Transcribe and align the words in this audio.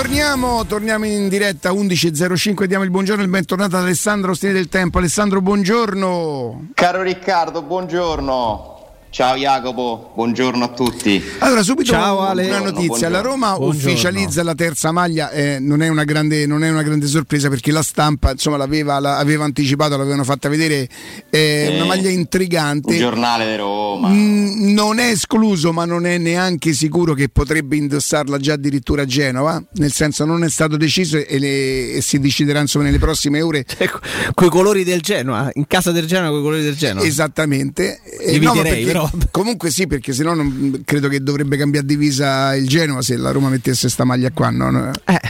Torniamo, 0.00 0.64
torniamo 0.64 1.04
in 1.04 1.28
diretta 1.28 1.72
11.05, 1.72 2.64
diamo 2.64 2.84
il 2.84 2.90
buongiorno 2.90 3.20
e 3.20 3.26
il 3.26 3.30
bentornato 3.30 3.76
ad 3.76 3.82
Alessandro 3.82 4.30
Ostini 4.30 4.54
del 4.54 4.70
Tempo. 4.70 4.96
Alessandro, 4.96 5.42
buongiorno. 5.42 6.70
Caro 6.72 7.02
Riccardo, 7.02 7.60
buongiorno. 7.60 8.79
Ciao 9.12 9.34
Jacopo, 9.34 10.12
buongiorno 10.14 10.64
a 10.64 10.68
tutti. 10.68 11.20
Allora, 11.40 11.64
subito 11.64 11.90
Ciao, 11.90 12.20
Ale. 12.20 12.46
una 12.46 12.60
notizia: 12.60 12.86
Buongiorno. 12.86 13.16
la 13.16 13.20
Roma 13.20 13.56
Buongiorno. 13.56 13.90
ufficializza 13.90 14.42
la 14.44 14.54
terza 14.54 14.92
maglia. 14.92 15.30
eh, 15.32 15.58
non, 15.58 15.82
è 15.82 15.88
una 15.88 16.04
grande, 16.04 16.46
non 16.46 16.62
è 16.62 16.70
una 16.70 16.84
grande 16.84 17.08
sorpresa 17.08 17.48
perché 17.48 17.72
la 17.72 17.82
stampa 17.82 18.30
insomma, 18.30 18.56
l'aveva, 18.56 19.00
la- 19.00 19.16
aveva 19.18 19.42
anticipato, 19.44 19.96
l'avevano 19.96 20.22
fatta 20.22 20.48
vedere. 20.48 20.88
È 21.28 21.72
una 21.74 21.86
maglia 21.86 22.08
Il 22.08 22.18
intrigante. 22.18 22.96
giornale 22.96 23.50
di 23.50 23.56
Roma. 23.56 24.08
Mm, 24.10 24.72
non 24.72 25.00
è 25.00 25.08
escluso, 25.10 25.72
ma 25.72 25.84
non 25.84 26.06
è 26.06 26.16
neanche 26.16 26.72
sicuro 26.72 27.12
che 27.12 27.28
potrebbe 27.28 27.74
indossarla 27.76 28.38
già 28.38 28.52
addirittura 28.52 29.02
a 29.02 29.06
Genova. 29.06 29.60
Nel 29.72 29.92
senso, 29.92 30.24
non 30.24 30.44
è 30.44 30.48
stato 30.48 30.76
deciso 30.76 31.16
e, 31.16 31.38
le- 31.40 31.94
e 31.94 32.00
si 32.00 32.20
deciderà 32.20 32.60
insomma 32.60 32.84
nelle 32.84 32.98
prossime 33.00 33.42
ore. 33.42 33.66
Coi 34.34 34.48
colori 34.48 34.84
del 34.84 35.00
Genoa, 35.00 35.50
in 35.54 35.66
casa 35.66 35.90
del 35.90 36.06
Genoa, 36.06 36.30
coi 36.30 36.42
colori 36.42 36.62
del 36.62 36.76
Genoa. 36.76 37.02
Esattamente, 37.04 38.00
Eh, 38.20 38.38
ma 38.40 38.52
perché- 38.52 38.84
però. 38.84 38.98
Comunque 39.30 39.70
sì, 39.70 39.86
perché 39.86 40.12
sennò 40.12 40.34
non, 40.34 40.82
credo 40.84 41.08
che 41.08 41.22
dovrebbe 41.22 41.56
cambiare 41.56 41.86
divisa 41.86 42.54
il 42.56 42.66
Genova 42.66 43.02
se 43.02 43.16
la 43.16 43.30
Roma 43.30 43.48
mettesse 43.48 43.88
sta 43.88 44.04
maglia 44.04 44.30
qua. 44.30 44.50
no? 44.50 44.70
No. 44.70 44.90
Eh, 45.04 45.20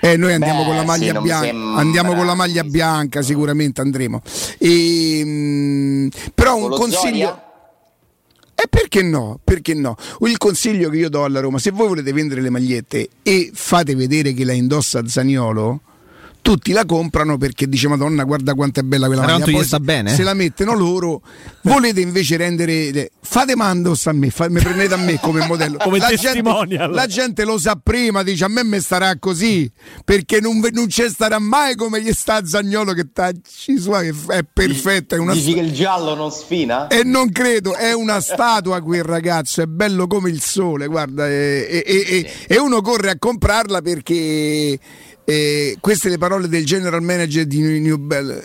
Eh, 0.00 0.16
noi 0.18 0.34
andiamo 0.34 0.60
Beh, 0.60 0.64
con 0.66 0.74
la 0.74 0.80
sì, 0.82 0.86
maglia 0.86 1.12
mi 1.14 1.22
bianca, 1.22 1.46
sembra- 1.46 1.80
andiamo 1.80 2.14
con 2.14 2.26
la 2.26 2.34
maglia 2.34 2.60
sì, 2.62 2.66
sì. 2.68 2.72
bianca, 2.74 3.22
sicuramente 3.22 3.80
andremo. 3.80 4.20
E, 4.58 5.22
mm, 5.24 6.08
però 6.34 6.56
un 6.56 6.68
consiglio. 6.70 7.00
Zoria? 7.26 7.42
E 8.54 8.68
perché 8.68 9.02
no? 9.02 9.40
Perché 9.42 9.74
no? 9.74 9.96
Il 10.20 10.36
consiglio 10.36 10.88
che 10.90 10.98
io 10.98 11.08
do 11.08 11.24
alla 11.24 11.40
Roma, 11.40 11.58
se 11.58 11.70
voi 11.70 11.88
volete 11.88 12.12
vendere 12.12 12.40
le 12.42 12.50
magliette 12.50 13.08
e 13.22 13.50
fate 13.52 13.94
vedere 13.96 14.32
che 14.34 14.44
la 14.44 14.52
indossa 14.52 15.06
Zaniolo, 15.06 15.80
tutti 16.44 16.72
la 16.72 16.84
comprano 16.84 17.38
perché 17.38 17.66
dice 17.66 17.88
Madonna 17.88 18.22
guarda 18.24 18.52
quanto 18.52 18.78
è 18.80 18.82
bella 18.82 19.06
quella 19.06 19.22
Però 19.24 19.38
maglia. 19.38 19.50
Poi 19.50 19.64
sta 19.64 19.78
se- 19.78 19.82
bene. 19.82 20.14
Se 20.14 20.22
la 20.22 20.34
mettono 20.34 20.74
loro, 20.74 21.22
volete 21.62 22.02
invece 22.02 22.36
rendere... 22.36 23.12
Fate 23.22 23.56
mandos 23.56 24.06
a 24.06 24.12
me, 24.12 24.28
fa- 24.28 24.50
mi 24.50 24.60
prendete 24.60 24.92
a 24.92 24.98
me 24.98 25.18
come 25.18 25.46
modello. 25.46 25.78
Come 25.82 25.96
la 25.98 26.08
testimonial. 26.08 26.68
Gente, 26.88 26.94
la 26.94 27.06
gente 27.06 27.44
lo 27.46 27.58
sa 27.58 27.80
prima, 27.82 28.22
dice 28.22 28.44
a 28.44 28.48
me 28.48 28.62
mi 28.62 28.78
starà 28.80 29.16
così, 29.18 29.70
perché 30.04 30.40
non, 30.42 30.60
non 30.72 30.90
ci 30.90 31.08
starà 31.08 31.38
mai 31.38 31.74
come 31.76 32.02
gli 32.02 32.12
sta 32.12 32.44
Zagnolo 32.44 32.92
che 32.92 33.10
tacci 33.10 33.78
sua, 33.78 34.02
che 34.02 34.12
è 34.28 34.44
perfetta, 34.50 35.16
è 35.16 35.18
una 35.18 35.32
Dici 35.32 35.54
che 35.54 35.60
il 35.60 35.72
giallo 35.72 36.14
non 36.14 36.30
sfina? 36.30 36.88
e 36.88 37.02
non 37.04 37.32
credo, 37.32 37.74
è 37.74 37.94
una 37.94 38.20
statua 38.20 38.82
quel 38.82 39.02
ragazzo, 39.02 39.62
è 39.62 39.66
bello 39.66 40.06
come 40.06 40.28
il 40.28 40.42
sole, 40.42 40.86
guarda, 40.86 41.26
e, 41.26 41.66
e- 41.66 41.84
e- 41.86 42.30
e 42.46 42.58
uno 42.58 42.82
corre 42.82 43.08
a 43.10 43.16
comprarla 43.18 43.80
perché 43.80 44.78
eh, 45.24 45.76
queste 45.80 46.08
le 46.08 46.18
parole 46.18 46.48
del 46.48 46.64
general 46.64 47.02
manager 47.02 47.44
di 47.46 47.60
New, 47.60 47.96
Bell. 47.96 48.42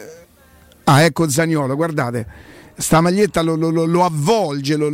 Ah, 0.85 1.03
ecco 1.03 1.30
Zaniolo, 1.30 1.75
guardate, 1.75 2.25
sta 2.77 3.02
maglietta 3.02 3.41
lo- 3.41 3.55
lo- 3.55 3.85
lo 3.85 4.05
avvolge, 4.05 4.75
lo- 4.75 4.89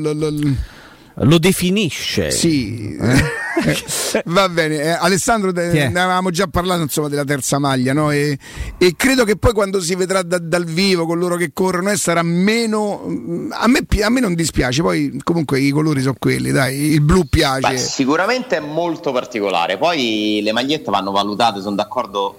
lo- 1.15 1.37
definisce. 1.39 2.31
sì. 2.31 2.97
Va 4.25 4.49
bene, 4.49 4.81
eh, 4.81 4.89
Alessandro, 4.89 5.51
ne 5.51 5.85
avevamo 5.85 6.29
già 6.29 6.47
parlato 6.47 6.81
insomma, 6.81 7.07
della 7.07 7.23
terza 7.23 7.57
maglia 7.57 7.93
no? 7.93 8.11
e, 8.11 8.37
e 8.77 8.93
credo 8.97 9.23
che 9.23 9.37
poi 9.37 9.53
quando 9.53 9.79
si 9.79 9.95
vedrà 9.95 10.23
da- 10.23 10.39
dal 10.39 10.65
vivo 10.65 11.05
con 11.05 11.17
loro 11.19 11.37
che 11.37 11.51
corrono 11.53 11.89
eh, 11.91 11.95
sarà 11.97 12.21
meno... 12.21 13.03
mm, 13.07 13.51
A 13.53 13.67
me, 13.67 13.85
pi- 13.85 14.01
a 14.01 14.09
me 14.09 14.19
non 14.19 14.33
dispiace, 14.35 14.81
poi 14.81 15.19
comunque 15.23 15.59
i 15.61 15.69
colori 15.71 16.01
sono 16.01 16.15
quelli, 16.19 16.51
dai, 16.51 16.75
il 16.93 17.01
blu 17.01 17.25
piace. 17.29 17.69
Beh, 17.71 17.77
sicuramente 17.77 18.57
è 18.57 18.59
molto 18.59 19.11
particolare. 19.13 19.77
Poi 19.77 20.41
le 20.43 20.51
magliette 20.51 20.91
vanno 20.91 21.11
valutate, 21.11 21.61
sono 21.61 21.75
d'accordo, 21.75 22.37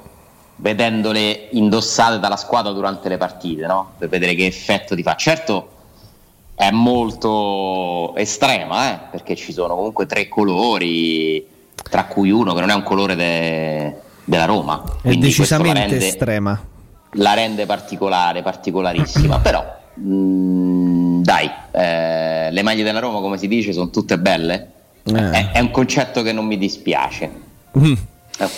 vedendole 0.57 1.49
indossate 1.53 2.19
dalla 2.19 2.37
squadra 2.37 2.73
durante 2.73 3.09
le 3.09 3.17
partite, 3.17 3.67
no? 3.67 3.93
Per 3.99 4.09
vedere 4.11 4.35
che 4.35 4.45
effetto 4.47 4.95
ti 4.95 5.03
fa. 5.03 5.15
Certo 5.17 5.71
è 6.57 6.71
molto 6.71 8.15
estrema, 8.17 8.93
eh? 8.93 8.99
perché 9.11 9.37
ci 9.37 9.53
sono 9.53 9.77
comunque 9.77 10.07
tre 10.07 10.27
colori, 10.27 11.47
tra 11.89 12.07
cui 12.07 12.31
uno 12.31 12.55
che 12.55 12.61
non 12.61 12.71
è 12.71 12.75
un 12.75 12.83
colore 12.83 13.15
de- 13.15 13.95
della 14.25 14.47
Roma. 14.47 14.83
È 15.03 15.09
Quindi 15.09 15.33
questo 15.35 15.43
la 15.59 15.63
decisamente 15.63 15.91
rende- 15.91 16.07
estrema. 16.09 16.65
la 17.13 17.35
rende 17.35 17.67
particolare, 17.67 18.43
particolarissima. 18.43 19.39
Però, 19.39 19.63
mm, 20.01 21.23
dai, 21.23 21.51
eh, 21.73 22.51
le 22.51 22.63
maglie 22.63 22.83
della 22.83 23.01
Roma, 23.01 23.21
come 23.21 23.37
si 23.37 23.49
dice, 23.49 23.73
sono 23.75 23.91
tutte 23.91 24.19
belle. 24.19 24.71
Eh. 25.05 25.13
È, 25.31 25.51
è 25.53 25.61
un 25.61 25.71
concetto 25.71 26.23
che 26.23 26.33
non 26.33 26.47
mi 26.47 26.57
dispiace. 26.57 27.31
Mm. 27.79 27.93
Eh, 28.39 28.49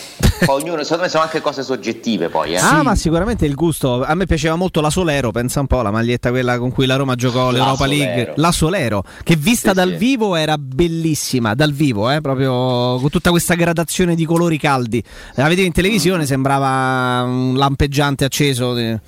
poi 0.45 0.61
ognuno, 0.63 0.83
secondo 0.83 1.03
me 1.05 1.09
sono 1.09 1.23
anche 1.25 1.41
cose 1.41 1.63
soggettive 1.63 2.29
poi. 2.29 2.55
Eh. 2.55 2.59
Ah, 2.59 2.83
ma 2.83 2.95
sicuramente 2.95 3.45
il 3.47 3.55
gusto. 3.55 4.03
A 4.05 4.15
me 4.15 4.27
piaceva 4.27 4.55
molto 4.57 4.81
la 4.81 4.91
Solero, 4.91 5.31
pensa 5.31 5.61
un 5.61 5.67
po', 5.67 5.83
la 5.83 5.91
maglietta 5.91 6.31
quella 6.31 6.59
con 6.59 6.71
cui 6.73 6.87
la 6.87 6.97
Roma 6.97 7.15
giocò 7.15 7.51
l'Europa 7.51 7.85
Solero. 7.85 8.05
League. 8.15 8.33
La 8.37 8.53
Solero, 8.53 9.05
che 9.25 9.37
vista 9.37 9.71
Sì, 9.71 9.75
dal 9.77 9.91
sì. 9.91 9.97
vivo 9.97 10.35
era 10.37 10.57
bellissima, 10.59 11.55
dal 11.55 11.73
vivo, 11.73 12.11
eh, 12.11 12.21
proprio 12.21 12.99
con 13.01 13.09
tutta 13.11 13.31
questa 13.31 13.55
gradazione 13.55 14.15
di 14.15 14.25
colori 14.25 14.59
caldi. 14.59 15.03
La 15.35 15.45
vedevi 15.49 15.67
in 15.67 15.73
televisione, 15.73 16.27
sembrava 16.27 17.23
un 17.25 17.57
lampeggiante 17.57 18.25
acceso. 18.25 18.75
di- 18.75 18.83
Eh, 18.91 18.99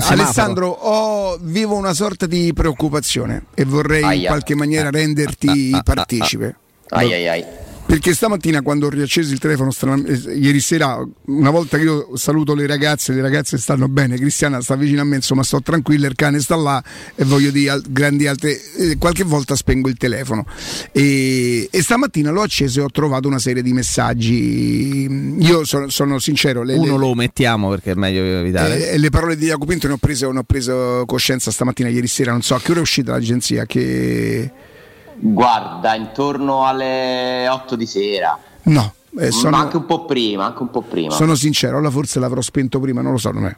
semaforo. 0.00 0.12
Alessandro, 0.22 0.68
ho- 0.68 1.38
vivo 1.42 1.74
una 1.76 1.92
sorta 1.94 2.26
di 2.26 2.52
preoccupazione 2.54 3.44
e 3.54 3.64
vorrei 3.64 4.00
in 4.02 4.06
Aia. 4.08 4.28
qualche 4.28 4.54
maniera 4.54 4.90
renderti 4.90 5.78
partecipe. 5.84 6.56
Ai 6.90 7.12
ai 7.12 7.28
ai. 7.28 7.44
Perché 7.90 8.14
stamattina 8.14 8.62
quando 8.62 8.86
ho 8.86 8.88
riacceso 8.88 9.32
il 9.32 9.40
telefono, 9.40 9.72
stran- 9.72 10.04
eh, 10.06 10.34
ieri 10.34 10.60
sera, 10.60 11.04
una 11.24 11.50
volta 11.50 11.76
che 11.76 11.82
io 11.82 12.10
saluto 12.16 12.54
le 12.54 12.64
ragazze, 12.68 13.12
le 13.12 13.20
ragazze 13.20 13.58
stanno 13.58 13.88
bene, 13.88 14.16
Cristiana 14.16 14.60
sta 14.60 14.76
vicino 14.76 15.00
a 15.00 15.04
me, 15.04 15.16
insomma 15.16 15.42
sto 15.42 15.60
tranquilla, 15.60 16.06
il 16.06 16.14
cane 16.14 16.38
sta 16.38 16.54
là 16.54 16.80
e 17.16 17.24
voglio 17.24 17.50
dire 17.50 17.70
al- 17.70 17.82
grandi 17.88 18.28
altre, 18.28 18.56
eh, 18.76 18.96
qualche 18.96 19.24
volta 19.24 19.56
spengo 19.56 19.88
il 19.88 19.96
telefono. 19.96 20.46
E, 20.92 21.68
e 21.68 21.82
stamattina 21.82 22.30
l'ho 22.30 22.42
acceso 22.42 22.78
e 22.78 22.82
ho 22.84 22.90
trovato 22.90 23.26
una 23.26 23.40
serie 23.40 23.60
di 23.60 23.72
messaggi. 23.72 25.34
Io 25.40 25.64
sono, 25.64 25.88
sono 25.88 26.20
sincero, 26.20 26.62
le, 26.62 26.74
Uno 26.74 26.92
le- 26.92 26.98
lo 26.98 27.14
mettiamo 27.14 27.70
perché 27.70 27.90
è 27.90 27.94
meglio 27.94 28.22
evitare. 28.22 28.92
eh, 28.92 28.98
le 28.98 29.10
parole 29.10 29.36
di 29.36 29.46
Jacopo 29.46 29.66
Pinto 29.66 29.88
ne 29.88 29.94
ho, 29.94 29.98
preso, 29.98 30.30
ne 30.30 30.38
ho 30.38 30.44
preso 30.44 31.02
coscienza 31.06 31.50
stamattina, 31.50 31.88
ieri 31.88 32.06
sera, 32.06 32.30
non 32.30 32.42
so 32.42 32.54
a 32.54 32.60
che 32.60 32.70
ora 32.70 32.78
è 32.78 32.82
uscita 32.82 33.10
l'agenzia, 33.10 33.66
che... 33.66 34.68
Guarda, 35.16 35.94
intorno 35.94 36.66
alle 36.66 37.48
8 37.48 37.76
di 37.76 37.86
sera. 37.86 38.38
No, 38.62 38.94
eh, 39.18 39.30
sono... 39.30 39.56
Anche 39.56 39.76
un 39.76 39.86
po' 39.86 40.04
prima, 40.04 40.46
anche 40.46 40.62
un 40.62 40.70
po' 40.70 40.82
prima. 40.82 41.10
Sono 41.12 41.34
sincero, 41.34 41.76
allora 41.76 41.90
forse 41.90 42.18
l'avrò 42.20 42.40
spento 42.40 42.78
prima, 42.80 43.00
non 43.02 43.12
lo 43.12 43.18
so. 43.18 43.30
Non 43.30 43.46
è. 43.46 43.56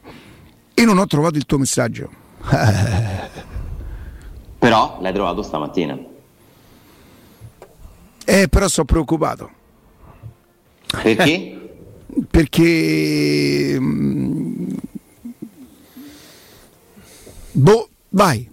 E 0.73 0.85
non 0.85 0.97
ho 0.97 1.05
trovato 1.05 1.37
il 1.37 1.45
tuo 1.45 1.57
messaggio. 1.57 2.09
Però 4.59 4.97
l'hai 5.01 5.13
trovato 5.13 5.41
stamattina. 5.41 5.97
Eh, 8.25 8.47
però 8.47 8.69
sono 8.69 8.85
preoccupato. 8.85 9.49
Perché? 11.01 11.59
Perché. 12.29 13.77
mm, 13.77 14.73
Boh, 17.51 17.89
vai. 18.09 18.49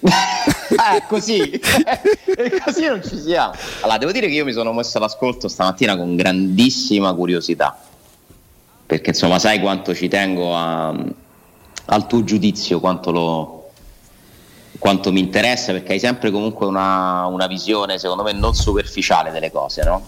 Eh, 0.70 1.02
così, 1.08 1.40
e 1.50 2.60
così 2.62 2.86
non 2.86 3.02
ci 3.02 3.18
siamo. 3.18 3.52
Allora, 3.80 3.98
devo 3.98 4.12
dire 4.12 4.26
che 4.26 4.34
io 4.34 4.44
mi 4.44 4.52
sono 4.52 4.72
messo 4.74 4.98
all'ascolto 4.98 5.48
stamattina 5.48 5.96
con 5.96 6.14
grandissima 6.14 7.12
curiosità, 7.14 7.76
perché 8.86 9.10
insomma 9.10 9.38
sai 9.38 9.60
quanto 9.60 9.94
ci 9.94 10.08
tengo 10.08 10.54
a- 10.54 10.94
al 11.86 12.06
tuo 12.06 12.22
giudizio, 12.22 12.80
quanto, 12.80 13.10
lo, 13.10 13.70
quanto 14.78 15.10
mi 15.10 15.20
interessa, 15.20 15.72
perché 15.72 15.92
hai 15.94 15.98
sempre 15.98 16.30
comunque 16.30 16.66
una, 16.66 17.24
una 17.26 17.46
visione, 17.46 17.98
secondo 17.98 18.22
me, 18.22 18.32
non 18.32 18.54
superficiale 18.54 19.30
delle 19.30 19.50
cose, 19.50 19.82
no? 19.84 20.06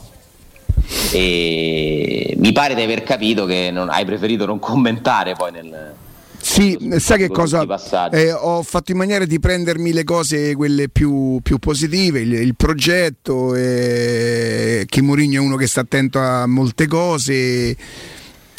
E 1.13 2.35
mi 2.37 2.53
pare 2.53 2.75
di 2.75 2.83
aver 2.83 3.03
capito 3.03 3.47
che 3.47 3.71
non- 3.73 3.89
hai 3.89 4.05
preferito 4.05 4.45
non 4.45 4.59
commentare 4.59 5.35
poi 5.35 5.53
nel... 5.53 5.95
Sì, 6.43 6.77
Con 6.79 6.99
sai 6.99 7.19
che 7.19 7.29
cosa? 7.29 7.65
Eh, 8.11 8.33
ho 8.33 8.63
fatto 8.63 8.93
in 8.93 8.97
maniera 8.97 9.25
di 9.25 9.39
prendermi 9.39 9.93
le 9.93 10.05
cose 10.05 10.55
quelle 10.55 10.89
più, 10.89 11.39
più 11.43 11.59
positive, 11.59 12.21
il, 12.21 12.33
il 12.33 12.55
progetto, 12.57 13.55
eh, 13.55 14.85
che 14.89 15.03
Mourinho 15.03 15.37
è 15.37 15.45
uno 15.45 15.57
che 15.57 15.67
sta 15.67 15.83
attento 15.83 16.19
a 16.19 16.47
molte 16.47 16.87
cose. 16.87 17.77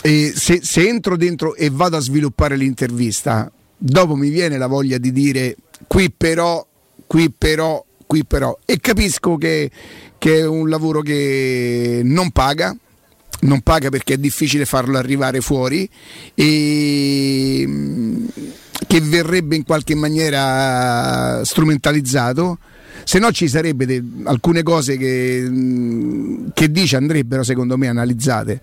E 0.03 0.33
se, 0.35 0.59
se 0.63 0.87
entro 0.87 1.17
dentro 1.17 1.55
e 1.55 1.69
vado 1.71 1.97
a 1.97 1.99
sviluppare 1.99 2.55
l'intervista, 2.55 3.51
dopo 3.77 4.15
mi 4.15 4.29
viene 4.29 4.57
la 4.57 4.67
voglia 4.67 4.97
di 4.97 5.11
dire 5.11 5.55
qui 5.87 6.11
però, 6.11 6.65
qui 7.07 7.31
però, 7.31 7.83
qui 8.05 8.23
però. 8.25 8.57
E 8.65 8.79
capisco 8.79 9.37
che, 9.37 9.69
che 10.17 10.39
è 10.39 10.47
un 10.47 10.69
lavoro 10.69 11.01
che 11.01 12.01
non 12.03 12.31
paga, 12.31 12.75
non 13.41 13.61
paga 13.61 13.89
perché 13.89 14.15
è 14.15 14.17
difficile 14.17 14.65
farlo 14.65 14.97
arrivare 14.97 15.41
fuori 15.41 15.89
e 16.33 17.63
mm, 17.67 18.25
che 18.87 19.01
verrebbe 19.01 19.55
in 19.55 19.63
qualche 19.63 19.95
maniera 19.95 21.43
strumentalizzato 21.43 22.57
se 23.03 23.19
no 23.19 23.31
ci 23.31 23.47
sarebbe 23.47 23.85
de- 23.85 24.03
alcune 24.25 24.63
cose 24.63 24.97
che, 24.97 25.41
mh, 25.41 26.51
che 26.53 26.71
dice 26.71 26.97
andrebbero 26.97 27.43
secondo 27.43 27.77
me 27.77 27.87
analizzate 27.87 28.61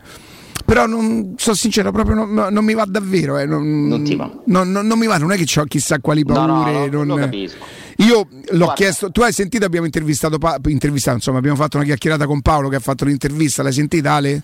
però 0.65 0.85
non 0.85 1.35
sono 1.39 1.57
sincero, 1.57 1.91
proprio 1.93 2.15
non, 2.15 2.49
non 2.51 2.63
mi 2.63 2.75
va 2.75 2.85
davvero. 2.85 3.39
Eh, 3.39 3.47
non, 3.47 3.87
non, 3.87 4.05
ti 4.05 4.15
va. 4.17 4.31
Non, 4.47 4.71
non, 4.71 4.99
mi 4.99 5.07
va, 5.07 5.17
non 5.17 5.33
è 5.33 5.39
che 5.39 5.61
ho 5.61 5.65
chissà 5.65 5.99
quali 5.99 6.25
paure. 6.27 6.91
No, 6.91 7.05
no, 7.05 7.05
non... 7.05 7.21
capisco. 7.21 7.57
Io 7.97 8.29
l'ho 8.31 8.57
Guarda. 8.57 8.75
chiesto, 8.75 9.11
tu 9.11 9.23
hai 9.23 9.33
sentito, 9.33 9.65
abbiamo 9.65 9.87
intervistato, 9.87 10.39
intervistato, 10.67 11.17
insomma, 11.17 11.39
abbiamo 11.39 11.57
fatto 11.57 11.79
una 11.79 11.87
chiacchierata 11.87 12.27
con 12.27 12.43
Paolo 12.43 12.69
che 12.69 12.77
ha 12.77 12.81
fatto 12.81 13.07
l'intervista, 13.07 13.63
l'hai 13.63 13.73
sentita 13.73 14.13
Ale? 14.13 14.43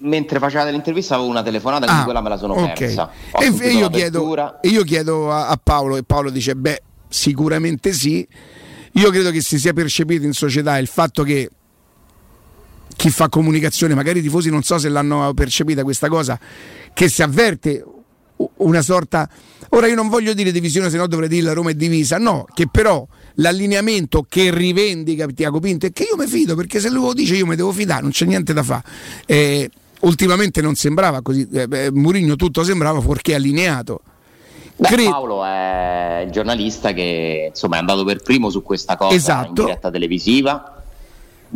Mentre 0.00 0.38
faceva 0.38 0.64
l'intervista 0.70 1.14
avevo 1.14 1.30
una 1.30 1.42
telefonata, 1.42 1.84
quindi 1.84 2.00
ah, 2.00 2.04
quella 2.04 2.20
me 2.20 2.28
la 2.28 2.36
sono 2.36 2.54
okay. 2.54 2.74
persa. 2.74 3.10
E, 3.38 3.54
e, 3.60 3.72
io 3.72 3.88
chiedo, 3.88 4.60
e, 4.60 4.68
io 4.68 4.82
chiedo, 4.82 5.30
a, 5.30 5.48
a 5.48 5.58
Paolo 5.62 5.96
e 5.96 6.02
Paolo 6.02 6.30
dice, 6.30 6.54
beh, 6.54 6.82
sicuramente 7.08 7.92
sì. 7.92 8.26
Io 8.96 9.10
credo 9.10 9.30
che 9.30 9.40
si 9.40 9.58
sia 9.58 9.72
percepito 9.72 10.24
in 10.24 10.32
società 10.32 10.78
il 10.78 10.86
fatto 10.86 11.22
che 11.22 11.50
chi 12.96 13.10
fa 13.10 13.28
comunicazione, 13.28 13.94
magari 13.94 14.20
i 14.20 14.22
tifosi 14.22 14.50
non 14.50 14.62
so 14.62 14.78
se 14.78 14.88
l'hanno 14.88 15.32
percepita 15.34 15.82
questa 15.82 16.08
cosa, 16.08 16.38
che 16.92 17.08
si 17.08 17.22
avverte 17.22 17.84
una 18.56 18.82
sorta... 18.82 19.28
Ora 19.70 19.88
io 19.88 19.96
non 19.96 20.08
voglio 20.08 20.34
dire 20.34 20.52
divisione, 20.52 20.88
se 20.90 20.96
no 20.96 21.08
dovrei 21.08 21.28
dire 21.28 21.42
la 21.42 21.52
Roma 21.52 21.70
è 21.70 21.74
divisa, 21.74 22.18
no, 22.18 22.46
che 22.54 22.68
però 22.70 23.04
l'allineamento 23.36 24.24
che 24.28 24.54
rivendica 24.54 25.26
Tiago 25.26 25.58
Pinto 25.58 25.86
è 25.86 25.92
che 25.92 26.04
io 26.04 26.16
mi 26.16 26.28
fido, 26.28 26.54
perché 26.54 26.78
se 26.78 26.90
lui 26.90 27.02
lo 27.02 27.12
dice 27.12 27.34
io 27.34 27.46
mi 27.46 27.56
devo 27.56 27.72
fidare, 27.72 28.02
non 28.02 28.10
c'è 28.10 28.24
niente 28.24 28.52
da 28.52 28.62
fare. 28.62 28.84
Eh, 29.26 29.68
ultimamente 30.04 30.60
non 30.60 30.74
sembrava 30.74 31.20
così, 31.20 31.46
eh, 31.52 31.90
Murigno 31.92 32.36
tutto 32.36 32.62
sembrava 32.62 33.00
fuorché 33.00 33.34
allineato. 33.34 34.00
Beh, 34.76 34.88
Cre- 34.88 35.04
Paolo 35.04 35.44
è 35.44 36.22
il 36.24 36.32
giornalista 36.32 36.92
che 36.92 37.46
insomma, 37.50 37.76
è 37.76 37.78
andato 37.78 38.04
per 38.04 38.22
primo 38.22 38.50
su 38.50 38.62
questa 38.62 38.96
cosa 38.96 39.14
esatto. 39.14 39.48
in 39.48 39.66
diretta 39.66 39.90
televisiva 39.90 40.74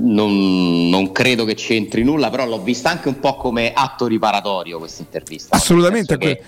non, 0.01 0.89
non, 0.89 1.11
credo 1.13 1.45
che 1.45 1.55
c'entri 1.55 2.05
nulla, 2.05 2.31
però 2.31 2.47
l'ho 2.47 2.61
vista 2.61 2.91
anche 2.91 3.09
un 3.09 3.19
po' 3.19 3.35
come 3.37 3.73
atto 3.73 4.07
riparatorio 4.07 4.79
questa 4.79 5.03
intervista. 5.03 5.57
Assolutamente. 5.57 6.17
Che, 6.17 6.43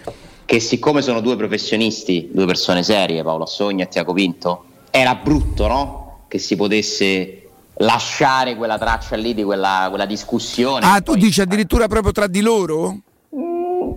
che, 0.45 0.61
siccome 0.61 1.03
sono 1.03 1.21
due 1.21 1.37
professionisti, 1.37 2.31
due 2.33 2.47
persone 2.47 2.83
serie, 2.83 3.23
Paolo 3.23 3.45
Assogna 3.45 3.85
e 3.85 3.89
Tiago 3.89 4.13
Pinto, 4.13 4.65
era 4.91 5.15
brutto 5.17 5.67
no? 5.67 6.19
che 6.29 6.39
si 6.39 6.55
potesse 6.55 7.40
lasciare 7.81 8.57
quella 8.57 8.79
traccia 8.79 9.17
lì 9.17 9.35
di 9.35 9.43
quella, 9.43 9.87
quella 9.89 10.07
discussione. 10.07 10.87
Ah, 10.87 11.01
tu 11.01 11.15
dici 11.15 11.41
addirittura 11.41 11.87
proprio 11.87 12.13
tra 12.13 12.27
di 12.27 12.41
loro? 12.41 12.99
Mm, 13.35 13.93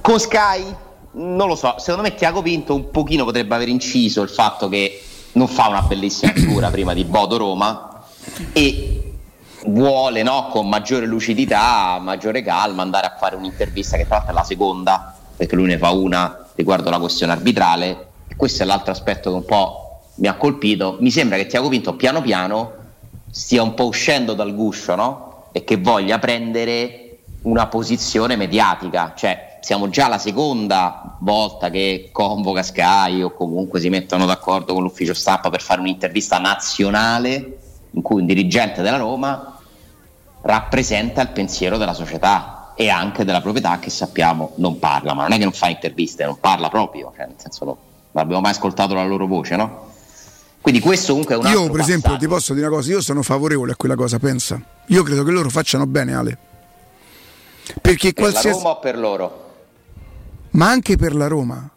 con 0.00 0.18
Sky? 0.18 0.76
Non 1.12 1.46
lo 1.46 1.56
so, 1.56 1.74
secondo 1.78 2.08
me 2.08 2.14
Tiago 2.14 2.40
Pinto 2.40 2.74
un 2.74 2.90
pochino 2.90 3.24
potrebbe 3.24 3.54
aver 3.54 3.68
inciso 3.68 4.22
il 4.22 4.30
fatto 4.30 4.68
che 4.68 5.02
non 5.32 5.46
fa 5.46 5.68
una 5.68 5.82
bellissima 5.82 6.32
figura 6.34 6.70
prima 6.70 6.94
di 6.94 7.04
Bodo 7.04 7.36
Roma 7.36 8.02
e 8.52 9.12
vuole 9.66 10.22
no, 10.22 10.48
con 10.50 10.68
maggiore 10.68 11.04
lucidità, 11.04 11.98
maggiore 12.00 12.42
calma 12.42 12.82
andare 12.82 13.06
a 13.06 13.16
fare 13.18 13.36
un'intervista 13.36 13.96
che 13.96 14.06
tra 14.06 14.16
l'altro 14.16 14.32
è 14.32 14.34
la 14.34 14.44
seconda, 14.44 15.14
perché 15.36 15.54
lui 15.54 15.66
ne 15.66 15.76
fa 15.76 15.90
una 15.90 16.46
riguardo 16.54 16.88
la 16.88 16.98
questione 16.98 17.32
arbitrale 17.32 18.06
e 18.26 18.36
questo 18.36 18.62
è 18.62 18.66
l'altro 18.66 18.92
aspetto 18.92 19.30
che 19.30 19.36
un 19.36 19.44
po' 19.44 20.00
mi 20.16 20.28
ha 20.28 20.34
colpito. 20.34 20.96
Mi 21.00 21.10
sembra 21.10 21.36
che 21.36 21.46
Tiago 21.46 21.68
Pinto 21.68 21.94
piano 21.94 22.22
piano 22.22 22.80
stia 23.32 23.62
un 23.62 23.72
po' 23.72 23.86
uscendo 23.86 24.34
dal 24.34 24.54
guscio 24.54 24.94
no? 24.94 25.44
e 25.52 25.64
che 25.64 25.78
voglia 25.78 26.18
prendere 26.18 27.20
una 27.42 27.66
posizione 27.66 28.36
mediatica, 28.36 29.14
cioè 29.16 29.58
siamo 29.62 29.88
già 29.88 30.06
la 30.06 30.18
seconda 30.18 31.16
volta 31.20 31.70
che 31.70 32.10
convoca 32.12 32.62
Sky 32.62 33.22
o 33.22 33.32
comunque 33.32 33.80
si 33.80 33.88
mettono 33.88 34.26
d'accordo 34.26 34.74
con 34.74 34.82
l'ufficio 34.82 35.14
stampa 35.14 35.48
per 35.48 35.62
fare 35.62 35.80
un'intervista 35.80 36.38
nazionale 36.38 37.58
in 37.92 38.02
cui 38.02 38.20
un 38.20 38.26
dirigente 38.26 38.82
della 38.82 38.98
Roma 38.98 39.58
rappresenta 40.42 41.22
il 41.22 41.28
pensiero 41.28 41.78
della 41.78 41.94
società 41.94 42.72
e 42.74 42.90
anche 42.90 43.24
della 43.24 43.40
proprietà 43.40 43.78
che 43.78 43.88
sappiamo 43.90 44.52
non 44.56 44.78
parla, 44.78 45.14
ma 45.14 45.22
non 45.22 45.32
è 45.32 45.38
che 45.38 45.44
non 45.44 45.52
fa 45.52 45.68
interviste, 45.68 46.24
non 46.24 46.38
parla 46.38 46.68
proprio, 46.68 47.12
cioè 47.16 47.26
nel 47.26 47.36
senso 47.38 47.64
non, 47.64 47.76
non 48.10 48.22
abbiamo 48.22 48.42
mai 48.42 48.50
ascoltato 48.50 48.92
la 48.92 49.04
loro 49.04 49.26
voce, 49.26 49.56
no? 49.56 49.90
Quindi 50.62 50.80
questo 50.80 51.08
comunque 51.08 51.34
è 51.34 51.38
un 51.38 51.46
Io 51.46 51.70
per 51.70 51.80
esempio 51.80 52.10
passaggio. 52.10 52.18
ti 52.18 52.28
posso 52.28 52.54
dire 52.54 52.66
una 52.66 52.76
cosa, 52.76 52.90
io 52.90 53.00
sono 53.00 53.22
favorevole 53.22 53.72
a 53.72 53.76
quella 53.76 53.96
cosa, 53.96 54.18
pensa. 54.18 54.62
Io 54.86 55.02
credo 55.02 55.24
che 55.24 55.30
loro 55.32 55.50
facciano 55.50 55.86
bene 55.86 56.14
Ale. 56.14 56.38
Perché 57.80 58.12
per 58.12 58.30
qualsiasi... 58.30 58.48
la 58.48 58.54
Roma 58.54 58.68
o 58.70 58.78
per 58.78 58.98
loro? 58.98 59.54
Ma 60.50 60.70
anche 60.70 60.96
per 60.96 61.14
la 61.14 61.26
Roma. 61.26 61.68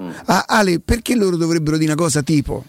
Mm. 0.00 0.10
Ah, 0.26 0.44
Ale, 0.46 0.78
perché 0.78 1.16
loro 1.16 1.36
dovrebbero 1.36 1.76
dire 1.76 1.92
una 1.92 2.00
cosa 2.00 2.22
tipo 2.22 2.64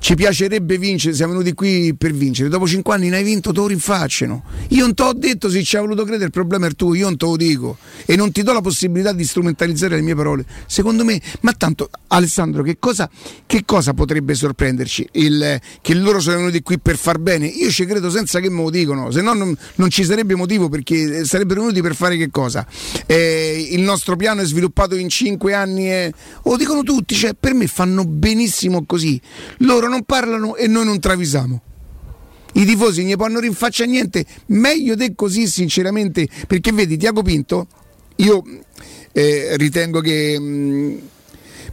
ci 0.00 0.14
piacerebbe 0.14 0.78
vincere, 0.78 1.14
siamo 1.14 1.32
venuti 1.32 1.52
qui 1.52 1.94
per 1.94 2.12
vincere. 2.12 2.48
Dopo 2.48 2.66
cinque 2.66 2.94
anni 2.94 3.10
ne 3.10 3.18
hai 3.18 3.22
vinto, 3.22 3.52
te 3.52 3.60
lo 3.60 3.66
rinfacciano. 3.66 4.42
Io 4.68 4.80
non 4.80 4.94
ti 4.94 5.02
ho 5.02 5.12
detto 5.12 5.50
se 5.50 5.62
ci 5.62 5.76
ha 5.76 5.80
voluto 5.80 6.04
credere, 6.04 6.24
il 6.24 6.30
problema 6.30 6.66
è 6.66 6.72
tuo, 6.72 6.94
io 6.94 7.04
non 7.04 7.18
te 7.18 7.26
lo 7.26 7.36
dico. 7.36 7.76
E 8.06 8.16
non 8.16 8.32
ti 8.32 8.42
do 8.42 8.52
la 8.54 8.62
possibilità 8.62 9.12
di 9.12 9.24
strumentalizzare 9.24 9.96
le 9.96 10.00
mie 10.00 10.14
parole. 10.14 10.44
Secondo 10.66 11.04
me, 11.04 11.20
ma 11.42 11.52
tanto 11.52 11.90
Alessandro, 12.08 12.62
che 12.62 12.78
cosa, 12.78 13.08
che 13.44 13.64
cosa 13.66 13.92
potrebbe 13.92 14.34
sorprenderci? 14.34 15.06
Il, 15.12 15.60
che 15.82 15.94
loro 15.94 16.18
sono 16.18 16.36
venuti 16.38 16.62
qui 16.62 16.78
per 16.78 16.96
far 16.96 17.18
bene? 17.18 17.46
Io 17.46 17.70
ci 17.70 17.84
credo 17.84 18.08
senza 18.10 18.40
che 18.40 18.48
me 18.48 18.62
lo 18.62 18.70
dicono, 18.70 19.10
se 19.10 19.20
no 19.20 19.34
non, 19.34 19.54
non 19.74 19.90
ci 19.90 20.02
sarebbe 20.02 20.34
motivo 20.34 20.70
perché 20.70 21.26
sarebbero 21.26 21.60
venuti 21.60 21.82
per 21.82 21.94
fare 21.94 22.16
che 22.16 22.30
cosa? 22.30 22.66
Eh, 23.04 23.68
il 23.72 23.82
nostro 23.82 24.16
piano 24.16 24.40
è 24.40 24.46
sviluppato 24.46 24.96
in 24.96 25.10
cinque 25.10 25.52
anni 25.52 25.90
e 25.90 26.12
lo 26.42 26.56
dicono 26.56 26.82
tutti, 26.82 27.14
cioè 27.14 27.34
per 27.38 27.52
me 27.52 27.66
fanno 27.66 28.06
benissimo 28.06 28.84
così. 28.86 29.20
Loro 29.58 29.88
non 29.90 30.04
parlano 30.04 30.56
e 30.56 30.66
noi 30.66 30.86
non 30.86 30.98
travisiamo. 30.98 31.60
I 32.54 32.64
tifosi 32.64 33.04
ne 33.04 33.16
possono 33.16 33.40
rinfacciare 33.40 33.90
niente, 33.90 34.24
meglio 34.46 34.94
di 34.94 35.14
così 35.14 35.46
sinceramente, 35.46 36.28
perché 36.46 36.72
vedi 36.72 36.96
Tiago 36.96 37.22
Pinto, 37.22 37.66
io 38.16 38.42
eh, 39.12 39.56
ritengo 39.56 40.00
che... 40.00 40.38
Mh, 40.38 40.44
mm, 40.44 40.98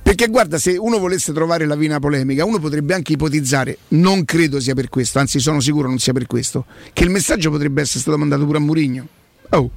perché 0.08 0.28
guarda, 0.28 0.58
se 0.58 0.78
uno 0.78 1.00
volesse 1.00 1.34
trovare 1.34 1.66
la 1.66 1.76
vina 1.76 2.00
polemica, 2.00 2.46
uno 2.46 2.60
potrebbe 2.60 2.94
anche 2.94 3.14
ipotizzare, 3.14 3.78
non 3.90 4.24
credo 4.24 4.60
sia 4.62 4.74
per 4.74 4.88
questo, 4.88 5.20
anzi 5.20 5.40
sono 5.40 5.60
sicuro 5.60 5.90
non 5.90 6.00
sia 6.00 6.14
per 6.14 6.28
questo, 6.28 6.66
che 6.94 7.04
il 7.04 7.10
messaggio 7.10 7.52
potrebbe 7.52 7.82
essere 7.82 8.00
stato 8.00 8.18
mandato 8.18 8.46
pure 8.46 8.58
a 8.58 8.62
Murigno. 8.62 9.08
Oh, 9.50 9.70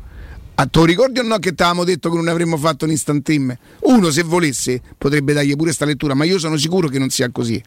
a 0.54 0.66
te 0.66 0.86
ricordi 0.86 1.18
o 1.18 1.22
no 1.22 1.38
che 1.38 1.52
ti 1.52 1.62
avevamo 1.62 1.84
detto 1.84 2.10
che 2.10 2.16
non 2.16 2.28
avremmo 2.28 2.56
fatto 2.58 2.84
un 2.84 2.92
instant 2.92 3.24
team? 3.24 3.56
Uno 3.80 4.10
se 4.10 4.22
volesse 4.22 4.80
potrebbe 4.96 5.32
dargli 5.32 5.52
pure 5.52 5.64
questa 5.64 5.84
lettura, 5.84 6.14
ma 6.14 6.24
io 6.24 6.38
sono 6.38 6.56
sicuro 6.56 6.86
che 6.86 7.00
non 7.00 7.10
sia 7.10 7.28
così. 7.30 7.60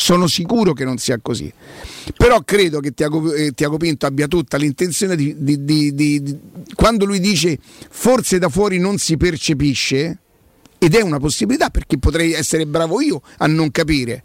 Sono 0.00 0.28
sicuro 0.28 0.74
che 0.74 0.84
non 0.84 0.96
sia 0.98 1.18
così. 1.20 1.52
Però 2.16 2.40
credo 2.42 2.78
che 2.78 2.92
Tiago, 2.92 3.32
eh, 3.32 3.50
Tiago 3.50 3.78
Pinto 3.78 4.06
abbia 4.06 4.28
tutta 4.28 4.56
l'intenzione 4.56 5.16
di, 5.16 5.34
di, 5.36 5.64
di, 5.64 5.92
di, 5.92 6.38
Quando 6.72 7.04
lui 7.04 7.18
dice 7.18 7.58
forse 7.90 8.38
da 8.38 8.48
fuori 8.48 8.78
non 8.78 8.98
si 8.98 9.16
percepisce, 9.16 10.18
ed 10.78 10.94
è 10.94 11.02
una 11.02 11.18
possibilità 11.18 11.70
perché 11.70 11.98
potrei 11.98 12.32
essere 12.32 12.64
bravo 12.64 13.00
io 13.00 13.22
a 13.38 13.48
non 13.48 13.72
capire 13.72 14.22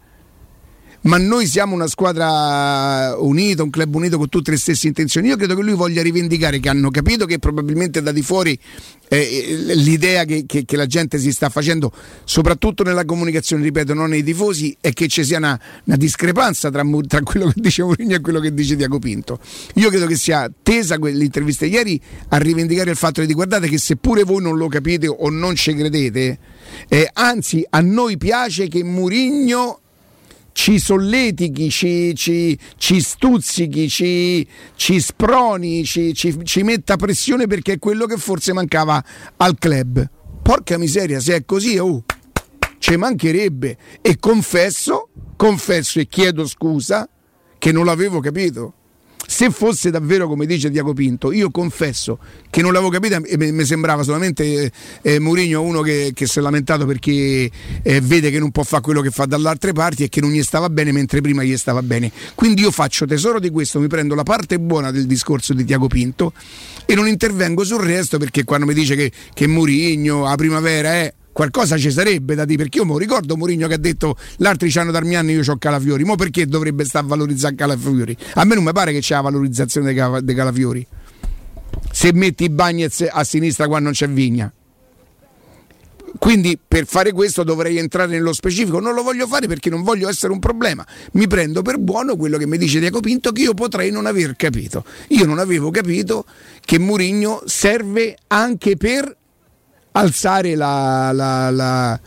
ma 1.03 1.17
noi 1.17 1.47
siamo 1.47 1.73
una 1.73 1.87
squadra 1.87 3.15
unita, 3.17 3.63
un 3.63 3.69
club 3.69 3.95
unito 3.95 4.17
con 4.17 4.29
tutte 4.29 4.51
le 4.51 4.57
stesse 4.57 4.87
intenzioni. 4.87 5.27
Io 5.27 5.35
credo 5.35 5.55
che 5.55 5.61
lui 5.61 5.73
voglia 5.73 6.01
rivendicare 6.01 6.59
che 6.59 6.69
hanno 6.69 6.89
capito 6.91 7.25
che 7.25 7.39
probabilmente 7.39 8.01
da 8.01 8.11
di 8.11 8.21
fuori 8.21 8.57
eh, 9.09 9.17
eh, 9.17 9.75
l'idea 9.75 10.23
che, 10.23 10.45
che, 10.45 10.63
che, 10.65 10.75
la 10.77 10.85
gente 10.85 11.19
si 11.19 11.31
sta 11.31 11.49
facendo, 11.49 11.91
soprattutto 12.23 12.83
nella 12.83 13.05
comunicazione, 13.05 13.63
ripeto, 13.63 13.93
non 13.93 14.09
nei 14.09 14.23
tifosi, 14.23 14.75
è 14.79 14.93
che 14.93 15.07
ci 15.07 15.23
sia 15.23 15.37
una, 15.37 15.59
una 15.83 15.97
discrepanza 15.97 16.71
tra, 16.71 16.83
tra, 17.07 17.21
quello 17.21 17.47
che 17.47 17.53
dice 17.57 17.83
Mourinho 17.83 18.15
e 18.15 18.21
quello 18.21 18.39
che 18.39 18.53
dice 18.53 18.75
Diaco 18.75 18.99
Pinto. 18.99 19.39
Io 19.75 19.89
credo 19.89 20.05
che 20.05 20.15
sia 20.15 20.49
tesa 20.63 20.95
l'intervista 20.95 21.65
ieri 21.65 21.99
a 22.29 22.37
rivendicare 22.37 22.91
il 22.91 22.97
fatto 22.97 23.23
di 23.23 23.33
guardate 23.33 23.67
che 23.67 23.77
seppure 23.77 24.23
voi 24.23 24.41
non 24.41 24.57
lo 24.57 24.67
capite 24.67 25.07
o 25.07 25.29
non 25.29 25.55
ci 25.55 25.75
credete, 25.75 26.39
eh, 26.87 27.09
anzi 27.13 27.65
a 27.69 27.81
noi 27.81 28.17
piace 28.17 28.67
che 28.67 28.83
Mourinho 28.83 29.81
ci 30.53 30.79
solletichi, 30.79 31.69
ci, 31.69 32.13
ci, 32.15 32.57
ci 32.77 33.01
stuzzichi, 33.01 33.89
ci, 33.89 34.47
ci 34.75 35.01
sproni, 35.01 35.83
ci, 35.83 36.13
ci, 36.13 36.63
metta 36.63 36.95
pressione 36.95 37.47
perché 37.47 37.73
è 37.73 37.79
quello 37.79 38.05
che 38.05 38.17
forse 38.17 38.53
mancava 38.53 39.03
al 39.37 39.57
club. 39.57 40.09
Porca 40.41 40.77
miseria, 40.77 41.19
se 41.19 41.35
è 41.35 41.45
così, 41.45 41.77
oh, 41.77 42.03
ci 42.77 42.95
mancherebbe. 42.95 43.77
E 44.01 44.17
confesso, 44.19 45.09
confesso 45.35 45.99
e 45.99 46.07
chiedo 46.07 46.47
scusa 46.47 47.09
che 47.57 47.71
non 47.71 47.85
l'avevo 47.85 48.19
capito 48.19 48.73
se 49.25 49.49
fosse 49.49 49.89
davvero 49.89 50.27
come 50.27 50.45
dice 50.45 50.69
Diaco 50.69 50.93
Pinto, 50.93 51.31
io 51.31 51.49
confesso 51.49 52.19
che 52.49 52.61
non 52.61 52.73
l'avevo 52.73 52.89
capita 52.89 53.19
e 53.23 53.37
mi 53.37 53.65
sembrava 53.65 54.03
solamente 54.03 54.43
eh, 54.43 54.71
eh, 55.01 55.19
Mourinho 55.19 55.61
uno 55.61 55.81
che, 55.81 56.11
che, 56.13 56.27
si 56.27 56.39
è 56.39 56.41
lamentato 56.41 56.85
perché 56.85 57.49
eh, 57.81 58.01
vede 58.01 58.29
che 58.29 58.39
non 58.39 58.51
può 58.51 58.63
fare 58.63 58.81
quello 58.81 59.01
che 59.01 59.11
fa 59.11 59.25
dalle 59.25 59.47
altre 59.47 59.71
parti 59.71 60.03
e 60.03 60.09
che 60.09 60.21
non 60.21 60.31
gli 60.31 60.43
stava 60.43 60.69
bene 60.69 60.91
mentre 60.91 61.21
prima 61.21 61.43
gli 61.43 61.57
stava 61.57 61.81
bene. 61.81 62.11
Quindi 62.35 62.61
io 62.61 62.71
faccio 62.71 63.05
tesoro 63.05 63.39
di 63.39 63.49
questo, 63.49 63.79
mi 63.79 63.87
prendo 63.87 64.15
la 64.15 64.23
parte 64.23 64.59
buona 64.59 64.91
del 64.91 65.05
discorso 65.05 65.53
di 65.53 65.63
Diaco 65.63 65.87
Pinto 65.87 66.33
e 66.85 66.95
non 66.95 67.07
intervengo 67.07 67.63
sul 67.63 67.81
resto 67.81 68.17
perché 68.17 68.43
quando 68.43 68.65
mi 68.65 68.73
dice 68.73 68.95
che, 68.95 69.11
che 69.33 69.47
Mourinho 69.47 70.25
a 70.25 70.35
primavera 70.35 70.93
è 70.93 71.13
qualcosa 71.33 71.77
ci 71.77 71.91
sarebbe 71.91 72.35
da 72.35 72.45
dire 72.45 72.63
perché 72.63 72.77
io 72.77 72.85
mi 72.85 72.97
ricordo 72.97 73.35
Mourinho 73.35 73.67
che 73.67 73.73
ha 73.73 73.77
detto 73.77 74.15
l'altri 74.37 74.69
c'hanno 74.69 74.91
Darmian 74.91 75.29
io 75.29 75.41
ho 75.45 75.57
Calafiori 75.57 76.03
ma 76.05 76.15
perché 76.15 76.45
dovrebbe 76.45 76.85
stare 76.85 77.05
a 77.05 77.09
valorizzare 77.09 77.55
Calafiori? 77.55 78.15
A 78.35 78.45
me 78.45 78.55
non 78.55 78.63
mi 78.63 78.71
pare 78.71 78.93
che 78.93 78.99
c'è 78.99 79.15
la 79.15 79.21
valorizzazione 79.21 79.93
dei 80.21 80.35
Calafiori. 80.35 80.85
Se 81.91 82.13
metti 82.13 82.45
i 82.45 82.49
Bagnets 82.49 83.07
a 83.09 83.23
sinistra 83.23 83.67
quando 83.67 83.85
non 83.85 83.93
c'è 83.93 84.07
Vigna. 84.07 84.51
Quindi 86.19 86.59
per 86.65 86.85
fare 86.85 87.11
questo 87.11 87.43
dovrei 87.43 87.77
entrare 87.77 88.11
nello 88.11 88.33
specifico, 88.33 88.79
non 88.79 88.93
lo 88.93 89.01
voglio 89.01 89.27
fare 89.27 89.47
perché 89.47 89.69
non 89.69 89.81
voglio 89.81 90.07
essere 90.07 90.31
un 90.31 90.39
problema. 90.39 90.85
Mi 91.13 91.27
prendo 91.27 91.61
per 91.61 91.79
buono 91.79 92.15
quello 92.15 92.37
che 92.37 92.45
mi 92.47 92.57
dice 92.57 92.79
Diego 92.79 92.99
Pinto 92.99 93.31
che 93.31 93.41
io 93.41 93.53
potrei 93.53 93.91
non 93.91 94.05
aver 94.05 94.35
capito. 94.35 94.85
Io 95.09 95.25
non 95.25 95.39
avevo 95.39 95.71
capito 95.71 96.25
che 96.61 96.79
Murigno 96.79 97.41
serve 97.45 98.15
anche 98.27 98.77
per 98.77 99.17
alzare 99.93 100.55
la, 100.55 101.11
la, 101.13 101.49
la 101.49 101.99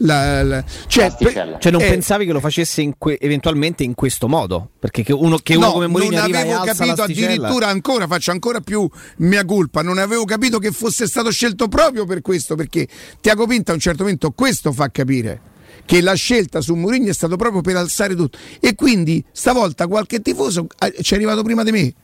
la, 0.00 0.42
la, 0.42 0.64
cioè, 0.86 1.12
pe- 1.16 1.56
cioè, 1.58 1.72
non 1.72 1.80
eh, 1.80 1.88
pensavi 1.88 2.24
che 2.24 2.32
lo 2.32 2.40
facesse 2.40 2.82
in 2.82 2.94
que- 2.98 3.18
eventualmente 3.20 3.82
in 3.82 3.94
questo 3.94 4.28
modo? 4.28 4.70
Perché 4.78 5.02
che 5.02 5.12
uno, 5.12 5.38
che 5.38 5.56
uno 5.56 5.66
no, 5.66 5.72
come 5.72 5.86
Mourinho 5.86 6.20
non 6.20 6.34
avevo 6.34 6.62
capito 6.62 7.02
addirittura 7.02 7.66
ancora, 7.68 8.06
faccio 8.06 8.30
ancora 8.30 8.60
più 8.60 8.88
mia 9.18 9.44
colpa, 9.44 9.82
non 9.82 9.98
avevo 9.98 10.24
capito 10.24 10.58
che 10.58 10.70
fosse 10.70 11.06
stato 11.06 11.30
scelto 11.30 11.68
proprio 11.68 12.04
per 12.04 12.20
questo, 12.20 12.54
perché 12.54 12.86
Tiago 13.20 13.46
Pinta 13.46 13.72
a 13.72 13.74
un 13.74 13.80
certo 13.80 14.02
momento 14.02 14.30
questo 14.30 14.72
fa 14.72 14.88
capire 14.90 15.40
che 15.84 16.00
la 16.00 16.14
scelta 16.14 16.60
su 16.60 16.74
Mourinho 16.74 17.08
è 17.08 17.14
stato 17.14 17.36
proprio 17.36 17.60
per 17.62 17.76
alzare 17.76 18.14
tutto 18.14 18.38
e 18.60 18.74
quindi 18.74 19.24
stavolta 19.32 19.86
qualche 19.86 20.20
tifoso 20.20 20.66
eh, 20.78 21.02
ci 21.02 21.14
è 21.14 21.16
arrivato 21.16 21.42
prima 21.42 21.64
di 21.64 21.72
me. 21.72 21.94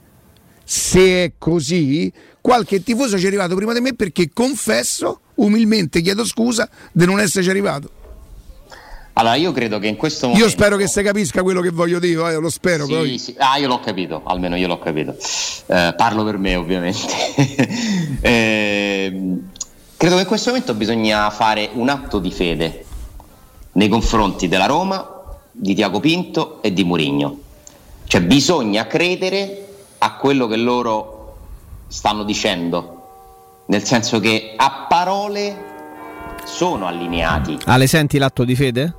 Se 0.67 1.25
è 1.25 1.33
così, 1.37 2.11
qualche 2.41 2.83
tifoso 2.83 3.19
ci 3.19 3.25
è 3.25 3.27
arrivato 3.27 3.55
prima 3.55 3.75
di 3.75 3.81
me 3.81 3.95
perché 3.95 4.31
confesso 4.33 5.21
umilmente 5.37 6.01
chiedo 6.01 6.25
scusa 6.25 6.69
di 6.93 7.05
non 7.07 7.21
esserci 7.21 7.51
arrivato. 7.51 8.03
Allora, 9.17 9.37
io 9.37 9.53
credo 9.53 9.79
che 9.79 9.87
in 9.87 9.97
questo 9.97 10.27
momento. 10.27 10.45
Io 10.45 10.51
spero 10.53 10.77
che 10.77 10.89
si 10.89 11.01
capisca 11.03 11.43
quello 11.43 11.61
che 11.61 11.71
voglio 11.71 12.01
dire, 12.01 12.33
eh, 12.33 12.37
lo 12.37 12.51
spero. 12.51 12.85
Sì, 12.85 13.19
sì. 13.19 13.35
Ah, 13.39 13.59
io 13.59 13.69
l'ho 13.69 13.79
capito, 13.79 14.23
almeno 14.25 14.57
io 14.57 14.67
l'ho 14.67 14.79
capito. 14.81 15.17
Eh, 15.67 15.95
parlo 15.97 16.25
per 16.25 16.37
me, 16.37 16.57
ovviamente. 16.57 17.15
eh, 18.21 19.39
credo 19.97 20.15
che 20.17 20.21
in 20.21 20.27
questo 20.27 20.51
momento 20.51 20.75
bisogna 20.75 21.31
fare 21.31 21.71
un 21.75 21.89
atto 21.91 22.19
di 22.19 22.33
fede 22.33 22.85
nei 23.73 23.89
confronti 23.89 24.49
della 24.49 24.67
Roma, 24.67 25.09
di 25.53 25.75
Tiago 25.75 26.01
Pinto 26.01 26.61
e 26.61 26.73
di 26.73 26.83
Murigno. 26.83 27.39
Cioè, 28.07 28.21
bisogna 28.21 28.89
credere 28.89 29.67
a 29.99 30.17
quello 30.17 30.49
che 30.49 30.57
loro 30.57 31.37
stanno 31.87 32.25
dicendo 32.25 32.95
nel 33.67 33.85
senso 33.85 34.21
che 34.21 34.55
a 34.57 34.84
parole 35.05 35.55
sono 36.47 36.87
allineati. 36.87 37.59
Ale, 37.67 37.87
senti 37.87 38.17
l'atto 38.17 38.43
di 38.43 38.57
fede? 38.57 38.95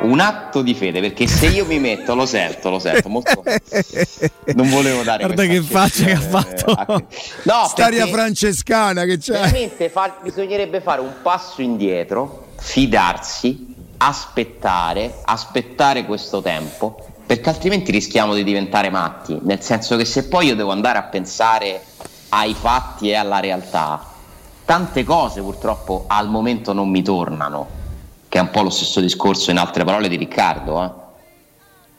Un 0.00 0.18
atto 0.20 0.62
di 0.62 0.74
fede, 0.74 1.02
perché 1.02 1.26
se 1.26 1.48
io 1.48 1.66
mi 1.66 1.78
metto, 1.78 2.14
lo 2.14 2.24
sento, 2.24 2.70
lo 2.70 2.78
sento 2.78 3.10
molto. 3.10 3.42
non 4.56 4.70
volevo 4.70 5.02
dare 5.02 5.24
Guarda 5.24 5.44
che 5.44 5.60
faccia 5.60 6.06
che 6.06 6.12
ha 6.12 6.20
fatto. 6.20 6.78
Eh, 6.78 7.04
no, 7.42 7.66
Staria 7.68 8.06
francescana 8.06 9.04
che 9.04 9.18
c'è. 9.18 9.32
Veramente 9.32 9.90
fa, 9.90 10.16
bisognerebbe 10.22 10.80
fare 10.80 11.02
un 11.02 11.12
passo 11.20 11.60
indietro, 11.60 12.52
fidarsi, 12.56 13.74
aspettare, 13.98 15.16
aspettare 15.26 16.06
questo 16.06 16.40
tempo 16.40 17.04
perché 17.26 17.50
altrimenti 17.50 17.92
rischiamo 17.92 18.34
di 18.34 18.42
diventare 18.42 18.90
matti, 18.90 19.38
nel 19.42 19.60
senso 19.60 19.96
che 19.96 20.04
se 20.04 20.26
poi 20.26 20.46
io 20.46 20.56
devo 20.56 20.72
andare 20.72 20.98
a 20.98 21.04
pensare 21.04 21.84
ai 22.30 22.54
fatti 22.54 23.10
e 23.10 23.14
alla 23.14 23.40
realtà, 23.40 24.04
tante 24.64 25.04
cose 25.04 25.40
purtroppo 25.40 26.04
al 26.06 26.28
momento 26.28 26.72
non 26.72 26.88
mi 26.88 27.02
tornano, 27.02 27.66
che 28.28 28.38
è 28.38 28.40
un 28.40 28.50
po' 28.50 28.62
lo 28.62 28.70
stesso 28.70 29.00
discorso 29.00 29.50
in 29.50 29.58
altre 29.58 29.84
parole 29.84 30.08
di 30.08 30.16
Riccardo. 30.16 30.84
Eh? 30.84 31.08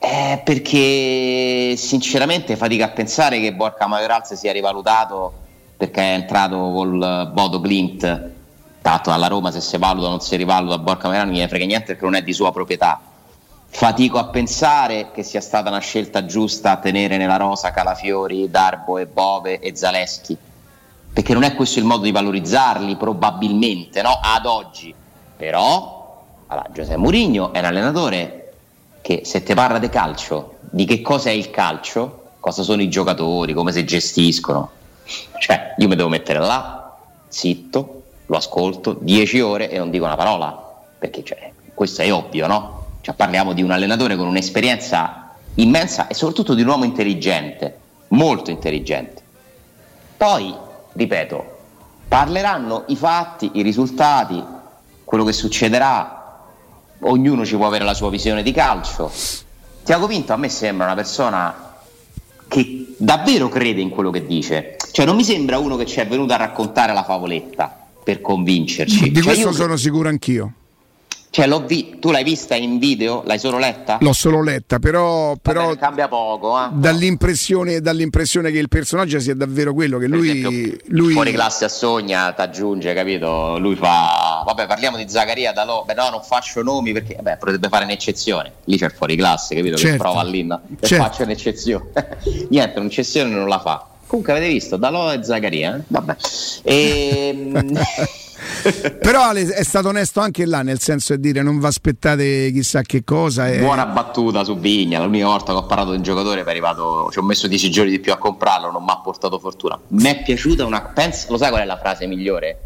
Eh, 0.03 0.41
perché 0.43 1.75
sinceramente 1.77 2.55
fatica 2.55 2.85
a 2.85 2.89
pensare 2.89 3.39
che 3.39 3.53
Borca 3.53 3.85
Majoral 3.87 4.25
sia 4.25 4.51
rivalutato 4.51 5.33
perché 5.77 6.01
è 6.01 6.13
entrato 6.13 6.57
col 6.57 7.29
Bodo 7.31 7.59
Clint 7.59 8.29
tanto 8.81 9.11
alla 9.11 9.27
Roma 9.27 9.51
se 9.51 9.61
si 9.61 9.77
valuta 9.77 10.07
o 10.07 10.09
non 10.09 10.21
si 10.21 10.35
rivaluta 10.37 10.79
Borca 10.79 11.07
Majoral 11.07 11.29
non 11.29 11.37
gli 11.37 11.47
frega 11.47 11.65
niente 11.65 11.85
perché 11.85 12.03
non 12.03 12.15
è 12.15 12.23
di 12.23 12.33
sua 12.33 12.51
proprietà 12.51 12.99
Fatico 13.73 14.19
a 14.19 14.25
pensare 14.25 15.11
che 15.11 15.23
sia 15.23 15.39
stata 15.39 15.69
una 15.69 15.79
scelta 15.79 16.25
giusta 16.25 16.75
tenere 16.75 17.15
nella 17.17 17.37
rosa 17.37 17.71
Calafiori, 17.71 18.51
Darbo 18.51 18.97
e 18.97 19.07
Bove 19.07 19.59
e 19.59 19.75
Zaleschi, 19.75 20.37
perché 21.11 21.33
non 21.33 21.43
è 21.43 21.55
questo 21.55 21.79
il 21.79 21.85
modo 21.85 22.03
di 22.03 22.11
valorizzarli, 22.11 22.97
probabilmente, 22.97 24.01
no? 24.01 24.19
Ad 24.21 24.45
oggi. 24.45 24.93
Però, 25.37 26.21
allora, 26.47 26.67
Giuseppe 26.71 26.97
Mourinho 26.97 27.53
è 27.53 27.59
un 27.59 27.65
allenatore 27.65 28.53
che 29.01 29.21
se 29.23 29.41
ti 29.41 29.53
parla 29.53 29.79
di 29.79 29.89
calcio, 29.89 30.57
di 30.69 30.85
che 30.85 31.01
cosa 31.01 31.29
è 31.29 31.33
il 31.33 31.49
calcio, 31.49 32.33
cosa 32.39 32.63
sono 32.63 32.81
i 32.81 32.89
giocatori, 32.89 33.53
come 33.53 33.71
si 33.71 33.83
gestiscono, 33.85 34.69
cioè 35.39 35.75
io 35.77 35.87
mi 35.87 35.95
devo 35.95 36.09
mettere 36.09 36.39
là, 36.39 36.93
zitto, 37.29 38.03
lo 38.25 38.37
ascolto 38.37 38.97
10 38.99 39.39
ore 39.39 39.69
e 39.71 39.77
non 39.77 39.89
dico 39.89 40.05
una 40.05 40.17
parola, 40.17 40.71
perché 40.99 41.23
cioè, 41.23 41.51
questo 41.73 42.01
è 42.01 42.13
ovvio, 42.13 42.47
no? 42.47 42.80
Cioè, 43.01 43.15
parliamo 43.15 43.53
di 43.53 43.63
un 43.63 43.71
allenatore 43.71 44.15
con 44.15 44.27
un'esperienza 44.27 45.33
immensa 45.55 46.07
e 46.07 46.13
soprattutto 46.13 46.53
di 46.53 46.61
un 46.61 46.67
uomo 46.67 46.83
intelligente, 46.83 47.79
molto 48.09 48.51
intelligente. 48.51 49.21
Poi, 50.15 50.55
ripeto, 50.93 51.57
parleranno 52.07 52.83
i 52.87 52.95
fatti, 52.95 53.51
i 53.55 53.63
risultati, 53.63 54.41
quello 55.03 55.23
che 55.23 55.33
succederà, 55.33 56.45
ognuno 56.99 57.45
ci 57.45 57.55
può 57.55 57.67
avere 57.67 57.83
la 57.83 57.93
sua 57.93 58.09
visione 58.09 58.43
di 58.43 58.51
calcio. 58.51 59.11
Tiago 59.83 60.07
Pinto 60.07 60.33
a 60.33 60.37
me 60.37 60.49
sembra 60.49 60.85
una 60.85 60.95
persona 60.95 61.69
che 62.47 62.93
davvero 62.97 63.49
crede 63.49 63.81
in 63.81 63.89
quello 63.89 64.11
che 64.11 64.25
dice, 64.25 64.75
cioè 64.91 65.05
non 65.05 65.15
mi 65.15 65.23
sembra 65.23 65.57
uno 65.57 65.75
che 65.75 65.85
ci 65.85 65.99
è 65.99 66.07
venuto 66.07 66.33
a 66.33 66.37
raccontare 66.37 66.93
la 66.93 67.03
favoletta 67.03 67.87
per 68.03 68.21
convincerci. 68.21 69.09
Di 69.09 69.21
cioè, 69.21 69.33
questo 69.33 69.51
sono 69.53 69.75
sicuro 69.75 70.09
anch'io. 70.09 70.53
Cioè, 71.33 71.47
vi- 71.65 71.95
tu 71.97 72.11
l'hai 72.11 72.25
vista 72.25 72.55
in 72.55 72.77
video? 72.77 73.23
L'hai 73.25 73.39
solo 73.39 73.57
letta? 73.57 73.97
L'ho 74.01 74.11
solo 74.11 74.43
letta, 74.43 74.79
però, 74.79 75.37
però 75.41 75.67
Vabbè, 75.67 75.77
cambia 75.77 76.09
poco. 76.09 76.61
Eh? 76.61 76.67
Dall'impressione, 76.73 77.79
dall'impressione, 77.79 78.51
che 78.51 78.57
il 78.57 78.67
personaggio 78.67 79.17
sia 79.21 79.33
davvero 79.33 79.73
quello 79.73 79.97
che 79.97 80.07
lui, 80.07 80.29
esempio, 80.29 80.77
lui... 80.87 81.13
fuori 81.13 81.31
classe 81.31 81.63
a 81.63 81.69
Sogna 81.69 82.33
ti 82.33 82.41
aggiunge, 82.41 82.93
capito? 82.93 83.57
Lui 83.59 83.77
fa 83.77 84.43
vabbè, 84.45 84.67
parliamo 84.67 84.97
di 84.97 85.05
Zaccaria 85.07 85.53
da 85.53 85.63
Beh, 85.85 85.93
no, 85.93 86.09
non 86.09 86.21
faccio 86.21 86.61
nomi 86.63 86.91
perché 86.91 87.15
vabbè, 87.15 87.37
potrebbe 87.37 87.69
fare 87.69 87.85
un'eccezione. 87.85 88.51
Lì 88.65 88.77
c'è 88.77 88.89
fuori 88.89 89.15
classe, 89.15 89.55
capito? 89.55 89.77
Certo. 89.77 89.95
Che 89.95 90.01
prova 90.01 90.23
lì 90.23 90.41
e 90.41 90.85
certo. 90.85 91.05
faccio 91.05 91.23
un'eccezione. 91.23 91.91
Niente, 92.49 92.77
un'eccezione 92.77 93.33
non 93.33 93.47
la 93.47 93.59
fa. 93.59 93.87
Comunque 94.05 94.33
avete 94.33 94.51
visto 94.51 94.75
Dalò 94.75 95.13
e 95.13 95.23
Zaccaria, 95.23 95.77
eh? 95.77 95.81
Vabbè. 95.87 96.15
E... 96.63 97.55
Però 99.01 99.21
Ale 99.21 99.45
è 99.47 99.63
stato 99.63 99.89
onesto 99.89 100.19
anche 100.19 100.45
là, 100.45 100.61
nel 100.61 100.79
senso 100.79 101.15
di 101.15 101.21
dire 101.21 101.41
non 101.41 101.59
vi 101.59 101.65
aspettate 101.65 102.51
chissà 102.51 102.81
che 102.81 103.03
cosa. 103.03 103.49
E... 103.49 103.59
Buona 103.59 103.85
battuta 103.85 104.43
su 104.43 104.57
Vigna, 104.57 105.03
l'unica 105.03 105.25
volta 105.25 105.51
che 105.53 105.59
ho 105.59 105.65
parlato 105.65 105.91
di 105.91 105.97
un 105.97 106.03
giocatore 106.03 106.43
è 106.43 106.47
arrivato, 106.47 107.09
ci 107.11 107.19
ho 107.19 107.23
messo 107.23 107.47
10 107.47 107.71
giorni 107.71 107.91
di 107.91 107.99
più 107.99 108.11
a 108.11 108.17
comprarlo, 108.17 108.71
non 108.71 108.83
mi 108.83 108.91
ha 108.91 108.97
portato 108.97 109.39
fortuna. 109.39 109.79
Mi 109.87 110.03
è 110.03 110.21
piaciuta 110.23 110.65
una... 110.65 110.81
Pensa, 110.81 111.27
lo 111.29 111.37
sai 111.37 111.49
qual 111.49 111.61
è 111.61 111.65
la 111.65 111.77
frase 111.77 112.05
migliore? 112.05 112.59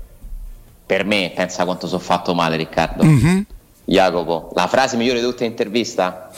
Per 0.86 1.06
me, 1.06 1.32
pensa 1.36 1.66
quanto 1.66 1.88
sono 1.88 2.02
fatto 2.02 2.34
male 2.34 2.58
Riccardo. 2.58 3.04
Mm-hmm. 3.04 3.40
Jacopo, 3.86 4.52
la 4.54 4.68
frase 4.68 4.98
migliore 4.98 5.20
di 5.20 5.25
tutta 5.25 5.44
l'intervista? 5.44 6.32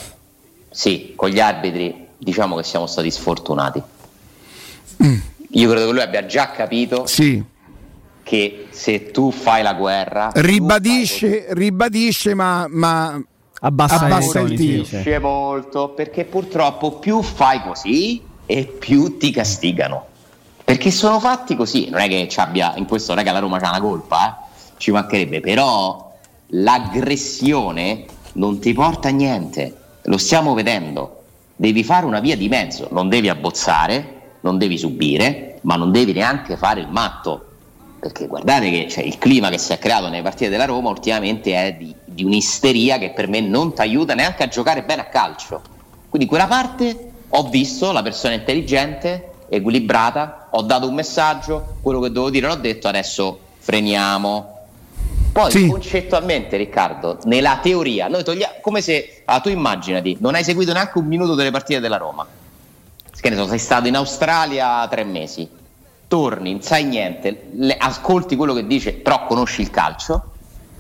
Sì, 0.69 1.13
con 1.15 1.29
gli 1.29 1.39
arbitri 1.39 2.05
diciamo 2.17 2.55
che 2.55 2.63
siamo 2.63 2.87
stati 2.87 3.11
sfortunati. 3.11 3.81
Mm. 5.03 5.17
Io 5.51 5.69
credo 5.69 5.85
che 5.85 5.91
lui 5.91 6.01
abbia 6.01 6.25
già 6.25 6.51
capito 6.51 7.05
sì 7.05 7.55
che 8.27 8.67
se 8.71 9.11
tu 9.11 9.31
fai 9.31 9.63
la 9.63 9.73
guerra 9.73 10.31
ribadisce, 10.33 11.45
ribadisce 11.51 12.33
ma, 12.33 12.67
ma 12.69 13.17
abbassa, 13.61 14.01
abbassa 14.01 14.41
il 14.41 14.53
dice. 14.53 15.17
Molto 15.19 15.91
perché 15.91 16.25
purtroppo 16.25 16.99
più 16.99 17.21
fai 17.21 17.61
così 17.61 18.21
e 18.45 18.65
più 18.65 19.17
ti 19.17 19.31
castigano. 19.31 20.07
Perché 20.61 20.91
sono 20.91 21.21
fatti 21.21 21.55
così 21.55 21.89
non 21.89 22.01
è 22.01 22.09
che 22.09 22.27
ci 22.29 22.41
abbia 22.41 22.73
in 22.75 22.85
questo 22.85 23.13
non 23.13 23.21
è 23.21 23.25
che 23.25 23.31
la 23.31 23.39
Roma 23.39 23.59
c'ha 23.59 23.69
una 23.69 23.79
colpa 23.79 24.27
eh? 24.27 24.45
ci 24.75 24.91
mancherebbe 24.91 25.39
però 25.39 26.13
l'aggressione 26.47 28.05
non 28.33 28.59
ti 28.59 28.73
porta 28.73 29.07
a 29.07 29.11
niente. 29.11 29.73
Lo 30.03 30.17
stiamo 30.17 30.53
vedendo. 30.53 31.23
Devi 31.55 31.81
fare 31.85 32.05
una 32.05 32.19
via 32.19 32.35
di 32.35 32.49
mezzo. 32.49 32.89
Non 32.91 33.07
devi 33.07 33.29
abbozzare 33.29 34.15
non 34.41 34.57
devi 34.57 34.77
subire 34.77 35.59
ma 35.61 35.75
non 35.75 35.91
devi 35.91 36.11
neanche 36.13 36.57
fare 36.57 36.81
il 36.81 36.89
matto 36.89 37.45
perché 37.99 38.27
guardate 38.27 38.69
che 38.69 38.87
cioè, 38.89 39.03
il 39.03 39.17
clima 39.17 39.49
che 39.49 39.57
si 39.57 39.73
è 39.73 39.79
creato 39.79 40.07
nelle 40.07 40.21
partite 40.21 40.49
della 40.49 40.65
Roma 40.65 40.89
ultimamente 40.89 41.53
è 41.53 41.73
di, 41.73 41.93
di 42.05 42.23
un'isteria 42.23 42.97
che 42.97 43.11
per 43.11 43.27
me 43.27 43.41
non 43.41 43.73
ti 43.73 43.81
aiuta 43.81 44.13
neanche 44.13 44.43
a 44.43 44.47
giocare 44.47 44.83
bene 44.83 45.01
a 45.01 45.05
calcio. 45.05 45.61
Quindi 46.09 46.27
quella 46.27 46.47
parte 46.47 47.11
ho 47.29 47.49
visto 47.49 47.91
la 47.91 48.01
persona 48.01 48.33
intelligente, 48.33 49.31
equilibrata, 49.49 50.47
ho 50.51 50.61
dato 50.61 50.87
un 50.87 50.93
messaggio, 50.93 51.77
quello 51.81 51.99
che 51.99 52.07
dovevo 52.09 52.29
dire 52.29 52.47
l'ho 52.47 52.55
detto, 52.55 52.87
adesso 52.87 53.39
freniamo. 53.57 54.55
Poi 55.31 55.51
sì. 55.51 55.67
concettualmente, 55.67 56.57
Riccardo, 56.57 57.19
nella 57.25 57.59
teoria, 57.61 58.07
noi 58.07 58.23
togliamo 58.23 58.55
come 58.61 58.81
se 58.81 59.21
ah, 59.25 59.39
tu 59.39 59.49
immaginati, 59.49 60.17
non 60.19 60.35
hai 60.35 60.43
seguito 60.43 60.73
neanche 60.73 60.97
un 60.97 61.05
minuto 61.05 61.35
delle 61.35 61.51
partite 61.51 61.79
della 61.79 61.97
Roma. 61.97 62.25
Che 63.19 63.29
ne 63.29 63.35
so, 63.35 63.47
sei 63.47 63.59
stato 63.59 63.87
in 63.87 63.95
Australia 63.95 64.87
tre 64.87 65.03
mesi, 65.03 65.47
torni, 66.07 66.51
non 66.51 66.61
sai 66.61 66.85
niente, 66.85 67.49
le, 67.53 67.75
ascolti 67.77 68.35
quello 68.35 68.53
che 68.53 68.65
dice, 68.65 68.93
però 68.93 69.25
conosci 69.25 69.61
il 69.61 69.69
calcio, 69.69 70.31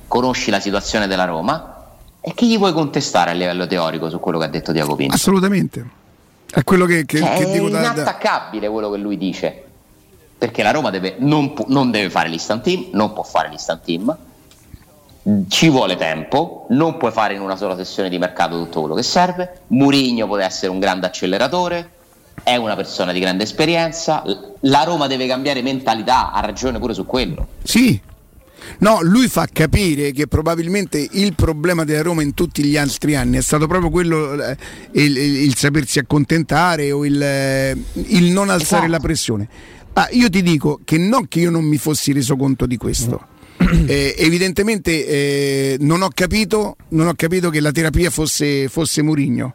conosci 0.07 0.49
la 0.49 0.59
situazione 0.59 1.07
della 1.07 1.25
Roma 1.25 1.85
e 2.21 2.33
che 2.33 2.45
gli 2.45 2.57
puoi 2.57 2.73
contestare 2.73 3.31
a 3.31 3.33
livello 3.33 3.67
teorico 3.67 4.09
su 4.09 4.19
quello 4.19 4.39
che 4.39 4.45
ha 4.45 4.49
detto 4.49 4.71
Diaco 4.71 4.95
Pinto? 4.95 5.15
Assolutamente. 5.15 5.95
È 6.49 6.63
quello 6.63 6.85
che, 6.85 7.05
che, 7.05 7.19
cioè, 7.19 7.37
che 7.37 7.51
dico 7.51 7.69
da, 7.69 7.79
da... 7.79 7.89
È 7.89 7.93
inattaccabile 7.93 8.69
quello 8.69 8.89
che 8.89 8.97
lui 8.97 9.17
dice. 9.17 9.63
Perché 10.37 10.61
la 10.61 10.71
Roma 10.71 10.91
deve, 10.91 11.15
non, 11.19 11.53
pu- 11.53 11.65
non 11.67 11.89
deve 11.89 12.09
fare 12.09 12.29
l'instant 12.29 12.63
team, 12.63 12.87
non 12.91 13.11
può 13.13 13.23
fare 13.23 13.49
l'instant 13.49 13.83
team, 13.83 14.15
ci 15.49 15.69
vuole 15.69 15.97
tempo, 15.97 16.67
non 16.69 16.97
puoi 16.97 17.11
fare 17.11 17.33
in 17.33 17.41
una 17.41 17.55
sola 17.55 17.75
sessione 17.75 18.07
di 18.07 18.17
mercato 18.17 18.57
tutto 18.57 18.79
quello 18.81 18.95
che 18.95 19.03
serve. 19.03 19.61
Murigno 19.67 20.25
può 20.25 20.37
essere 20.37 20.71
un 20.71 20.79
grande 20.79 21.05
acceleratore, 21.05 21.91
è 22.47 22.55
una 22.55 22.77
persona 22.77 23.11
di 23.11 23.19
grande 23.19 23.43
esperienza, 23.43 24.23
la 24.61 24.83
Roma 24.83 25.07
deve 25.07 25.27
cambiare 25.27 25.61
mentalità, 25.61 26.31
ha 26.31 26.39
ragione 26.39 26.79
pure 26.79 26.93
su 26.93 27.05
quello. 27.05 27.45
Sì, 27.61 27.99
No, 28.79 28.99
lui 29.01 29.27
fa 29.27 29.47
capire 29.51 30.11
che 30.11 30.27
probabilmente 30.27 31.05
il 31.11 31.35
problema 31.35 31.83
della 31.83 32.01
Roma 32.01 32.21
in 32.21 32.33
tutti 32.33 32.63
gli 32.63 32.75
altri 32.75 33.15
anni 33.15 33.37
è 33.37 33.41
stato 33.41 33.65
proprio 33.67 33.89
quello 33.89 34.41
eh, 34.41 34.57
il, 34.93 35.15
il, 35.15 35.35
il, 35.43 35.55
sapersi 35.55 35.99
accontentare 35.99 36.91
o 36.91 37.05
il, 37.05 37.21
eh, 37.21 37.77
il 37.93 38.31
non 38.31 38.49
alzare 38.49 38.85
esatto. 38.85 38.91
la 38.91 38.99
pressione. 38.99 39.49
Ah, 39.93 40.07
io 40.11 40.29
ti 40.29 40.41
dico 40.41 40.79
che 40.83 40.97
non 40.97 41.27
che 41.27 41.39
io 41.39 41.49
non 41.49 41.63
mi 41.63 41.77
fossi 41.77 42.11
reso 42.13 42.35
conto 42.35 42.65
di 42.65 42.77
questo. 42.77 43.27
Eh, 43.87 44.15
evidentemente 44.17 45.05
eh, 45.07 45.77
non, 45.79 46.01
ho 46.01 46.09
capito, 46.13 46.75
non, 46.89 47.07
ho 47.07 47.13
capito, 47.15 47.49
che 47.49 47.59
la 47.59 47.71
terapia 47.71 48.09
fosse, 48.09 48.67
fosse 48.69 49.01
Murigno 49.01 49.53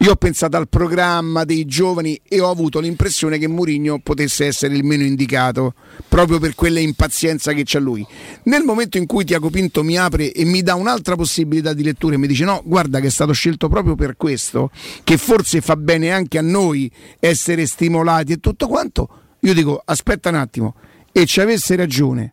io 0.00 0.10
ho 0.10 0.16
pensato 0.16 0.56
al 0.56 0.68
programma 0.68 1.44
dei 1.44 1.64
giovani 1.64 2.20
e 2.28 2.40
ho 2.40 2.50
avuto 2.50 2.80
l'impressione 2.80 3.38
che 3.38 3.48
Mourinho 3.48 3.98
potesse 3.98 4.44
essere 4.44 4.74
il 4.74 4.84
meno 4.84 5.04
indicato, 5.04 5.74
proprio 6.06 6.38
per 6.38 6.54
quella 6.54 6.80
impazienza 6.80 7.52
che 7.52 7.62
c'ha 7.64 7.78
lui. 7.78 8.06
Nel 8.44 8.62
momento 8.62 8.98
in 8.98 9.06
cui 9.06 9.24
Tiago 9.24 9.48
Pinto 9.48 9.82
mi 9.82 9.96
apre 9.98 10.32
e 10.32 10.44
mi 10.44 10.62
dà 10.62 10.74
un'altra 10.74 11.16
possibilità 11.16 11.72
di 11.72 11.82
lettura 11.82 12.14
e 12.14 12.18
mi 12.18 12.26
dice 12.26 12.44
no, 12.44 12.62
guarda 12.64 13.00
che 13.00 13.06
è 13.06 13.10
stato 13.10 13.32
scelto 13.32 13.68
proprio 13.68 13.94
per 13.94 14.16
questo, 14.16 14.70
che 15.02 15.16
forse 15.16 15.60
fa 15.60 15.76
bene 15.76 16.10
anche 16.10 16.38
a 16.38 16.42
noi 16.42 16.90
essere 17.18 17.66
stimolati 17.66 18.32
e 18.32 18.36
tutto 18.38 18.68
quanto, 18.68 19.08
io 19.40 19.54
dico 19.54 19.80
aspetta 19.82 20.28
un 20.28 20.34
attimo, 20.34 20.74
e 21.10 21.24
ci 21.24 21.40
avesse 21.40 21.74
ragione. 21.74 22.32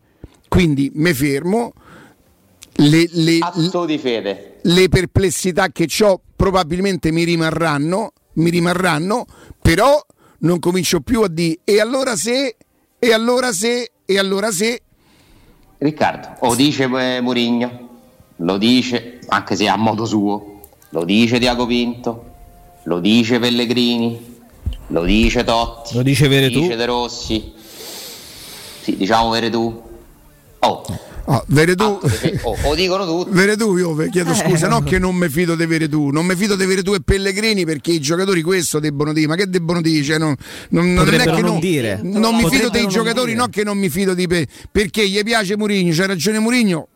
Quindi 0.49 0.91
mi 0.95 1.13
fermo. 1.13 1.73
Le, 2.75 3.07
le, 3.11 3.37
Atto 3.39 3.85
di 3.85 3.97
fede. 3.97 4.59
Le 4.63 4.89
perplessità 4.89 5.69
che 5.69 5.87
ho 6.03 6.21
probabilmente 6.35 7.11
mi 7.11 7.23
rimarranno, 7.23 8.13
mi 8.33 8.49
rimarranno, 8.49 9.25
però 9.61 10.03
non 10.39 10.59
comincio 10.59 11.01
più 11.01 11.21
a 11.21 11.27
dire 11.27 11.59
e 11.63 11.79
allora 11.79 12.15
se, 12.15 12.55
e 12.99 13.13
allora 13.13 13.51
se, 13.51 13.91
e 14.05 14.17
allora 14.17 14.51
se. 14.51 14.81
Riccardo, 15.77 16.37
lo 16.41 16.55
dice 16.55 16.83
eh, 16.83 17.21
Murigno, 17.21 17.89
lo 18.37 18.57
dice, 18.57 19.19
anche 19.27 19.55
se 19.55 19.67
a 19.67 19.75
modo 19.75 20.05
suo, 20.05 20.61
lo 20.89 21.03
dice 21.03 21.39
Diaco 21.39 21.65
Pinto, 21.65 22.31
lo 22.83 22.99
dice 22.99 23.39
Pellegrini, 23.39 24.41
lo 24.87 25.03
dice 25.03 25.43
Totti, 25.43 25.95
lo 25.95 26.01
dice 26.01 26.27
lo 26.27 26.47
dice 26.47 26.75
De 26.75 26.85
Rossi, 26.85 27.53
sì, 28.81 28.97
diciamo 28.97 29.29
Veretù. 29.29 29.81
Oh, 30.59 30.83
Oh, 31.25 31.41
Veredù, 31.47 31.83
ah, 31.83 31.99
oh, 32.41 32.57
lo 32.63 32.75
dicono 32.75 33.05
tutti. 33.05 33.29
Veredù, 33.31 33.77
io 33.77 33.95
chiedo 34.09 34.31
eh. 34.31 34.35
scusa, 34.35 34.67
no 34.67 34.81
che 34.83 34.99
non 34.99 35.15
mi 35.15 35.29
fido 35.29 35.55
di 35.55 35.65
Veredù, 35.65 36.09
non 36.09 36.25
mi 36.25 36.35
fido 36.35 36.57
di 36.57 36.65
Veredù 36.65 36.93
e 36.93 36.99
Pellegrini 37.01 37.63
perché 37.63 37.91
i 37.91 38.01
giocatori 38.01 38.41
questo 38.41 38.79
debbono 38.79 39.13
dire, 39.13 39.27
ma 39.27 39.35
che 39.35 39.47
debbono 39.47 39.79
dire? 39.81 40.03
Cioè, 40.03 40.17
non, 40.17 40.35
non, 40.69 40.93
non, 40.93 41.07
è 41.07 41.19
che 41.19 41.41
non, 41.41 41.41
non 41.41 41.59
dire. 41.59 42.01
Non 42.03 42.35
mi 42.35 42.45
fido 42.49 42.69
dei 42.69 42.87
giocatori, 42.87 43.35
no 43.35 43.47
che 43.47 43.63
non 43.63 43.77
mi 43.77 43.89
fido 43.89 44.13
di 44.13 44.27
pe- 44.27 44.47
perché 44.69 45.07
gli 45.07 45.23
piace 45.23 45.55
Murigno, 45.55 45.93
c'ha 45.95 46.07
ragione 46.07 46.39
Murigno, 46.39 46.89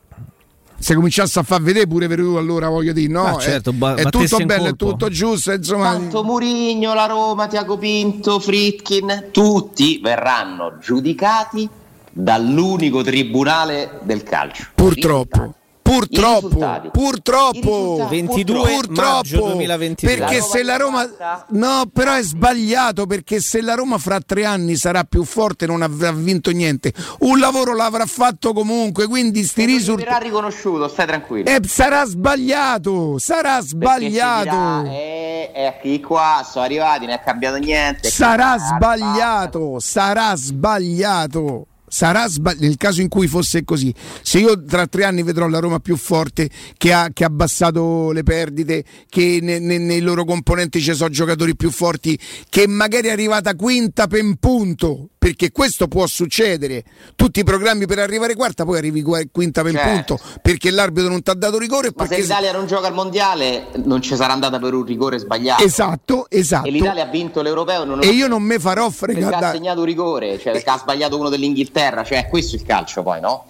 se 0.77 0.93
cominciasse 0.93 1.39
a 1.39 1.43
far 1.43 1.61
vedere 1.61 1.87
pure 1.87 2.09
per 2.09 2.19
lui 2.19 2.37
allora 2.37 2.67
voglio 2.67 2.93
dire 2.93 3.11
no 3.11 3.25
ah, 3.25 3.39
certo, 3.39 3.73
ba- 3.73 3.95
è, 3.95 4.03
tutto 4.09 4.37
bello 4.45 4.67
è 4.67 4.75
tutto 4.75 5.09
giusto 5.09 5.51
insomma 5.51 5.93
tanto 5.93 6.23
Murigno 6.23 6.93
la 6.93 7.07
Roma 7.07 7.47
Tiago 7.47 7.77
Pinto 7.77 8.39
Fritkin 8.39 9.29
tutti 9.31 9.99
verranno 10.03 10.77
giudicati 10.79 11.67
dall'unico 12.11 13.03
tribunale 13.03 13.99
del 14.03 14.23
calcio. 14.23 14.67
Purtroppo. 14.75 15.55
Purtroppo, 15.87 16.89
purtroppo, 16.91 18.07
22 18.09 18.73
purtroppo, 18.73 19.47
2023. 19.53 20.17
perché 20.17 20.41
se 20.41 20.61
la 20.61 20.75
Roma 20.75 21.09
no, 21.51 21.89
però 21.91 22.13
è 22.15 22.21
sbagliato 22.21 23.07
perché 23.07 23.39
se 23.39 23.61
la 23.61 23.73
Roma 23.73 23.97
fra 23.97 24.19
tre 24.19 24.43
anni 24.43 24.75
sarà 24.75 25.05
più 25.05 25.23
forte 25.23 25.65
non 25.65 25.81
avrà 25.81 26.11
vinto 26.11 26.51
niente. 26.51 26.91
Un 27.19 27.39
lavoro 27.39 27.73
l'avrà 27.73 28.05
fatto 28.05 28.51
comunque, 28.51 29.07
quindi 29.07 29.43
sti 29.45 29.63
risultati 29.63 30.09
sarà 30.09 30.25
riconosciuto, 30.25 30.89
stai 30.89 31.07
tranquillo. 31.07 31.49
Eh, 31.49 31.61
sarà 31.65 32.03
sbagliato, 32.05 33.17
sarà 33.17 33.61
sbagliato. 33.61 34.81
Dirà, 34.83 34.91
eh, 34.91 35.51
eh, 35.55 35.77
qui 35.79 36.01
qua 36.01 36.45
sono 36.45 36.65
arrivati, 36.65 37.05
non 37.05 37.13
è 37.13 37.21
cambiato 37.23 37.57
niente. 37.59 38.09
Sarà 38.09 38.57
sbagliato, 38.57 39.79
sarà 39.79 40.35
sbagliato 40.35 41.67
sarà 41.87 42.27
sbagliato 42.27 42.65
nel 42.65 42.77
caso 42.77 43.01
in 43.01 43.07
cui 43.07 43.27
fosse 43.27 43.63
così. 43.63 43.93
Se 44.21 44.39
io 44.39 44.63
tra 44.63 44.87
tre 44.87 45.05
anni 45.05 45.23
vedrò 45.23 45.47
la 45.47 45.59
Roma 45.59 45.79
più 45.79 45.95
forte, 45.95 46.49
che 46.77 46.93
ha, 46.93 47.09
che 47.13 47.23
ha 47.23 47.27
abbassato 47.27 48.11
le 48.11 48.23
perdite, 48.23 48.83
che 49.09 49.39
ne, 49.41 49.59
ne, 49.59 49.77
nei 49.77 50.01
loro 50.01 50.25
componenti 50.25 50.81
ci 50.81 50.93
sono 50.93 51.09
giocatori 51.09 51.55
più 51.55 51.71
forti, 51.71 52.17
che 52.49 52.67
magari 52.67 53.07
è 53.07 53.11
arrivata 53.11 53.55
quinta 53.55 54.07
per 54.07 54.23
un 54.23 54.35
punto, 54.37 55.09
perché 55.27 55.51
questo 55.51 55.89
può 55.89 56.07
succedere. 56.07 56.85
Tutti 57.17 57.41
i 57.41 57.43
programmi 57.43 57.85
per 57.85 57.99
arrivare 57.99 58.33
quarta, 58.33 58.63
poi 58.63 58.77
arrivi 58.77 59.03
quinta 59.03 59.61
per 59.61 59.73
un 59.73 59.77
certo. 59.77 60.15
punto, 60.15 60.39
perché 60.41 60.71
l'arbitro 60.71 61.09
non 61.09 61.21
ti 61.21 61.29
ha 61.31 61.33
dato 61.33 61.57
rigore. 61.57 61.91
Ma 61.93 62.07
se 62.07 62.21
l'Italia 62.21 62.53
non 62.53 62.65
gioca 62.65 62.87
al 62.87 62.93
mondiale, 62.93 63.67
non 63.83 64.01
ci 64.01 64.15
sarà 64.15 64.31
andata 64.31 64.57
per 64.57 64.73
un 64.73 64.85
rigore 64.85 65.17
sbagliato. 65.17 65.63
Esatto, 65.63 66.27
esatto. 66.29 66.67
E 66.67 66.71
l'Italia 66.71 67.03
ha 67.03 67.07
vinto 67.07 67.41
l'europeo. 67.41 67.83
Non 67.83 68.03
e 68.03 68.07
io 68.07 68.27
non 68.27 68.41
me 68.41 68.57
farò 68.57 68.89
fregare. 68.89 69.31
Perché 69.31 69.45
ha 69.45 69.51
segnato 69.51 69.79
un 69.79 69.85
rigore, 69.85 70.39
cioè 70.39 70.53
perché 70.53 70.69
ha 70.69 70.77
sbagliato 70.77 71.17
uno 71.17 71.27
dell'Inghilterra 71.27 71.55
Inghilterra, 71.57 72.03
cioè 72.03 72.27
questo 72.29 72.55
è 72.55 72.59
il 72.59 72.65
calcio 72.65 73.03
poi, 73.03 73.19
no? 73.19 73.45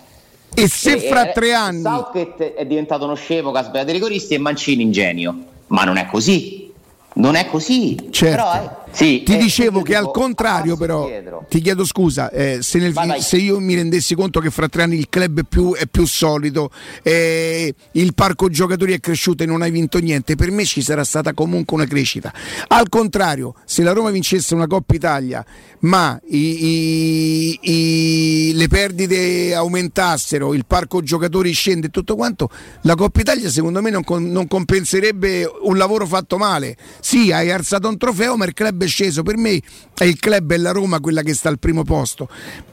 E 0.56 0.68
se 0.68 0.94
e, 0.94 1.00
fra 1.08 1.28
tre 1.28 1.54
anni 1.54 1.82
Southgate 1.82 2.56
è 2.56 2.66
diventato 2.66 3.06
uno 3.06 3.14
scemo 3.14 3.52
che 3.52 3.60
ha 3.60 3.64
sbagliato 3.64 3.92
i 3.92 3.94
rigoristi 3.94 4.34
e 4.34 4.40
Mancini 4.40 4.82
ingenio, 4.82 5.36
ma 5.68 5.84
non 5.84 5.98
è 5.98 6.08
così. 6.08 6.66
Non 7.14 7.36
è 7.36 7.48
così. 7.48 8.10
Certo. 8.12 8.36
Però, 8.36 8.54
eh, 8.54 8.87
sì, 8.98 9.22
ti 9.22 9.36
eh, 9.36 9.38
dicevo 9.38 9.84
che 9.84 9.96
al 9.96 10.10
contrario, 10.10 10.76
però, 10.76 11.06
dietro. 11.06 11.46
ti 11.48 11.62
chiedo 11.62 11.86
scusa, 11.86 12.32
eh, 12.32 12.60
se, 12.62 12.80
nel, 12.80 12.96
se, 13.20 13.38
io 13.38 13.60
mi 13.60 13.76
rendessi 13.76 14.16
conto 14.16 14.40
che 14.40 14.50
fra 14.50 14.68
tre 14.68 14.82
anni 14.82 14.98
il 14.98 15.08
club 15.08 15.42
è 15.42 15.44
più, 15.48 15.76
è 15.76 15.86
più 15.86 16.08
solido, 16.08 16.72
eh, 17.04 17.72
il 17.92 18.14
parco 18.16 18.50
giocatori 18.50 18.94
è 18.94 19.00
cresciuto 19.00 19.44
e 19.44 19.46
non 19.46 19.62
hai 19.62 19.70
vinto 19.70 20.00
niente, 20.00 20.36
per 20.36 20.50
me 20.50 20.66
ci 20.66 20.82
sarà 20.82 21.04
stata 21.04 21.36
comunque 21.36 21.78
una 21.78 21.86
crescita. 21.86 22.34
Al 22.70 22.90
contrario, 22.90 23.54
se 23.66 23.84
la 23.84 23.92
Roma 23.92 24.10
vincesse 24.10 24.56
una 24.56 24.66
Coppa 24.66 24.96
Italia, 24.96 25.46
ma 25.82 26.20
i, 26.30 26.66
i, 26.66 27.60
i, 27.62 28.52
le 28.56 28.68
perdite 28.68 29.54
aumentassero, 29.54 30.56
il 30.56 30.66
parco 30.66 31.04
giocatori 31.04 31.52
scende 31.52 31.88
e 31.88 31.90
tutto 31.92 32.16
quanto, 32.16 32.50
la 32.82 32.96
Coppa 32.96 33.22
Italia 33.22 33.52
secondo 33.52 33.80
me 33.80 33.92
non, 33.92 34.04
non 34.08 34.48
compenserebbe 34.48 35.48
un 35.62 35.78
lavoro 35.78 36.08
fatto 36.08 36.38
male. 36.38 36.76
Sì, 37.00 37.32
hai 37.32 37.52
alzato 37.52 37.88
un 37.88 37.98
trofeo, 37.98 38.36
ma 38.38 38.46
il 38.46 38.54
club 38.54 38.84
è 38.84 38.87
sceso. 38.88 39.24
Per 39.24 39.38
me 39.38 39.62
è 39.94 40.04
il 40.04 40.20
club 40.20 40.52
e 40.52 40.58
la 40.58 40.72
Roma 40.72 41.00
quella 41.00 41.22
che 41.22 41.34
sta 41.34 41.50
al 41.50 41.60
primo 41.60 41.84
posto. 41.84 42.28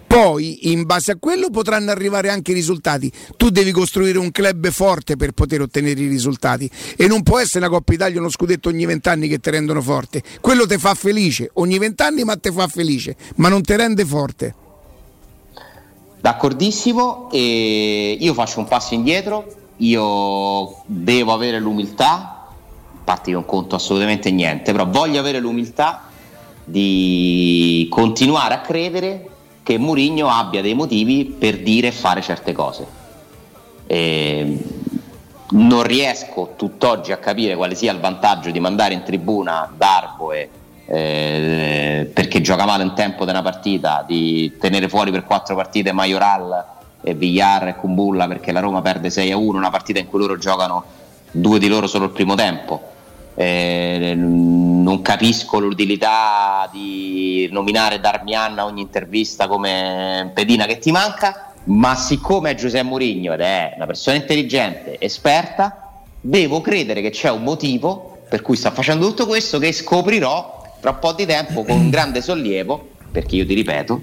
Poi, 0.06 0.70
in 0.70 0.84
base 0.84 1.10
a 1.10 1.16
quello, 1.18 1.50
potranno 1.50 1.90
arrivare 1.90 2.28
anche 2.28 2.52
i 2.52 2.54
risultati. 2.54 3.10
Tu 3.36 3.50
devi 3.50 3.72
costruire 3.72 4.18
un 4.18 4.30
club 4.30 4.70
forte 4.70 5.16
per 5.16 5.32
poter 5.32 5.62
ottenere 5.62 6.00
i 6.00 6.06
risultati. 6.06 6.70
E 6.96 7.08
non 7.08 7.24
può 7.24 7.40
essere 7.40 7.66
una 7.66 7.74
Coppa 7.74 7.94
Italia 7.94 8.20
uno 8.20 8.30
scudetto 8.30 8.68
ogni 8.68 8.86
vent'anni 8.86 9.26
che 9.26 9.40
ti 9.40 9.50
rendono 9.50 9.82
forte. 9.82 10.22
Quello 10.40 10.66
ti 10.66 10.78
fa 10.78 10.94
felice, 10.94 11.50
ogni 11.54 11.78
vent'anni, 11.78 12.22
ma 12.22 12.36
ti 12.36 12.52
fa 12.52 12.68
felice, 12.68 13.16
ma 13.36 13.48
non 13.48 13.62
ti 13.62 13.74
rende 13.74 14.04
forte. 14.04 14.54
D'accordissimo, 16.20 17.28
e 17.32 18.16
io 18.20 18.34
faccio 18.34 18.60
un 18.60 18.68
passo 18.68 18.94
indietro. 18.94 19.62
Io 19.78 20.84
devo 20.86 21.32
avere 21.32 21.58
l'umiltà, 21.58 22.33
infatti 23.04 23.32
non 23.32 23.44
conto 23.44 23.76
assolutamente 23.76 24.30
niente, 24.30 24.72
però 24.72 24.86
voglio 24.86 25.20
avere 25.20 25.38
l'umiltà 25.38 26.04
di 26.64 27.86
continuare 27.90 28.54
a 28.54 28.60
credere 28.60 29.28
che 29.62 29.76
Mourinho 29.76 30.28
abbia 30.28 30.62
dei 30.62 30.72
motivi 30.72 31.26
per 31.26 31.58
dire 31.58 31.88
e 31.88 31.92
fare 31.92 32.22
certe 32.22 32.52
cose. 32.52 32.86
E 33.86 34.58
non 35.50 35.82
riesco 35.82 36.54
tutt'oggi 36.56 37.12
a 37.12 37.18
capire 37.18 37.54
quale 37.54 37.74
sia 37.74 37.92
il 37.92 38.00
vantaggio 38.00 38.50
di 38.50 38.58
mandare 38.58 38.94
in 38.94 39.02
tribuna 39.02 39.70
Darboe 39.76 40.48
eh, 40.86 42.10
perché 42.12 42.40
gioca 42.40 42.64
male 42.64 42.82
un 42.82 42.94
tempo 42.94 43.24
una 43.24 43.42
partita, 43.42 44.02
di 44.06 44.56
tenere 44.58 44.88
fuori 44.88 45.10
per 45.10 45.24
quattro 45.24 45.54
partite 45.54 45.92
Majoral 45.92 46.64
e 47.02 47.14
Villar 47.14 47.68
e 47.68 47.76
Kumbulla 47.76 48.26
perché 48.26 48.50
la 48.50 48.60
Roma 48.60 48.80
perde 48.80 49.10
6 49.10 49.30
a 49.30 49.36
1, 49.36 49.58
una 49.58 49.70
partita 49.70 49.98
in 49.98 50.08
cui 50.08 50.20
loro 50.20 50.38
giocano 50.38 50.84
due 51.30 51.58
di 51.58 51.68
loro 51.68 51.86
solo 51.86 52.06
il 52.06 52.10
primo 52.10 52.34
tempo. 52.34 52.92
Eh, 53.36 54.14
non 54.14 55.02
capisco 55.02 55.58
l'utilità 55.58 56.68
di 56.72 57.48
nominare 57.50 57.98
Darmian 57.98 58.58
a 58.58 58.64
ogni 58.64 58.82
intervista 58.82 59.48
come 59.48 60.30
pedina 60.32 60.66
che 60.66 60.78
ti 60.78 60.92
manca, 60.92 61.52
ma 61.64 61.94
siccome 61.94 62.50
è 62.50 62.54
Giuseppe 62.54 62.84
Mourinho 62.84 63.32
ed 63.32 63.40
è 63.40 63.72
una 63.76 63.86
persona 63.86 64.16
intelligente, 64.16 65.00
esperta, 65.00 66.02
devo 66.20 66.60
credere 66.60 67.00
che 67.00 67.10
c'è 67.10 67.30
un 67.30 67.42
motivo 67.42 68.18
per 68.28 68.42
cui 68.42 68.56
sta 68.56 68.70
facendo 68.70 69.06
tutto 69.06 69.26
questo 69.26 69.58
che 69.58 69.72
scoprirò 69.72 70.62
tra 70.80 70.90
un 70.90 70.98
po' 70.98 71.12
di 71.12 71.24
tempo 71.24 71.64
con 71.64 71.88
grande 71.88 72.20
sollievo, 72.20 72.88
perché 73.10 73.36
io 73.36 73.46
ti 73.46 73.54
ripeto, 73.54 74.02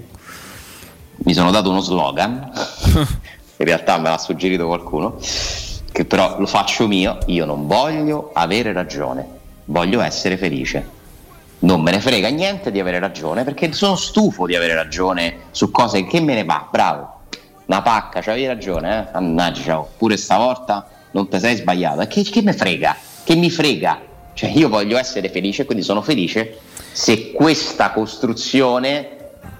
mi 1.24 1.34
sono 1.34 1.50
dato 1.50 1.70
uno 1.70 1.80
slogan, 1.80 2.50
in 2.94 3.66
realtà 3.66 3.98
me 3.98 4.08
l'ha 4.08 4.18
suggerito 4.18 4.66
qualcuno, 4.66 5.18
che 5.92 6.06
però 6.06 6.38
lo 6.38 6.46
faccio 6.46 6.88
mio, 6.88 7.18
io 7.26 7.44
non 7.44 7.66
voglio 7.66 8.30
avere 8.32 8.72
ragione, 8.72 9.26
voglio 9.66 10.00
essere 10.00 10.36
felice. 10.38 11.00
Non 11.60 11.80
me 11.82 11.92
ne 11.92 12.00
frega 12.00 12.28
niente 12.28 12.72
di 12.72 12.80
avere 12.80 12.98
ragione 12.98 13.44
perché 13.44 13.72
sono 13.72 13.94
stufo 13.94 14.46
di 14.46 14.56
avere 14.56 14.74
ragione 14.74 15.42
su 15.52 15.70
cose 15.70 16.04
che 16.06 16.20
me 16.20 16.34
ne 16.34 16.44
va, 16.44 16.66
bravo. 16.68 17.20
Una 17.66 17.82
pacca, 17.82 18.20
c'avevi 18.20 18.46
ragione, 18.46 18.98
eh? 18.98 19.12
Mannaggia, 19.12 19.76
pure 19.96 20.16
stavolta 20.16 20.88
non 21.12 21.28
ti 21.28 21.38
sei 21.38 21.56
sbagliato. 21.56 22.04
Che, 22.06 22.22
che 22.22 22.42
mi 22.42 22.52
frega? 22.52 22.96
Che 23.22 23.36
mi 23.36 23.50
frega? 23.50 24.00
Cioè 24.34 24.50
io 24.50 24.68
voglio 24.68 24.98
essere 24.98 25.28
felice, 25.28 25.64
quindi 25.64 25.84
sono 25.84 26.02
felice 26.02 26.58
se 26.90 27.32
questa 27.32 27.92
costruzione 27.92 29.08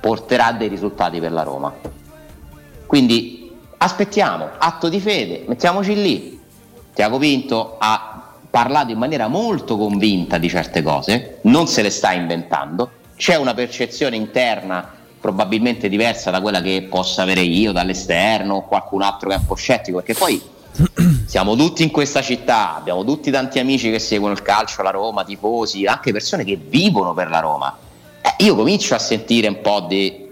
porterà 0.01 0.53
dei 0.53 0.68
risultati 0.68 1.21
per 1.21 1.31
la 1.31 1.42
Roma. 1.42 1.73
Quindi 2.87 3.41
aspettiamo, 3.83 4.49
atto 4.59 4.88
di 4.88 5.01
fede, 5.01 5.42
mettiamoci 5.47 5.95
lì. 6.01 6.40
Tiago 6.95 7.18
Pinto 7.18 7.77
ha 7.79 8.33
parlato 8.49 8.92
in 8.92 8.99
maniera 8.99 9.27
molto 9.27 9.77
convinta 9.77 10.38
di 10.38 10.49
certe 10.49 10.83
cose, 10.83 11.38
non 11.42 11.66
se 11.66 11.83
le 11.83 11.90
sta 11.90 12.12
inventando, 12.12 12.90
c'è 13.16 13.35
una 13.37 13.55
percezione 13.55 14.16
interna 14.16 14.88
probabilmente 15.21 15.88
diversa 15.88 16.31
da 16.31 16.40
quella 16.40 16.61
che 16.61 16.87
possa 16.88 17.23
avere 17.23 17.40
io 17.40 17.73
dall'esterno 17.73 18.55
o 18.55 18.66
qualcun 18.66 19.03
altro 19.03 19.31
che 19.31 19.35
è 19.35 19.38
un 19.38 19.47
po' 19.47 19.55
scettico, 19.55 20.01
perché 20.01 20.14
poi 20.14 20.40
siamo 21.27 21.57
tutti 21.57 21.83
in 21.83 21.90
questa 21.90 22.23
città, 22.23 22.77
abbiamo 22.77 23.05
tutti 23.05 23.31
tanti 23.31 23.59
amici 23.59 23.90
che 23.90 23.99
seguono 23.99 24.35
il 24.35 24.42
calcio, 24.42 24.83
la 24.83 24.90
Roma, 24.90 25.25
tifosi, 25.25 25.87
anche 25.87 26.12
persone 26.12 26.45
che 26.45 26.57
vivono 26.57 27.14
per 27.14 27.29
la 27.29 27.40
Roma. 27.40 27.77
Eh, 28.21 28.45
io 28.45 28.55
comincio 28.55 28.95
a 28.95 28.99
sentire 28.99 29.49
un 29.49 29.61
po' 29.61 29.81
di 29.88 30.31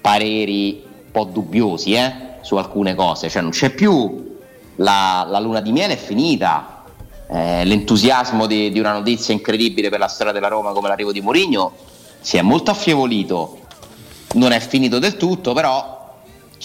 pareri 0.00 0.82
un 0.84 1.10
po' 1.12 1.24
dubbiosi 1.24 1.94
eh, 1.94 2.29
su 2.50 2.56
alcune 2.56 2.96
cose, 2.96 3.28
cioè 3.28 3.42
non 3.42 3.52
c'è 3.52 3.70
più 3.70 4.38
la, 4.74 5.24
la 5.28 5.38
luna 5.38 5.60
di 5.60 5.70
miele, 5.70 5.92
è 5.92 5.96
finita, 5.96 6.82
eh, 7.28 7.64
l'entusiasmo 7.64 8.46
di, 8.46 8.72
di, 8.72 8.80
una 8.80 8.90
notizia 8.90 9.32
incredibile 9.32 9.88
per 9.88 10.00
la 10.00 10.08
storia 10.08 10.32
della 10.32 10.48
Roma 10.48 10.72
come 10.72 10.88
l'arrivo 10.88 11.12
di 11.12 11.20
Mourinho 11.20 11.72
si 12.18 12.38
è 12.38 12.42
molto 12.42 12.72
affievolito, 12.72 13.58
non 14.32 14.50
è 14.50 14.58
finito 14.58 14.98
del 14.98 15.16
tutto, 15.16 15.52
però 15.52 16.18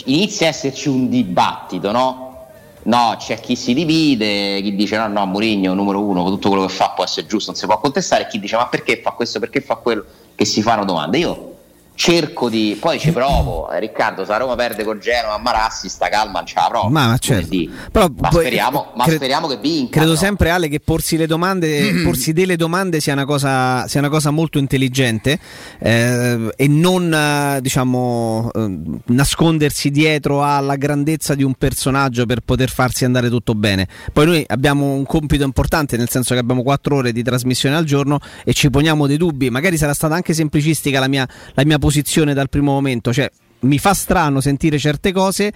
inizia 0.05 0.47
a 0.47 0.49
esserci 0.49 0.89
un 0.89 1.07
dibattito, 1.07 1.91
no? 1.91 2.47
No, 2.85 3.15
c'è 3.19 3.39
chi 3.39 3.55
si 3.55 3.75
divide, 3.75 4.63
chi 4.63 4.73
dice 4.73 4.97
no, 4.97 5.07
no, 5.07 5.27
Mourinho 5.27 5.75
numero 5.75 6.01
uno, 6.01 6.25
tutto 6.25 6.49
quello 6.49 6.65
che 6.65 6.73
fa 6.73 6.93
può 6.95 7.03
essere 7.03 7.27
giusto, 7.27 7.51
non 7.51 7.59
si 7.59 7.67
può 7.67 7.79
contestare, 7.79 8.25
chi 8.25 8.39
dice 8.39 8.55
ma 8.55 8.65
perché 8.65 9.01
fa 9.03 9.11
questo, 9.11 9.39
perché 9.39 9.61
fa 9.61 9.75
quello, 9.75 10.03
che 10.33 10.45
si 10.45 10.63
fanno 10.63 10.83
domande. 10.83 11.19
Io 11.19 11.54
cerco 11.95 12.49
di 12.49 12.77
poi 12.79 12.99
ci 12.99 13.11
provo 13.11 13.71
eh, 13.71 13.79
Riccardo 13.79 14.25
se 14.25 14.31
la 14.31 14.37
Roma 14.37 14.55
perde 14.55 14.83
con 14.83 14.99
Genova 14.99 15.35
a 15.35 15.37
Marassi 15.37 15.87
sta 15.87 16.09
calma 16.09 16.39
non 16.39 16.45
ce 16.45 16.55
la 16.57 16.67
provo 16.69 16.89
ma, 16.89 17.17
certo. 17.17 17.55
Però, 17.91 18.07
ma, 18.17 18.29
poi, 18.29 18.41
speriamo, 18.41 18.91
ma 18.95 19.05
cre- 19.05 19.15
speriamo, 19.15 19.47
che 19.47 19.57
vinca 19.57 19.97
credo 19.99 20.11
no? 20.11 20.17
sempre 20.17 20.49
Ale 20.49 20.67
che 20.67 20.81
porsi 20.81 21.15
le 21.15 21.25
domande 21.25 21.91
mm. 21.91 22.03
porsi 22.03 22.33
delle 22.33 22.57
domande 22.57 22.99
sia 22.99 23.13
una 23.13 23.25
cosa, 23.25 23.87
sia 23.87 24.01
una 24.01 24.09
cosa 24.09 24.29
molto 24.29 24.57
intelligente 24.57 25.39
eh, 25.79 26.51
e 26.55 26.67
non 26.67 27.13
eh, 27.13 27.61
diciamo 27.61 28.51
eh, 28.53 28.79
nascondersi 29.05 29.89
dietro 29.89 30.43
alla 30.43 30.75
grandezza 30.75 31.33
di 31.33 31.43
un 31.43 31.53
personaggio 31.53 32.25
per 32.25 32.41
poter 32.41 32.69
farsi 32.69 33.05
andare 33.05 33.29
tutto 33.29 33.55
bene 33.55 33.87
poi 34.11 34.25
noi 34.25 34.43
abbiamo 34.47 34.93
un 34.93 35.05
compito 35.05 35.45
importante 35.45 35.95
nel 35.95 36.09
senso 36.09 36.33
che 36.33 36.41
abbiamo 36.41 36.61
quattro 36.61 36.97
ore 36.97 37.13
di 37.13 37.23
trasmissione 37.23 37.77
al 37.77 37.85
giorno 37.85 38.19
e 38.43 38.51
ci 38.53 38.69
poniamo 38.69 39.07
dei 39.07 39.17
dubbi 39.17 39.49
magari 39.49 39.77
sarà 39.77 39.93
stata 39.93 40.13
anche 40.13 40.33
semplicistica 40.33 40.99
la 40.99 41.07
mia, 41.07 41.27
la 41.53 41.63
mia 41.63 41.79
posizione 41.85 42.33
dal 42.33 42.49
primo 42.49 42.71
momento, 42.71 43.13
cioè 43.13 43.29
mi 43.59 43.77
fa 43.77 43.93
strano 43.93 44.41
sentire 44.41 44.79
certe 44.79 45.11
cose, 45.11 45.53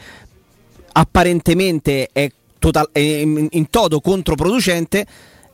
apparentemente 0.91 2.07
è, 2.11 2.29
total, 2.59 2.87
è 2.91 2.99
in, 2.99 3.47
in 3.49 3.69
toto 3.71 3.99
controproducente. 3.99 5.07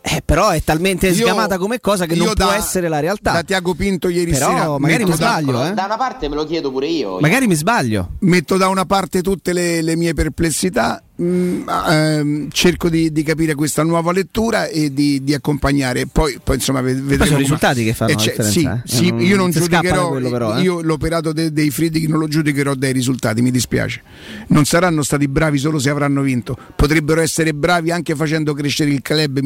Eh, 0.07 0.21
però 0.23 0.49
è 0.49 0.61
talmente 0.61 1.11
sgamata 1.15 1.57
come 1.57 1.79
cosa 1.79 2.05
che 2.05 2.13
non 2.13 2.31
da, 2.35 2.45
può 2.45 2.53
essere 2.53 2.87
la 2.87 2.99
realtà. 2.99 3.31
Da 3.31 3.41
Tiago 3.41 3.73
Pinto 3.73 4.07
ieri 4.07 4.29
però, 4.29 4.49
sera. 4.49 4.77
Magari 4.77 5.03
mi 5.03 5.13
sbaglio. 5.13 5.51
Da, 5.51 5.71
eh? 5.71 5.73
da 5.73 5.85
una 5.85 5.97
parte 5.97 6.29
me 6.29 6.35
lo 6.35 6.45
chiedo 6.45 6.69
pure 6.69 6.85
io. 6.85 7.19
Magari 7.19 7.47
mi 7.47 7.55
sbaglio. 7.55 8.11
Metto 8.19 8.55
da 8.55 8.67
una 8.67 8.85
parte 8.85 9.23
tutte 9.23 9.51
le, 9.51 9.81
le 9.81 9.95
mie 9.95 10.13
perplessità 10.13 11.01
Mm, 11.21 11.69
ehm, 11.69 12.49
cerco 12.51 12.89
di, 12.89 13.09
di, 13.09 13.23
capire 13.23 13.55
questa 13.55 13.83
nuova 13.83 14.11
lettura 14.11 14.67
e 14.67 14.93
di, 14.93 15.23
di 15.23 15.33
accompagnare. 15.33 16.07
Poi, 16.07 16.39
poi 16.43 16.55
insomma, 16.55 16.81
vedremo. 16.81 17.15
Poi 17.15 17.25
sono 17.25 17.39
i 17.39 17.41
risultati 17.41 17.83
che 17.85 17.93
fanno 17.93 18.11
eh, 18.11 18.17
cioè, 18.17 18.43
Sì, 18.43 18.63
eh? 18.63 18.81
sì 18.83 19.11
non, 19.11 19.21
io 19.21 19.37
non 19.37 19.49
giudicherò. 19.49 20.09
Quello, 20.09 20.29
però, 20.29 20.57
eh? 20.57 20.61
Io 20.61 20.81
l'operato 20.81 21.31
de, 21.31 21.53
dei 21.53 21.69
Friedrich 21.69 22.09
non 22.09 22.19
lo 22.19 22.27
giudicherò 22.27 22.73
dai 22.73 22.91
risultati, 22.91 23.41
mi 23.41 23.51
dispiace. 23.51 24.01
Non 24.47 24.65
saranno 24.65 25.03
stati 25.03 25.29
bravi 25.29 25.57
solo 25.57 25.79
se 25.79 25.89
avranno 25.89 26.21
vinto. 26.21 26.57
Potrebbero 26.75 27.21
essere 27.21 27.53
bravi 27.53 27.91
anche 27.91 28.13
facendo 28.13 28.53
crescere 28.53 28.89
il 28.89 29.01
club, 29.01 29.39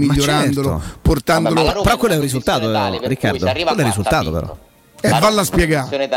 migliorandolo, 0.50 0.82
certo. 0.82 1.00
portandolo. 1.02 1.64
Vabbè, 1.64 1.82
però 1.82 1.98
quello 1.98 2.14
è 2.14 2.18
un 2.18 2.24
risultato, 2.24 2.72
tale, 2.72 3.00
Riccardo. 3.04 3.46
Quello 3.46 3.70
è 3.70 3.80
il 3.80 3.86
risultato, 3.86 4.32
però. 4.32 4.58
E 5.02 5.08
eh, 5.08 5.20
valla 5.20 5.42
a 5.42 5.44
spiegare. 5.44 6.10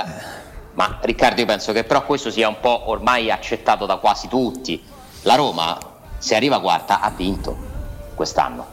Ma 0.74 0.98
Riccardo, 1.02 1.40
io 1.40 1.46
penso 1.46 1.72
che 1.72 1.84
però 1.84 2.04
questo 2.04 2.30
sia 2.30 2.48
un 2.48 2.56
po' 2.60 2.90
ormai 2.90 3.30
accettato 3.30 3.86
da 3.86 3.96
quasi 3.96 4.28
tutti. 4.28 4.82
La 5.22 5.34
Roma 5.34 5.78
se 6.18 6.34
arriva 6.34 6.60
quarta 6.60 7.00
ha 7.00 7.10
vinto 7.10 7.56
quest'anno. 8.14 8.66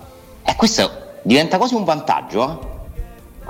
E 0.43 0.55
questo 0.55 1.17
diventa 1.23 1.57
quasi 1.57 1.75
un 1.75 1.83
vantaggio. 1.83 2.49
Eh? 2.49 2.77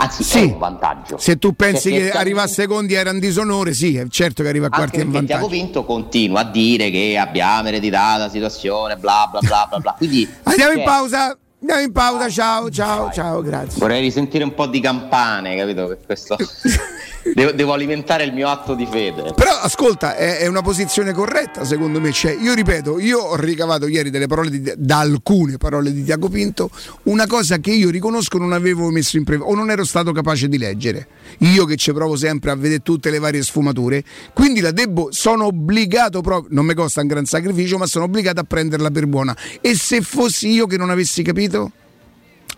Anzi, 0.02 0.24
sì, 0.24 0.40
è 0.40 0.44
un 0.44 0.58
vantaggio. 0.58 1.18
Se 1.18 1.38
tu 1.38 1.54
pensi 1.54 1.92
che 1.92 2.12
arriva 2.12 2.44
a 2.44 2.48
secondi 2.48 2.94
era 2.94 3.12
un 3.12 3.20
disonore, 3.20 3.74
sì, 3.74 3.98
è 3.98 4.08
certo 4.08 4.44
che 4.44 4.50
arriva 4.50 4.68
a 4.68 4.70
quarti 4.70 5.00
è 5.00 5.04
un 5.04 5.12
vantaggio. 5.12 5.40
Tiago 5.40 5.48
Vinto 5.48 5.84
continua 5.84 6.40
a 6.40 6.46
dire 6.46 6.90
che 6.90 7.18
abbiamo 7.18 7.68
ereditato 7.68 8.20
la 8.20 8.30
situazione, 8.30 8.96
bla 8.96 9.28
bla 9.30 9.42
bla 9.42 9.68
bla 9.70 9.80
bla. 9.80 9.94
Quindi, 9.98 10.28
Andiamo 10.44 10.72
cioè, 10.72 10.80
in 10.80 10.86
pausa. 10.86 11.38
Andiamo 11.62 11.82
in 11.82 11.92
pausa, 11.92 12.30
ciao, 12.30 12.70
ciao, 12.70 13.12
ciao, 13.12 13.42
grazie. 13.42 13.80
Vorrei 13.80 14.00
risentire 14.00 14.46
un 14.46 14.54
po' 14.54 14.66
di 14.66 14.80
campane, 14.80 15.58
capito? 15.58 15.88
Per 15.88 16.00
questo 16.06 16.38
devo, 17.34 17.52
devo, 17.52 17.74
alimentare 17.74 18.24
il 18.24 18.34
mio 18.34 18.48
atto 18.48 18.74
di 18.74 18.86
fede. 18.86 19.34
Però 19.36 19.52
ascolta, 19.52 20.16
è, 20.16 20.38
è 20.40 20.48
una 20.48 20.62
posizione 20.62 21.14
corretta, 21.14 21.64
secondo 21.66 22.00
me. 22.00 22.12
Cioè, 22.12 22.36
io 22.40 22.54
ripeto, 22.54 23.00
io 23.00 23.20
ho 23.20 23.36
ricavato 23.36 23.88
ieri 23.88 24.10
di, 24.10 24.74
da 24.78 25.00
alcune 25.00 25.58
parole 25.58 25.92
di 25.92 26.04
Tiago 26.04 26.30
Pinto, 26.30 26.70
una 27.04 27.28
cosa 27.28 27.58
che 27.58 27.72
io 27.72 27.90
riconosco 27.90 28.38
non 28.38 28.54
avevo 28.54 28.90
messo 28.90 29.18
in 29.18 29.24
previsione 29.24 29.54
o 29.54 29.56
non 29.56 29.70
ero 29.72 29.84
stato 29.84 30.12
capace 30.12 30.48
di 30.48 30.58
leggere. 30.58 31.08
Io 31.40 31.66
che 31.66 31.76
ci 31.76 31.94
provo 31.94 32.16
sempre 32.16 32.52
a 32.52 32.56
vedere 32.56 32.82
tutte 32.82 33.10
le 33.10 33.20
varie 33.20 33.44
sfumature, 33.44 34.04
quindi 34.34 34.60
la 34.60 34.72
debbo, 34.72 35.10
sono 35.12 35.46
obbligato 35.46 36.22
proprio, 36.22 36.54
non 36.54 36.66
mi 36.66 36.74
costa 36.74 37.02
un 37.02 37.08
gran 37.08 37.26
sacrificio, 37.26 37.78
ma 37.78 37.86
sono 37.86 38.06
obbligato 38.06 38.40
a 38.40 38.44
prenderla 38.44 38.92
per 38.92 39.08
buona. 39.08 39.36
E 39.62 39.76
se 39.76 40.02
fossi 40.02 40.50
io 40.50 40.66
che 40.66 40.78
non 40.78 40.90
avessi 40.90 41.24
capito? 41.24 41.72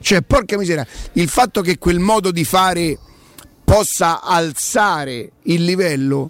Cioè, 0.02 0.22
porca 0.22 0.58
miseria, 0.58 0.86
il 1.14 1.30
fatto 1.30 1.62
che 1.62 1.78
quel 1.78 2.00
modo 2.00 2.32
di 2.32 2.44
fare 2.44 2.98
possa 3.72 4.22
alzare 4.22 5.32
il 5.44 5.64
livello, 5.64 6.30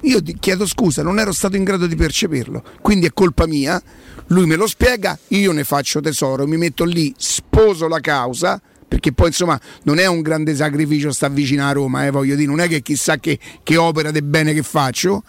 io 0.00 0.20
ti 0.20 0.36
chiedo 0.40 0.66
scusa, 0.66 1.04
non 1.04 1.20
ero 1.20 1.30
stato 1.30 1.54
in 1.54 1.62
grado 1.62 1.86
di 1.86 1.94
percepirlo, 1.94 2.64
quindi 2.80 3.06
è 3.06 3.12
colpa 3.12 3.46
mia, 3.46 3.80
lui 4.26 4.44
me 4.46 4.56
lo 4.56 4.66
spiega, 4.66 5.16
io 5.28 5.52
ne 5.52 5.62
faccio 5.62 6.00
tesoro, 6.00 6.48
mi 6.48 6.56
metto 6.56 6.82
lì, 6.82 7.14
sposo 7.16 7.86
la 7.86 8.00
causa, 8.00 8.60
perché 8.88 9.12
poi 9.12 9.28
insomma 9.28 9.58
non 9.84 10.00
è 10.00 10.06
un 10.06 10.20
grande 10.20 10.52
sacrificio 10.56 11.12
sta 11.12 11.28
vicino 11.28 11.64
a 11.64 11.70
Roma, 11.70 12.06
eh, 12.06 12.10
voglio 12.10 12.34
dire, 12.34 12.48
non 12.48 12.58
è 12.58 12.66
che 12.66 12.82
chissà 12.82 13.18
che, 13.18 13.38
che 13.62 13.76
opera 13.76 14.10
del 14.10 14.24
bene 14.24 14.52
che 14.52 14.64
faccio, 14.64 15.22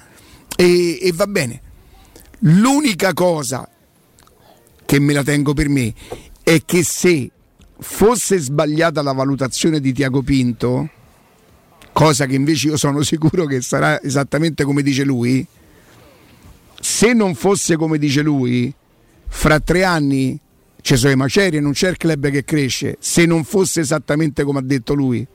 e, 0.56 0.98
e 1.00 1.12
va 1.14 1.28
bene. 1.28 1.62
L'unica 2.40 3.14
cosa 3.14 3.70
che 4.84 5.00
me 5.00 5.14
la 5.14 5.22
tengo 5.22 5.54
per 5.54 5.70
me 5.70 5.94
è 6.42 6.64
che 6.66 6.84
se 6.84 7.30
fosse 7.78 8.40
sbagliata 8.40 9.04
la 9.04 9.14
valutazione 9.14 9.80
di 9.80 9.94
Tiago 9.94 10.24
Pinto, 10.24 10.90
cosa 11.96 12.26
che 12.26 12.36
invece 12.36 12.68
io 12.68 12.76
sono 12.76 13.04
sicuro 13.04 13.46
che 13.46 13.62
sarà 13.62 14.02
esattamente 14.02 14.66
come 14.66 14.82
dice 14.82 15.06
lui, 15.06 15.48
se 16.78 17.14
non 17.14 17.36
fosse 17.36 17.78
come 17.78 17.98
dice 17.98 18.22
lui, 18.22 18.74
fra 19.30 19.62
tre 19.62 19.86
anni 19.86 20.38
ci 20.82 20.98
sono 20.98 21.14
i 21.14 21.16
macerie, 21.16 21.62
non 21.62 21.72
c'è 21.72 21.90
il 21.90 21.96
club 21.96 22.30
che 22.30 22.44
cresce, 22.44 22.98
se 23.00 23.26
non 23.26 23.46
fosse 23.46 23.80
esattamente 23.80 24.44
come 24.44 24.60
ha 24.60 24.62
detto 24.62 24.94
lui. 24.94 25.26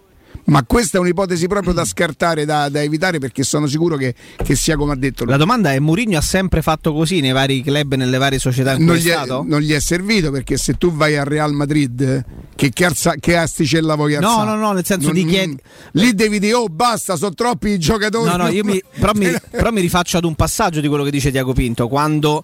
Ma 0.51 0.65
questa 0.65 0.99
è 0.99 1.01
un'ipotesi 1.01 1.47
proprio 1.47 1.73
da 1.73 1.85
scartare, 1.85 2.45
da, 2.45 2.69
da 2.69 2.83
evitare, 2.83 3.21
perché 3.21 3.45
sono 3.45 3.69
sicuro 3.69 3.97
che, 3.97 4.15
che, 4.37 4.57
sia 4.57 4.77
come 4.77 4.93
ha 4.93 4.97
detto 4.97 5.23
lui. 5.23 5.33
La 5.33 5.39
domanda 5.39 5.73
è: 5.73 5.79
Mourinho 5.79 6.19
ha 6.19 6.23
sempre 6.23 6.61
fatto 6.61 6.93
così 6.93 7.21
nei 7.21 7.31
vari 7.31 7.63
club 7.63 7.93
e 7.93 7.97
nelle 7.97 8.19
varie 8.19 8.41
società 8.41 8.73
in 8.73 8.85
non 8.85 8.97
cui 8.97 9.09
è 9.09 9.13
è, 9.13 9.15
stato? 9.15 9.45
non 9.47 9.61
gli 9.61 9.73
è 9.73 9.79
servito 9.79 10.33
perché 10.33 10.57
se 10.57 10.75
tu 10.75 10.93
vai 10.93 11.17
al 11.17 11.25
Real 11.25 11.53
Madrid, 11.53 12.25
che, 12.57 12.71
carza, 12.71 13.15
che 13.15 13.37
asticella 13.37 13.95
vuoi 13.95 14.17
alzare? 14.17 14.45
No, 14.45 14.57
no, 14.57 14.61
no, 14.61 14.73
nel 14.73 14.85
senso 14.85 15.07
non, 15.07 15.15
di 15.15 15.25
chied... 15.25 15.57
Lì 15.93 16.15
devi 16.15 16.41
dire, 16.41 16.55
oh 16.55 16.67
basta, 16.67 17.15
sono 17.15 17.33
troppi 17.33 17.69
i 17.69 17.79
giocatori. 17.79 18.29
No, 18.29 18.37
no, 18.37 18.49
io 18.49 18.65
mi, 18.65 18.83
però, 18.99 19.13
mi, 19.15 19.33
però 19.51 19.71
mi 19.71 19.81
rifaccio 19.81 20.17
ad 20.17 20.25
un 20.25 20.35
passaggio 20.35 20.81
di 20.81 20.89
quello 20.89 21.05
che 21.05 21.13
dice 21.13 21.31
Tiago 21.31 21.53
Pinto. 21.53 21.87
Quando 21.87 22.43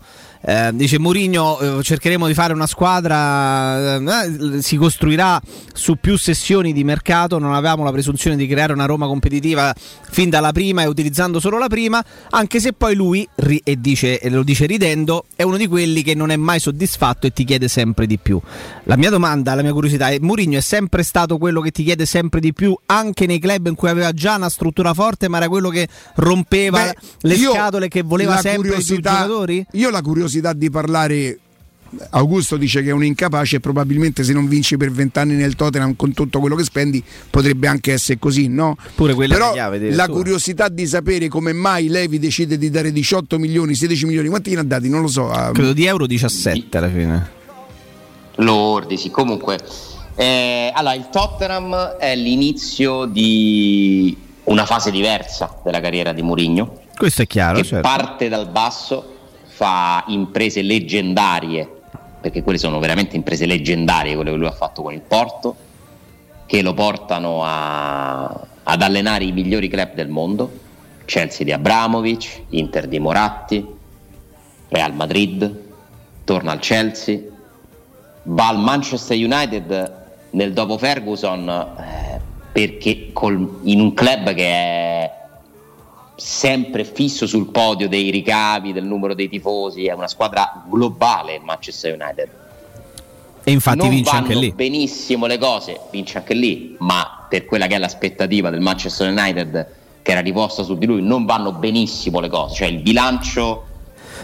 eh, 0.49 0.71
dice 0.75 1.01
Mourinho 1.01 1.59
eh, 1.59 1.83
cercheremo 1.83 2.29
di 2.29 2.33
fare 2.35 2.53
una 2.53 2.69
squadra, 2.69 3.97
eh, 3.97 4.63
si 4.63 4.77
costruirà 4.77 5.43
su 5.73 5.97
più 5.97 6.17
sessioni 6.17 6.73
di 6.73 6.85
mercato, 6.85 7.41
non 7.41 7.53
avevamo 7.53 7.83
la 7.83 7.91
presunzione 7.91 8.37
di 8.37 8.47
creare 8.47 8.73
una 8.73 8.87
Roma 8.87 9.09
competitiva 9.09 9.75
fin 10.09 10.31
dalla 10.31 10.53
prima 10.53 10.83
e 10.83 10.87
utilizzando 10.87 11.41
solo 11.41 11.59
la 11.59 11.67
prima, 11.67 12.03
anche 12.31 12.61
se 12.61 12.75
poi 12.75 12.95
lui, 12.95 13.29
ri- 13.35 13.61
e, 13.65 13.81
dice, 13.81 14.21
e 14.21 14.31
lo 14.31 14.45
dice 14.45 14.67
ridendo, 14.67 15.25
è 15.35 15.43
uno 15.43 15.57
di 15.57 15.67
quelli 15.67 16.05
che 16.05 16.15
non 16.15 16.31
è 16.31 16.37
mai 16.37 16.61
soddisfatto 16.61 17.27
e 17.27 17.33
ti 17.33 17.43
chiede 17.43 17.67
sempre 17.67 18.07
di 18.07 18.17
più. 18.17 18.41
La 18.85 18.97
mia 18.97 19.11
domanda, 19.11 19.53
la 19.55 19.63
mia 19.63 19.73
curiosità 19.73 20.11
è, 20.11 20.19
Mourinho 20.21 20.59
è 20.59 20.63
sempre 20.63 21.03
stato 21.03 21.39
quello 21.39 21.61
che 21.61 21.73
ti 21.73 21.83
chiede 21.83 22.07
sempre 22.07 22.39
di 22.39 22.53
più, 22.53 22.77
anche 22.87 23.27
nei 23.27 23.41
club 23.41 23.67
in 23.67 23.75
cui 23.75 23.89
aveva 23.89 24.13
già 24.13 24.37
una 24.37 24.49
struttura 24.49 24.95
forte, 24.95 25.27
ma 25.27 25.39
era 25.39 25.49
quello 25.49 25.71
che 25.71 25.89
rompeva 26.15 26.85
Beh, 26.85 26.95
le 27.23 27.37
scatole, 27.37 27.89
che 27.89 28.03
voleva 28.03 28.37
sempre 28.37 28.77
più 28.77 29.01
giocatori? 29.01 29.67
Io 29.73 29.91
la 29.91 30.03
curiosità 30.03 30.35
curiosità 30.37 30.53
di 30.53 30.71
parlare 30.71 31.39
Augusto 32.11 32.57
dice 32.57 32.83
che 32.83 32.91
è 32.91 32.93
un 32.93 33.05
incapace 33.05 33.57
e 33.57 33.61
probabilmente 33.61 34.25
se 34.25 34.33
non 34.33 34.49
vinci 34.49 34.77
per 34.77 34.91
vent'anni 34.91 35.35
nel 35.35 35.55
Tottenham 35.55 35.95
con 35.95 36.13
tutto 36.13 36.41
quello 36.41 36.57
che 36.57 36.65
spendi 36.65 37.03
potrebbe 37.31 37.69
anche 37.69 37.93
essere 37.93 38.19
così, 38.19 38.49
no? 38.49 38.77
Pure 38.95 39.15
quella 39.15 39.35
Però 39.35 39.53
chiave, 39.53 39.95
la 39.95 40.09
curiosità 40.09 40.69
di 40.69 40.87
sapere 40.87 41.29
come 41.29 41.53
mai 41.53 41.89
Levi 41.89 42.19
decide 42.19 42.59
di 42.59 42.71
dare 42.71 42.91
18 42.91 43.39
milioni, 43.39 43.75
16 43.75 44.05
milioni, 44.05 44.29
quanti 44.29 44.53
ne 44.53 44.61
ha 44.61 44.65
dati? 44.65 44.89
Non 44.89 45.01
lo 45.01 45.07
so. 45.07 45.31
A... 45.31 45.53
Credo 45.53 45.73
di 45.73 45.85
euro 45.85 46.07
17 46.07 46.77
alla 46.77 46.89
fine. 46.89 47.31
Lordi, 48.37 48.97
sì. 48.99 49.11
Comunque, 49.11 49.59
eh, 50.17 50.73
allora 50.75 50.95
il 50.95 51.09
Tottenham 51.11 51.97
è 51.99 52.15
l'inizio 52.17 53.05
di 53.07 54.15
una 54.45 54.67
fase 54.67 54.91
diversa 54.91 55.61
della 55.65 55.81
carriera 55.81 56.13
di 56.13 56.23
Mourinho. 56.23 56.81
Questo 56.97 57.23
è 57.23 57.27
chiaro. 57.27 57.59
Che 57.59 57.65
certo. 57.65 57.89
parte 57.89 58.29
dal 58.29 58.49
basso 58.49 59.16
fa 59.57 60.05
imprese 60.09 60.61
leggendarie, 60.61 61.67
perché 62.21 62.43
quelle 62.43 62.59
sono 62.59 62.79
veramente 62.79 63.17
imprese 63.17 63.47
leggendarie, 63.47 64.15
quelle 64.15 64.31
che 64.33 64.37
lui 64.37 64.47
ha 64.47 64.53
fatto 64.53 64.83
con 64.83 64.93
il 64.93 65.01
Porto, 65.01 65.57
che 66.45 66.61
lo 66.61 66.75
portano 66.75 67.41
a, 67.43 68.25
ad 68.63 68.83
allenare 68.83 69.25
i 69.25 69.33
migliori 69.33 69.69
club 69.69 69.95
del 69.95 70.09
mondo, 70.09 70.53
Chelsea 71.07 71.47
di 71.47 71.53
Abramovic, 71.53 72.43
Inter 72.51 72.87
di 72.87 72.99
Moratti, 72.99 73.67
Real 74.69 74.93
Madrid, 74.95 75.63
torna 76.25 76.53
al 76.53 76.59
Chelsea, 76.59 77.19
va 78.25 78.49
al 78.49 78.59
Manchester 78.59 79.17
United 79.17 80.05
nel 80.33 80.53
dopo 80.53 80.77
Ferguson 80.77 81.49
eh, 81.49 82.21
perché 82.53 83.09
col, 83.15 83.61
in 83.63 83.81
un 83.81 83.95
club 83.95 84.35
che 84.35 84.49
è 84.51 85.13
sempre 86.17 86.85
fisso 86.85 87.27
sul 87.27 87.51
podio 87.51 87.89
dei 87.89 88.11
ricavi, 88.11 88.73
del 88.73 88.85
numero 88.85 89.15
dei 89.15 89.29
tifosi, 89.29 89.87
è 89.87 89.93
una 89.93 90.09
squadra 90.09 90.65
globale 90.69 91.35
il 91.35 91.43
Manchester 91.43 91.97
United. 92.01 92.29
E 93.45 93.53
infatti 93.53 93.79
non 93.79 93.91
vince 93.91 94.17
anche 94.17 94.35
lì. 94.35 94.53
benissimo 94.53 95.27
le 95.27 95.39
cose, 95.39 95.79
vince 95.91 96.19
anche 96.19 96.35
lì, 96.35 96.75
ma 96.81 97.27
per 97.29 97.45
quella 97.45 97.67
che 97.67 97.77
è 97.77 97.79
l'aspettativa 97.79 98.51
del 98.51 98.61
Manchester 98.61 99.09
United 99.11 99.75
che 100.03 100.11
era 100.13 100.21
riposta 100.21 100.63
su 100.63 100.77
di 100.79 100.87
lui, 100.87 101.03
non 101.03 101.25
vanno 101.27 101.53
benissimo 101.53 102.21
le 102.21 102.29
cose, 102.29 102.55
cioè 102.55 102.69
il 102.69 102.81
bilancio 102.81 103.65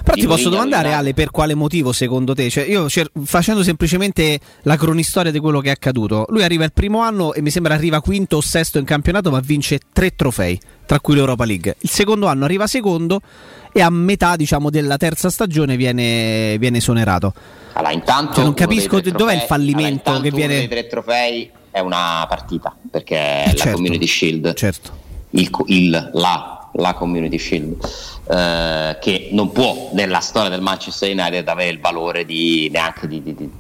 però 0.03 0.17
ti 0.17 0.27
posso 0.27 0.49
domandare, 0.49 0.93
Ale, 0.93 1.13
per 1.13 1.31
quale 1.31 1.55
motivo 1.55 1.93
secondo 1.93 2.35
te? 2.35 2.49
Cioè, 2.49 2.65
io 2.65 2.89
cer- 2.89 3.11
facendo 3.25 3.63
semplicemente 3.63 4.41
la 4.63 4.77
cronistoria 4.77 5.31
di 5.31 5.39
quello 5.39 5.61
che 5.61 5.69
è 5.69 5.73
accaduto, 5.73 6.25
lui 6.29 6.43
arriva 6.43 6.65
il 6.65 6.73
primo 6.73 7.01
anno 7.01 7.35
e 7.35 7.43
mi 7.43 7.51
sembra 7.51 7.75
arriva 7.75 8.01
quinto 8.01 8.39
o 8.39 8.41
sesto 8.41 8.79
in 8.79 8.85
campionato, 8.85 9.31
ma 9.31 9.41
vince 9.41 9.81
tre 9.93 10.15
trofei, 10.15 10.59
tra 10.93 11.01
cui 11.01 11.15
l'Europa 11.15 11.47
League. 11.47 11.77
Il 11.81 11.89
secondo 11.89 12.27
anno 12.27 12.45
arriva 12.45 12.67
secondo 12.67 13.23
e 13.73 13.81
a 13.81 13.89
metà 13.89 14.37
diciamo, 14.37 14.69
della 14.69 14.99
terza 14.99 15.31
stagione 15.31 15.77
viene, 15.77 16.59
viene 16.59 16.77
esonerato. 16.77 17.33
Allora, 17.73 17.95
intanto 17.95 18.35
cioè, 18.35 18.45
non 18.45 18.53
capisco 18.53 19.01
dov'è 19.01 19.11
trofei, 19.15 19.37
il 19.37 19.43
fallimento 19.43 20.11
allora, 20.11 20.25
che 20.25 20.31
viene. 20.31 20.53
Uno 20.59 20.67
dei 20.67 20.69
tre 20.69 20.87
trofei 20.89 21.51
è 21.71 21.81
una 21.81 22.27
partita 22.29 22.77
perché 22.91 23.17
eh, 23.17 23.45
la 23.47 23.55
certo, 23.55 23.73
Community 23.73 24.07
Shield. 24.07 24.53
Certo. 24.53 24.91
Il, 25.31 25.51
il, 25.69 26.11
la, 26.13 26.69
la 26.75 26.93
Community 26.93 27.39
Shield 27.39 27.89
eh, 28.31 28.99
che 29.01 29.29
non 29.33 29.51
può 29.51 29.93
nella 29.95 30.21
storia 30.21 30.51
del 30.51 30.61
Manchester 30.61 31.11
United 31.11 31.49
avere 31.49 31.71
il 31.71 31.81
valore 31.81 32.27
di 32.27 32.69
neanche 32.71 33.09
di, 33.09 33.23
di, 33.23 33.35
di, 33.35 33.51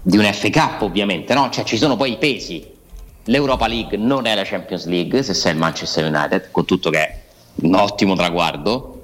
di 0.00 0.16
un 0.16 0.24
FK 0.24 0.80
ovviamente, 0.80 1.34
no? 1.34 1.50
Cioè 1.50 1.64
ci 1.64 1.76
sono 1.76 1.96
poi 1.96 2.12
i 2.12 2.16
pesi. 2.16 2.76
L'Europa 3.28 3.66
League 3.66 3.98
non 3.98 4.26
è 4.26 4.34
la 4.34 4.44
Champions 4.44 4.86
League 4.86 5.22
se 5.22 5.34
sei 5.34 5.52
il 5.52 5.58
Manchester 5.58 6.04
United, 6.04 6.50
con 6.50 6.64
tutto 6.64 6.88
che 6.88 6.98
è 6.98 7.20
un 7.56 7.74
ottimo 7.74 8.14
traguardo, 8.14 9.02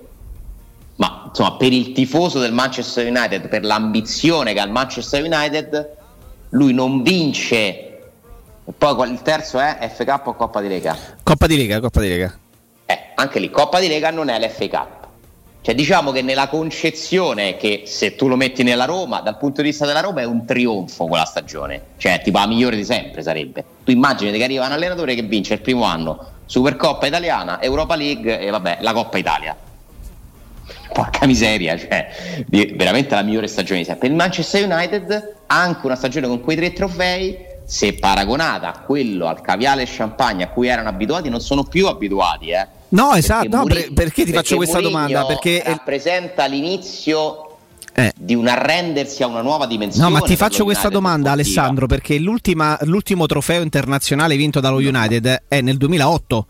ma 0.97 1.25
insomma 1.29 1.53
per 1.57 1.73
il 1.73 1.93
tifoso 1.93 2.39
del 2.39 2.53
Manchester 2.53 3.07
United, 3.07 3.49
per 3.49 3.65
l'ambizione 3.65 4.55
che 4.55 4.61
ha 4.61 4.65
il 4.65 4.71
Manchester 4.71 5.23
United, 5.23 5.97
lui 6.51 6.73
non 6.73 7.03
vince. 7.03 7.57
E 8.67 8.73
poi 8.77 9.11
il 9.11 9.21
terzo 9.21 9.59
è 9.59 9.91
FK 9.95 10.21
o 10.25 10.35
Coppa 10.35 10.63
di 10.63 10.69
Lega? 10.69 10.97
Coppa 11.23 11.47
di 11.47 11.59
Lega, 11.59 11.81
Coppa 11.81 12.01
di 12.01 12.09
Lega. 12.09 12.39
Eh, 12.87 12.99
anche 13.15 13.39
lì, 13.39 13.51
Coppa 13.51 13.79
di 13.79 13.89
Lega 13.89 14.11
non 14.11 14.31
è 14.31 14.55
Cup. 14.71 15.04
Cioè, 15.65 15.75
diciamo 15.75 16.13
che 16.13 16.21
nella 16.21 16.49
concezione 16.49 17.57
che 17.57 17.85
se 17.87 18.17
tu 18.17 18.29
lo 18.29 18.37
metti 18.37 18.63
nella 18.63 18.85
Roma, 18.85 19.23
dal 19.23 19.39
punto 19.39 19.63
di 19.63 19.69
vista 19.69 19.87
della 19.87 20.01
Roma 20.01 20.21
è 20.21 20.25
un 20.25 20.45
trionfo 20.45 21.07
quella 21.07 21.25
stagione, 21.25 21.81
cioè 21.97 22.21
tipo 22.23 22.37
la 22.37 22.47
migliore 22.47 22.77
di 22.77 22.85
sempre 22.85 23.23
sarebbe. 23.23 23.65
Tu 23.83 23.91
immagini 23.91 24.37
che 24.37 24.45
arriva 24.45 24.67
un 24.67 24.73
allenatore 24.73 25.15
che 25.15 25.23
vince 25.23 25.55
il 25.55 25.63
primo 25.63 25.85
anno 25.85 26.33
Supercoppa 26.45 27.07
italiana, 27.07 27.63
Europa 27.63 27.97
League 27.97 28.41
e 28.41 28.51
vabbè, 28.51 28.77
la 28.83 28.93
Coppa 28.93 29.17
Italia. 29.17 29.57
Porca 30.93 31.25
miseria, 31.25 31.79
cioè, 31.79 32.45
veramente 32.75 33.15
la 33.15 33.23
migliore 33.23 33.47
stagione 33.47 33.81
di 33.81 33.87
sempre. 33.87 34.09
Il 34.09 34.15
Manchester 34.15 34.71
United 34.71 35.37
ha 35.47 35.63
anche 35.63 35.87
una 35.87 35.97
stagione 35.97 36.27
con 36.27 36.43
quei 36.43 36.57
tre 36.57 36.75
trofei 36.75 37.39
se 37.65 37.95
paragonata 37.95 38.69
a 38.69 38.79
quello 38.81 39.29
al 39.29 39.41
caviale 39.41 39.81
e 39.81 39.87
champagne 39.89 40.45
a 40.45 40.49
cui 40.49 40.69
erano 40.69 40.91
abituati, 40.91 41.31
non 41.31 41.41
sono 41.41 41.65
più 41.65 41.87
abituati. 41.87 42.51
Eh. 42.51 42.67
No, 42.95 43.15
esatto, 43.15 43.49
perché, 43.49 43.57
no, 43.57 43.63
Muri- 43.63 43.93
perché 43.93 44.25
ti 44.25 44.33
faccio 44.33 44.57
questa 44.57 44.79
Murigno 44.79 44.93
domanda? 44.93 45.27
Perché 45.27 45.63
rappresenta 45.65 46.47
l'inizio 46.47 47.57
eh. 47.93 48.13
di 48.17 48.35
un 48.35 48.47
arrendersi 48.47 49.23
a 49.25 49.27
una 49.27 49.43
nuova 49.43 49.67
dimensione. 49.67 50.09
No, 50.09 50.15
ma 50.15 50.21
ti 50.21 50.37
faccio 50.37 50.63
questa 50.65 50.89
domanda, 50.89 51.33
Alessandro, 51.33 51.87
perché 51.87 52.19
l'ultimo 52.19 53.27
trofeo 53.27 53.63
internazionale 53.63 54.37
vinto 54.37 54.61
dallo 54.61 54.79
United 54.79 55.43
è 55.49 55.61
nel 55.61 55.77
2008 55.77 56.47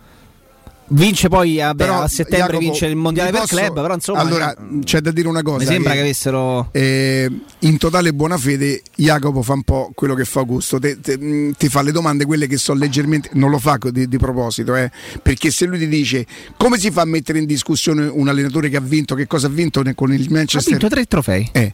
Vince 0.88 1.28
poi 1.28 1.60
a, 1.60 1.74
però, 1.74 2.02
a 2.02 2.08
settembre 2.08 2.38
Jacopo, 2.38 2.58
vince 2.58 2.86
il 2.86 2.96
mondiale 2.96 3.30
per 3.30 3.40
posso, 3.40 3.56
club, 3.56 3.80
però 3.80 3.94
insomma 3.94 4.18
Allora, 4.18 4.54
c'è 4.84 5.00
da 5.00 5.10
dire 5.10 5.28
una 5.28 5.42
cosa. 5.42 5.58
Mi 5.58 5.64
sembra 5.64 5.90
che, 5.92 5.96
che 5.96 6.02
avessero 6.02 6.68
eh, 6.72 7.30
in 7.60 7.78
totale 7.78 8.12
buona 8.12 8.36
fede 8.36 8.82
Jacopo 8.94 9.42
fa 9.42 9.54
un 9.54 9.62
po' 9.62 9.92
quello 9.94 10.14
che 10.14 10.24
fa 10.24 10.40
Augusto, 10.40 10.78
te, 10.78 11.00
te, 11.00 11.16
mm, 11.18 11.52
ti 11.56 11.68
fa 11.68 11.80
le 11.80 11.90
domande 11.90 12.26
quelle 12.26 12.46
che 12.46 12.58
sono 12.58 12.78
leggermente 12.78 13.30
non 13.32 13.50
lo 13.50 13.58
fa 13.58 13.78
di, 13.90 14.08
di 14.08 14.18
proposito, 14.18 14.76
eh, 14.76 14.90
perché 15.22 15.50
se 15.50 15.64
lui 15.64 15.78
ti 15.78 15.88
dice 15.88 16.26
come 16.56 16.78
si 16.78 16.90
fa 16.90 17.02
a 17.02 17.06
mettere 17.06 17.38
in 17.38 17.46
discussione 17.46 18.06
un 18.06 18.28
allenatore 18.28 18.68
che 18.68 18.76
ha 18.76 18.82
vinto, 18.82 19.14
che 19.14 19.26
cosa 19.26 19.46
ha 19.46 19.50
vinto 19.50 19.82
con 19.94 20.12
il 20.12 20.30
Manchester? 20.30 20.74
Ha 20.74 20.78
vinto 20.78 20.94
tre 20.94 21.06
trofei. 21.06 21.48
Eh. 21.52 21.72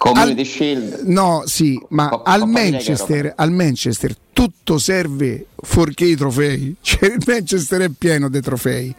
Community 0.00 0.40
al, 0.40 0.46
Shield. 0.46 1.00
No, 1.04 1.42
sì, 1.44 1.78
ma 1.90 2.08
Cop- 2.08 2.26
al, 2.26 2.48
Manchester, 2.48 3.34
al 3.36 3.52
Manchester 3.52 4.16
tutto 4.32 4.78
serve 4.78 5.48
fuorché 5.60 6.06
i 6.06 6.16
trofei. 6.16 6.74
Cioè, 6.80 7.10
il 7.10 7.22
Manchester 7.26 7.82
è 7.82 7.90
pieno 7.90 8.30
di 8.30 8.40
trofei. 8.40 8.94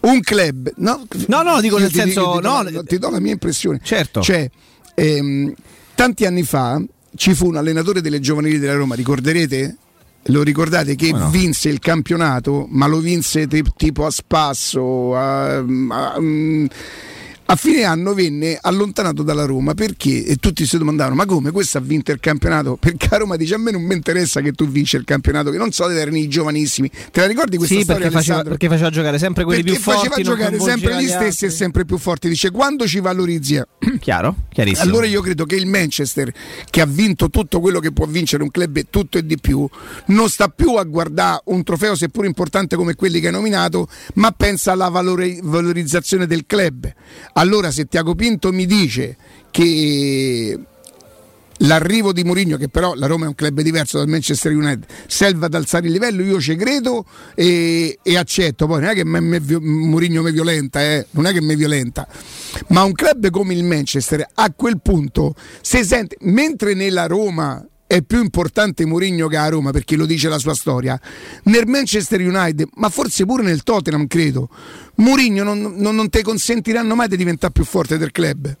Un 0.00 0.20
club, 0.20 0.72
no, 0.78 1.06
no, 1.28 1.42
no 1.42 1.60
dico 1.60 1.78
nel 1.78 1.92
senso, 1.92 2.38
ti, 2.40 2.46
no, 2.48 2.64
do, 2.68 2.82
ti 2.82 2.98
do 2.98 3.10
la 3.10 3.20
mia 3.20 3.30
impressione. 3.30 3.78
Certo. 3.80 4.22
Cioè, 4.22 4.50
ehm, 4.96 5.54
tanti 5.94 6.26
anni 6.26 6.42
fa 6.42 6.82
ci 7.14 7.32
fu 7.34 7.46
un 7.46 7.56
allenatore 7.56 8.00
delle 8.00 8.18
giovanili 8.18 8.58
della 8.58 8.74
Roma, 8.74 8.96
ricorderete? 8.96 9.76
Lo 10.24 10.42
ricordate 10.42 10.96
che 10.96 11.12
no. 11.12 11.30
vinse 11.30 11.68
il 11.68 11.78
campionato, 11.78 12.66
ma 12.68 12.88
lo 12.88 12.98
vinse 12.98 13.46
tipo 13.46 14.04
a 14.04 14.10
spasso. 14.10 15.14
A, 15.14 15.58
a, 15.58 15.64
a, 16.14 16.20
a 17.50 17.56
fine 17.56 17.82
anno 17.82 18.14
venne 18.14 18.56
allontanato 18.60 19.24
dalla 19.24 19.44
Roma 19.44 19.74
perché 19.74 20.24
e 20.24 20.36
tutti 20.36 20.64
si 20.64 20.78
domandavano 20.78 21.16
ma 21.16 21.26
come? 21.26 21.50
Questo 21.50 21.78
ha 21.78 21.80
vinto 21.80 22.12
il 22.12 22.20
campionato? 22.20 22.76
Perché 22.76 23.08
a 23.10 23.18
Roma 23.18 23.34
dice 23.34 23.54
a 23.54 23.58
me 23.58 23.72
non 23.72 23.82
mi 23.82 23.94
interessa 23.94 24.40
che 24.40 24.52
tu 24.52 24.68
vinci 24.68 24.94
il 24.94 25.02
campionato 25.04 25.50
che 25.50 25.58
non 25.58 25.72
so 25.72 25.88
erano 25.88 26.16
i 26.16 26.28
giovanissimi. 26.28 26.88
Te 27.10 27.20
la 27.20 27.26
ricordi 27.26 27.56
questa 27.56 27.74
sì, 27.74 27.82
storia 27.82 28.02
perché 28.02 28.16
faceva, 28.16 28.42
perché 28.42 28.68
faceva, 28.68 28.90
giocare 28.90 29.18
sempre 29.18 29.42
quelli 29.42 29.64
perché 29.64 29.80
più 29.80 29.92
forti 29.92 30.08
faceva 30.08 30.30
giocare 30.30 30.60
sempre 30.60 31.02
gli 31.02 31.08
stessi 31.08 31.46
e 31.46 31.50
sempre 31.50 31.84
più 31.84 31.98
forti. 31.98 32.28
Dice 32.28 32.52
quando 32.52 32.86
ci 32.86 33.00
valorizzi 33.00 33.60
chiaro 33.98 34.36
chiarissimo. 34.50 34.88
Allora 34.88 35.06
io 35.06 35.20
credo 35.20 35.44
che 35.44 35.56
il 35.56 35.66
Manchester 35.66 36.32
che 36.70 36.80
ha 36.80 36.86
vinto 36.86 37.30
tutto 37.30 37.58
quello 37.58 37.80
che 37.80 37.90
può 37.90 38.06
vincere 38.06 38.44
un 38.44 38.52
club 38.52 38.76
e 38.76 38.86
tutto 38.90 39.18
e 39.18 39.26
di 39.26 39.38
più 39.38 39.68
non 40.06 40.28
sta 40.28 40.46
più 40.46 40.76
a 40.76 40.84
guardare 40.84 41.40
un 41.46 41.64
trofeo 41.64 41.96
seppur 41.96 42.26
importante 42.26 42.76
come 42.76 42.94
quelli 42.94 43.18
che 43.18 43.26
hai 43.26 43.32
nominato 43.32 43.88
ma 44.14 44.30
pensa 44.30 44.70
alla 44.70 44.88
valore, 44.88 45.40
valorizzazione 45.42 46.28
del 46.28 46.46
club 46.46 46.92
allora 47.40 47.70
se 47.70 47.86
Tiago 47.86 48.14
Pinto 48.14 48.52
mi 48.52 48.66
dice 48.66 49.16
che 49.50 50.58
l'arrivo 51.60 52.12
di 52.12 52.22
Mourinho, 52.22 52.58
che 52.58 52.68
però 52.68 52.92
la 52.94 53.06
Roma 53.06 53.24
è 53.24 53.28
un 53.28 53.34
club 53.34 53.62
diverso 53.62 53.98
dal 53.98 54.08
Manchester 54.08 54.52
United, 54.54 54.84
serve 55.06 55.46
ad 55.46 55.54
alzare 55.54 55.86
il 55.86 55.92
livello, 55.92 56.22
io 56.22 56.38
ci 56.38 56.54
credo 56.54 57.06
e, 57.34 57.98
e 58.02 58.16
accetto. 58.16 58.66
Poi 58.66 58.80
non 58.80 58.90
è 58.90 58.94
che 58.94 59.04
Mourinho 59.04 60.22
mi 60.22 60.32
violenta, 60.32 60.82
eh? 60.82 61.06
non 61.12 61.26
è 61.26 61.32
che 61.32 61.40
mi 61.40 61.56
violenta, 61.56 62.06
ma 62.68 62.82
un 62.82 62.92
club 62.92 63.30
come 63.30 63.54
il 63.54 63.64
Manchester 63.64 64.26
a 64.34 64.52
quel 64.52 64.80
punto 64.82 65.34
si 65.62 65.82
sente, 65.82 66.16
mentre 66.20 66.74
nella 66.74 67.06
Roma 67.06 67.64
è 67.90 68.02
più 68.02 68.20
importante 68.20 68.86
Mourinho 68.86 69.26
che 69.26 69.36
a 69.36 69.48
Roma 69.48 69.72
perché 69.72 69.96
lo 69.96 70.06
dice 70.06 70.28
la 70.28 70.38
sua 70.38 70.54
storia. 70.54 71.00
Nel 71.44 71.66
Manchester 71.66 72.20
United, 72.20 72.68
ma 72.76 72.88
forse 72.88 73.26
pure 73.26 73.42
nel 73.42 73.64
Tottenham, 73.64 74.06
credo, 74.06 74.48
Mourinho 74.96 75.42
non, 75.42 75.74
non, 75.76 75.96
non 75.96 76.08
ti 76.08 76.22
consentiranno 76.22 76.94
mai 76.94 77.08
di 77.08 77.16
diventare 77.16 77.52
più 77.52 77.64
forte 77.64 77.98
del 77.98 78.12
club. 78.12 78.56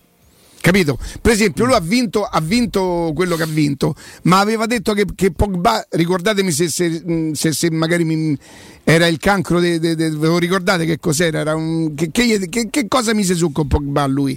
Capito? 0.60 0.98
Per 1.22 1.30
esempio, 1.30 1.64
lui 1.64 1.74
ha 1.74 1.80
vinto, 1.80 2.24
ha 2.24 2.40
vinto, 2.40 3.12
quello 3.14 3.36
che 3.36 3.44
ha 3.44 3.46
vinto, 3.46 3.94
ma 4.24 4.40
aveva 4.40 4.66
detto 4.66 4.94
che, 4.94 5.04
che 5.14 5.30
Pogba, 5.30 5.86
ricordatemi 5.90 6.50
se, 6.50 6.68
se, 6.68 7.30
se, 7.32 7.52
se 7.52 7.70
magari 7.70 8.02
mi, 8.02 8.36
era 8.82 9.06
il 9.06 9.18
cancro, 9.18 9.60
de, 9.60 9.78
de, 9.78 9.94
de, 9.94 10.10
ve 10.10 10.26
lo 10.26 10.38
ricordate 10.38 10.86
che 10.86 10.98
cos'era? 10.98 11.38
Era 11.38 11.54
un, 11.54 11.94
che, 11.94 12.10
che, 12.10 12.68
che, 12.68 12.88
cosa 12.88 13.14
mise 13.14 13.36
su 13.36 13.52
con 13.52 13.68
Pogba 13.68 14.04
lui? 14.06 14.36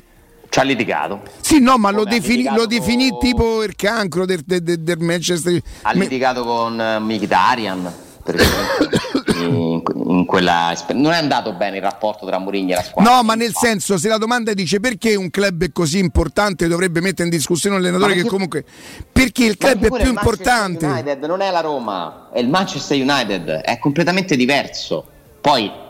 Ci 0.54 0.60
ha 0.60 0.62
litigato. 0.62 1.24
Sì, 1.42 1.60
no, 1.60 1.80
ma 1.80 1.90
lo, 1.90 2.04
defini, 2.04 2.44
lo 2.44 2.68
definì 2.68 3.10
con... 3.10 3.20
tipo 3.22 3.64
il 3.64 3.76
cancro 3.76 4.24
del, 4.24 4.44
del, 4.46 4.62
del 4.62 5.00
Manchester. 5.00 5.60
Ha 5.82 5.94
litigato 5.94 6.44
con 6.44 6.78
uh, 6.78 7.04
Mkhitaryan 7.04 7.94
per 8.22 8.36
in, 9.34 9.82
in 10.06 10.26
quella, 10.28 10.78
non 10.94 11.12
è 11.14 11.18
andato 11.18 11.54
bene 11.54 11.78
il 11.78 11.82
rapporto 11.82 12.28
tra 12.28 12.38
Mourinho 12.38 12.74
e 12.74 12.76
la 12.76 12.84
squadra. 12.84 13.16
No, 13.16 13.24
ma 13.24 13.34
nel 13.34 13.52
senso, 13.56 13.98
se 13.98 14.08
la 14.08 14.20
domanda 14.20 14.54
dice 14.54 14.80
perché 14.80 15.16
un 15.16 15.32
club 15.32 15.64
è 15.64 15.72
così 15.72 15.98
importante 15.98 16.68
dovrebbe 16.68 17.02
mettere 17.02 17.24
in 17.24 17.34
discussione 17.36 17.76
un 17.78 17.82
allenatore 17.82 18.14
che 18.14 18.26
comunque 18.26 18.64
perché 19.12 19.46
il 19.46 19.58
club 19.58 19.86
è 19.86 20.04
più 20.04 20.10
importante. 20.10 20.86
United 20.86 21.24
non 21.24 21.42
è 21.42 21.50
la 21.50 21.62
Roma, 21.62 22.30
è 22.32 22.38
il 22.38 22.48
Manchester 22.48 23.02
United, 23.02 23.50
è 23.50 23.80
completamente 23.80 24.36
diverso. 24.36 25.04
Poi 25.42 25.82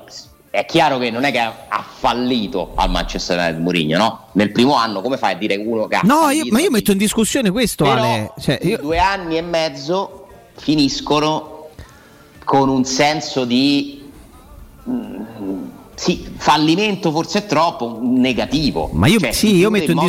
è 0.53 0.67
chiaro 0.67 0.99
che 0.99 1.09
non 1.09 1.23
è 1.23 1.31
che 1.31 1.39
ha 1.39 1.83
fallito 1.97 2.73
al 2.75 2.91
Manchester 2.91 3.39
United 3.39 3.59
Mourinho, 3.59 3.97
no? 3.97 4.27
Nel 4.33 4.51
primo 4.51 4.75
anno 4.75 5.01
come 5.01 5.17
fai 5.17 5.33
a 5.33 5.35
dire 5.35 5.55
uno 5.55 5.87
che 5.87 5.95
ha 5.95 6.01
No, 6.03 6.29
io, 6.29 6.43
ma 6.51 6.59
io 6.59 6.69
metto 6.69 6.91
in 6.91 6.99
discussione 6.99 7.49
questo, 7.49 7.85
Però, 7.85 8.03
Ale. 8.03 8.33
Cioè, 8.39 8.59
io... 8.61 8.77
due 8.77 8.99
anni 8.99 9.37
e 9.37 9.41
mezzo 9.41 10.27
finiscono 10.53 11.69
con 12.43 12.69
un 12.69 12.85
senso 12.85 13.45
di 13.45 14.07
mm, 14.87 15.65
sì, 15.95 16.27
fallimento 16.35 17.11
forse 17.11 17.39
è 17.39 17.45
troppo 17.45 17.99
negativo. 18.01 18.89
Ma 18.93 19.07
io, 19.07 19.19
cioè, 19.19 19.31
sì, 19.31 19.55
io, 19.55 19.69
metto 19.69 19.91
in 19.91 19.99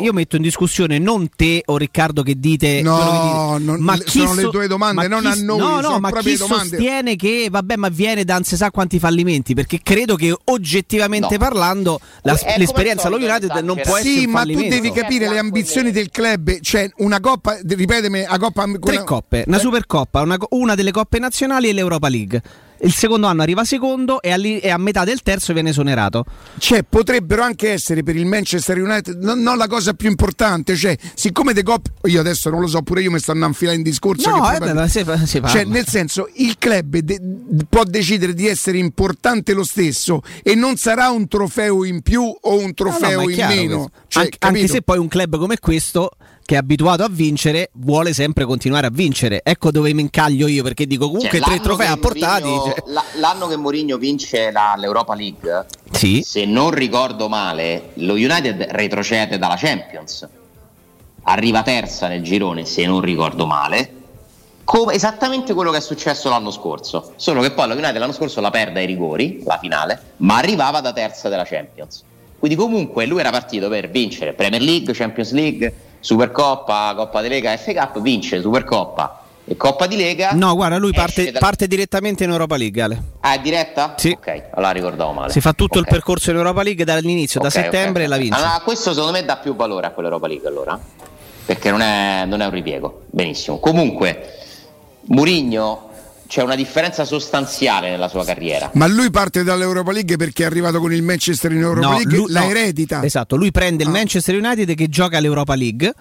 io 0.00 0.12
metto 0.12 0.36
in 0.36 0.42
discussione 0.42 0.98
non 0.98 1.28
te 1.34 1.62
o 1.66 1.76
Riccardo 1.76 2.22
che 2.22 2.38
dite. 2.38 2.82
No, 2.82 3.56
che 3.56 3.64
non, 3.64 3.80
ma 3.80 3.96
chi 3.96 4.18
sono 4.18 4.34
so, 4.34 4.40
le 4.40 4.48
tue 4.50 4.66
domande, 4.66 5.08
non 5.08 5.24
a 5.24 5.34
noi. 5.34 5.58
No, 5.58 5.80
no, 5.80 6.00
ma 6.00 6.10
chi 6.12 6.36
domande. 6.36 6.68
sostiene 6.68 7.16
che 7.16 7.48
vabbè, 7.50 7.76
ma 7.76 7.88
viene 7.88 8.24
da 8.24 8.34
non 8.34 8.44
si 8.44 8.56
sa 8.56 8.70
quanti 8.70 8.98
fallimenti? 8.98 9.54
Perché 9.54 9.80
credo 9.82 10.16
che 10.16 10.36
oggettivamente 10.44 11.32
no. 11.32 11.38
parlando 11.38 12.00
la, 12.22 12.38
l'esperienza 12.56 13.06
allo 13.06 13.16
United 13.16 13.52
non 13.62 13.80
può 13.82 13.96
essere. 13.96 14.18
Sì, 14.18 14.26
ma 14.26 14.42
tu 14.42 14.60
devi 14.68 14.90
capire 14.90 15.28
le 15.28 15.38
ambizioni 15.38 15.90
del 15.90 16.10
club. 16.10 16.60
Cioè, 16.60 16.90
una 16.98 17.20
coppa, 17.20 17.58
ripetemi, 17.64 18.24
a 18.24 18.38
coppa. 18.38 18.64
Tre 18.80 19.04
coppe, 19.04 19.44
una 19.46 19.58
supercoppa, 19.58 20.22
una, 20.22 20.36
una 20.50 20.74
delle 20.74 20.90
coppe 20.90 21.18
nazionali 21.18 21.68
e 21.68 21.72
l'Europa 21.72 22.08
League 22.08 22.42
il 22.84 22.92
secondo 22.92 23.26
anno 23.26 23.42
arriva 23.42 23.64
secondo 23.64 24.20
e 24.20 24.30
a, 24.30 24.36
e 24.38 24.70
a, 24.70 24.78
metà 24.78 25.04
del 25.04 25.22
terzo 25.22 25.52
viene 25.52 25.70
esonerato. 25.70 26.24
Cioè, 26.58 26.82
potrebbero 26.82 27.42
anche 27.42 27.72
essere 27.72 28.02
per 28.02 28.16
il 28.16 28.26
Manchester 28.26 28.80
United 28.80 29.22
non, 29.22 29.40
non 29.40 29.56
la 29.56 29.66
cosa 29.66 29.94
più 29.94 30.08
importante. 30.08 30.76
Cioè, 30.76 30.96
siccome 31.14 31.52
De 31.52 31.62
Cop, 31.62 31.86
io 32.04 32.20
adesso 32.20 32.50
non 32.50 32.60
lo 32.60 32.66
so, 32.66 32.82
pure 32.82 33.02
io 33.02 33.10
mi 33.10 33.18
stanno 33.18 33.44
a 33.44 33.48
infilare 33.48 33.76
in 33.76 33.82
discorso. 33.82 34.30
No, 34.30 34.52
eh, 34.52 34.58
beh, 34.58 34.88
si, 34.88 35.04
si 35.24 35.42
cioè, 35.46 35.64
nel 35.64 35.86
senso, 35.86 36.28
il 36.34 36.56
club 36.58 36.98
de- 36.98 37.20
può 37.68 37.84
decidere 37.84 38.34
di 38.34 38.46
essere 38.46 38.78
importante 38.78 39.54
lo 39.54 39.64
stesso 39.64 40.22
e 40.42 40.54
non 40.54 40.76
sarà 40.76 41.10
un 41.10 41.26
trofeo 41.26 41.84
in 41.84 42.02
più 42.02 42.22
o 42.22 42.58
un 42.58 42.74
trofeo 42.74 43.20
no, 43.20 43.24
no, 43.24 43.30
in 43.30 43.46
meno. 43.46 43.90
Cioè, 44.08 44.24
An- 44.24 44.54
anche 44.54 44.68
se 44.68 44.82
poi 44.82 44.98
un 44.98 45.08
club 45.08 45.38
come 45.38 45.58
questo 45.58 46.10
che 46.44 46.54
è 46.56 46.58
abituato 46.58 47.02
a 47.02 47.08
vincere 47.10 47.70
vuole 47.74 48.12
sempre 48.12 48.44
continuare 48.44 48.86
a 48.86 48.90
vincere. 48.90 49.40
Ecco 49.42 49.70
dove 49.70 49.92
mi 49.94 50.02
incaglio 50.02 50.46
io 50.46 50.62
perché 50.62 50.86
dico 50.86 51.06
comunque 51.06 51.38
cioè, 51.38 51.48
tre 51.48 51.60
trofei 51.60 51.86
apportati. 51.86 52.48
Cioè. 52.48 52.74
L'anno 53.16 53.46
che 53.46 53.56
Mourinho 53.56 53.96
vince 53.96 54.50
la, 54.50 54.74
l'Europa 54.76 55.14
League, 55.14 55.66
sì. 55.90 56.22
se 56.22 56.44
non 56.44 56.70
ricordo 56.70 57.28
male, 57.28 57.90
lo 57.94 58.14
United 58.14 58.68
retrocede 58.70 59.38
dalla 59.38 59.56
Champions. 59.56 60.28
Arriva 61.26 61.62
terza 61.62 62.06
nel 62.08 62.22
girone, 62.22 62.66
se 62.66 62.84
non 62.84 63.00
ricordo 63.00 63.46
male. 63.46 64.02
Come 64.64 64.94
esattamente 64.94 65.54
quello 65.54 65.70
che 65.70 65.78
è 65.78 65.80
successo 65.80 66.28
l'anno 66.28 66.50
scorso. 66.50 67.12
Solo 67.16 67.40
che 67.40 67.52
poi 67.52 67.68
lo 67.68 67.74
United 67.74 67.96
l'anno 67.96 68.12
scorso 68.12 68.40
la 68.40 68.50
perde 68.50 68.80
ai 68.80 68.86
rigori, 68.86 69.42
la 69.44 69.58
finale, 69.58 70.00
ma 70.18 70.36
arrivava 70.36 70.80
da 70.80 70.92
terza 70.92 71.30
della 71.30 71.44
Champions. 71.44 72.04
Quindi 72.38 72.56
comunque 72.56 73.06
lui 73.06 73.20
era 73.20 73.30
partito 73.30 73.70
per 73.70 73.88
vincere 73.88 74.34
Premier 74.34 74.60
League, 74.60 74.92
Champions 74.92 75.32
League, 75.32 75.74
Supercoppa, 76.04 76.92
Coppa 76.94 77.22
di 77.22 77.28
Lega, 77.28 77.56
Cup, 77.56 77.98
vince 78.02 78.38
Supercoppa 78.42 79.22
e 79.46 79.56
Coppa 79.56 79.86
di 79.86 79.96
Lega. 79.96 80.32
No, 80.32 80.54
guarda, 80.54 80.76
lui 80.76 80.92
parte, 80.92 81.30
dal... 81.30 81.40
parte, 81.40 81.66
direttamente 81.66 82.24
in 82.24 82.30
Europa 82.30 82.58
League. 82.58 82.82
Ale. 82.82 83.02
Ah, 83.20 83.32
è 83.32 83.40
diretta? 83.40 83.94
Sì. 83.96 84.10
Ok, 84.10 84.48
allora 84.50 84.72
ricordavo 84.72 85.12
male. 85.12 85.32
Si 85.32 85.40
fa 85.40 85.54
tutto 85.54 85.78
okay. 85.78 85.80
il 85.80 85.88
percorso 85.88 86.30
in 86.30 86.36
Europa 86.36 86.62
League 86.62 86.84
dall'inizio, 86.84 87.40
okay, 87.40 87.50
da 87.50 87.58
settembre 87.58 88.02
okay, 88.02 88.04
e 88.04 88.08
la 88.08 88.16
vince. 88.18 88.38
Allora, 88.38 88.60
questo 88.62 88.92
secondo 88.92 89.12
me 89.12 89.24
dà 89.24 89.38
più 89.38 89.56
valore 89.56 89.86
a 89.86 89.90
quell'Europa 89.92 90.26
League 90.26 90.46
allora. 90.46 90.78
Perché 91.46 91.70
non 91.70 91.80
è, 91.80 92.26
non 92.26 92.42
è 92.42 92.44
un 92.44 92.50
ripiego. 92.50 93.04
Benissimo. 93.06 93.58
Comunque, 93.58 94.40
Murigno 95.06 95.88
c'è 96.26 96.42
una 96.42 96.54
differenza 96.54 97.04
sostanziale 97.04 97.90
nella 97.90 98.08
sua 98.08 98.24
carriera. 98.24 98.70
Ma 98.74 98.86
lui 98.86 99.10
parte 99.10 99.42
dall'Europa 99.42 99.92
League 99.92 100.16
perché 100.16 100.42
è 100.42 100.46
arrivato 100.46 100.80
con 100.80 100.92
il 100.92 101.02
Manchester 101.02 101.52
in 101.52 101.60
Europa 101.60 101.88
no, 101.88 101.96
League, 101.96 102.16
lui, 102.16 102.30
la 102.30 102.40
no, 102.40 102.50
eredita. 102.50 103.02
Esatto, 103.02 103.36
lui 103.36 103.50
prende 103.50 103.82
il 103.82 103.88
ah. 103.88 103.92
Manchester 103.92 104.36
United 104.36 104.74
che 104.74 104.88
gioca 104.88 105.18
all'Europa 105.18 105.54
League. 105.54 105.92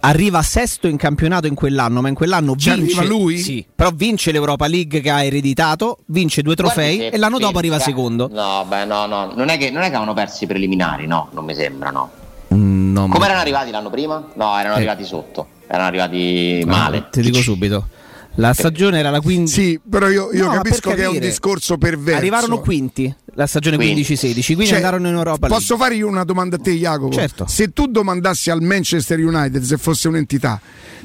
Arriva 0.00 0.42
sesto 0.42 0.86
in 0.86 0.98
campionato 0.98 1.46
in 1.46 1.54
quell'anno, 1.54 2.02
ma 2.02 2.08
in 2.08 2.14
quell'anno 2.14 2.56
Ci 2.56 2.70
vince. 2.74 3.06
lui? 3.06 3.38
Sì, 3.38 3.64
però 3.74 3.90
vince 3.90 4.32
l'Europa 4.32 4.66
League 4.66 5.00
che 5.00 5.08
ha 5.08 5.24
ereditato, 5.24 6.00
vince 6.06 6.42
due 6.42 6.54
trofei 6.54 7.08
e 7.08 7.16
l'anno 7.16 7.38
dopo 7.38 7.56
arriva 7.56 7.78
secondo. 7.78 8.28
No, 8.30 8.66
beh, 8.68 8.84
no, 8.84 9.06
no, 9.06 9.32
non 9.34 9.48
è 9.48 9.56
che, 9.56 9.70
non 9.70 9.80
è 9.80 9.86
che 9.88 9.94
avevano 9.94 10.12
persi 10.12 10.44
i 10.44 10.46
preliminari, 10.46 11.06
no, 11.06 11.28
non 11.32 11.46
mi 11.46 11.54
sembra, 11.54 11.90
no. 11.90 12.10
Mm, 12.52 12.92
no 12.92 13.02
Come 13.06 13.18
ma... 13.18 13.24
erano 13.24 13.40
arrivati 13.40 13.70
l'anno 13.70 13.88
prima? 13.88 14.28
No, 14.34 14.58
erano 14.58 14.74
eh. 14.74 14.76
arrivati 14.76 15.04
sotto, 15.04 15.48
erano 15.66 15.86
arrivati 15.86 16.62
male. 16.66 16.98
Ah, 16.98 17.02
ti 17.10 17.22
dico 17.22 17.40
subito. 17.40 17.88
La 18.36 18.52
stagione 18.52 18.98
era 18.98 19.10
la 19.10 19.20
quinta. 19.20 19.50
Sì, 19.50 19.78
però 19.88 20.08
io, 20.08 20.32
io 20.32 20.46
no, 20.46 20.52
capisco 20.52 20.90
che 20.90 21.02
è 21.02 21.06
un 21.06 21.18
discorso 21.18 21.78
perverso. 21.78 22.18
Arrivarono 22.18 22.60
quinti 22.60 23.14
la 23.34 23.46
stagione 23.46 23.76
15-16, 23.76 24.44
quindi 24.44 24.66
cioè, 24.66 24.76
andarono 24.76 25.08
in 25.08 25.14
Europa. 25.14 25.46
Posso 25.46 25.76
fare 25.76 25.94
io 25.94 26.08
una 26.08 26.24
domanda 26.24 26.56
a 26.56 26.58
te, 26.58 26.72
Jacopo? 26.72 27.12
Certo. 27.12 27.46
Se 27.46 27.72
tu 27.72 27.86
domandassi 27.86 28.50
al 28.50 28.62
Manchester 28.62 29.18
United 29.18 29.62
se 29.62 29.76
fosse 29.76 30.08
un'entità, 30.08 30.60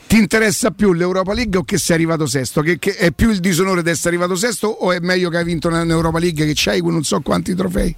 ti 0.08 0.18
interessa 0.18 0.72
più 0.72 0.94
l'Europa 0.94 1.34
League 1.34 1.60
o 1.60 1.64
che 1.64 1.78
sei 1.78 1.96
arrivato 1.96 2.26
sesto? 2.26 2.62
Che, 2.62 2.80
che 2.80 2.96
è 2.96 3.12
più 3.12 3.30
il 3.30 3.40
disonore 3.40 3.84
di 3.84 3.90
essere 3.90 4.10
arrivato 4.10 4.36
sesto 4.36 4.68
o 4.68 4.92
è 4.92 5.00
meglio 5.00 5.30
che 5.30 5.38
hai 5.38 5.44
vinto 5.44 5.68
un'Europa 5.68 6.20
League 6.20 6.46
che 6.46 6.54
c'hai 6.56 6.82
non 6.82 7.04
so 7.04 7.20
quanti 7.22 7.54
trofei? 7.54 7.96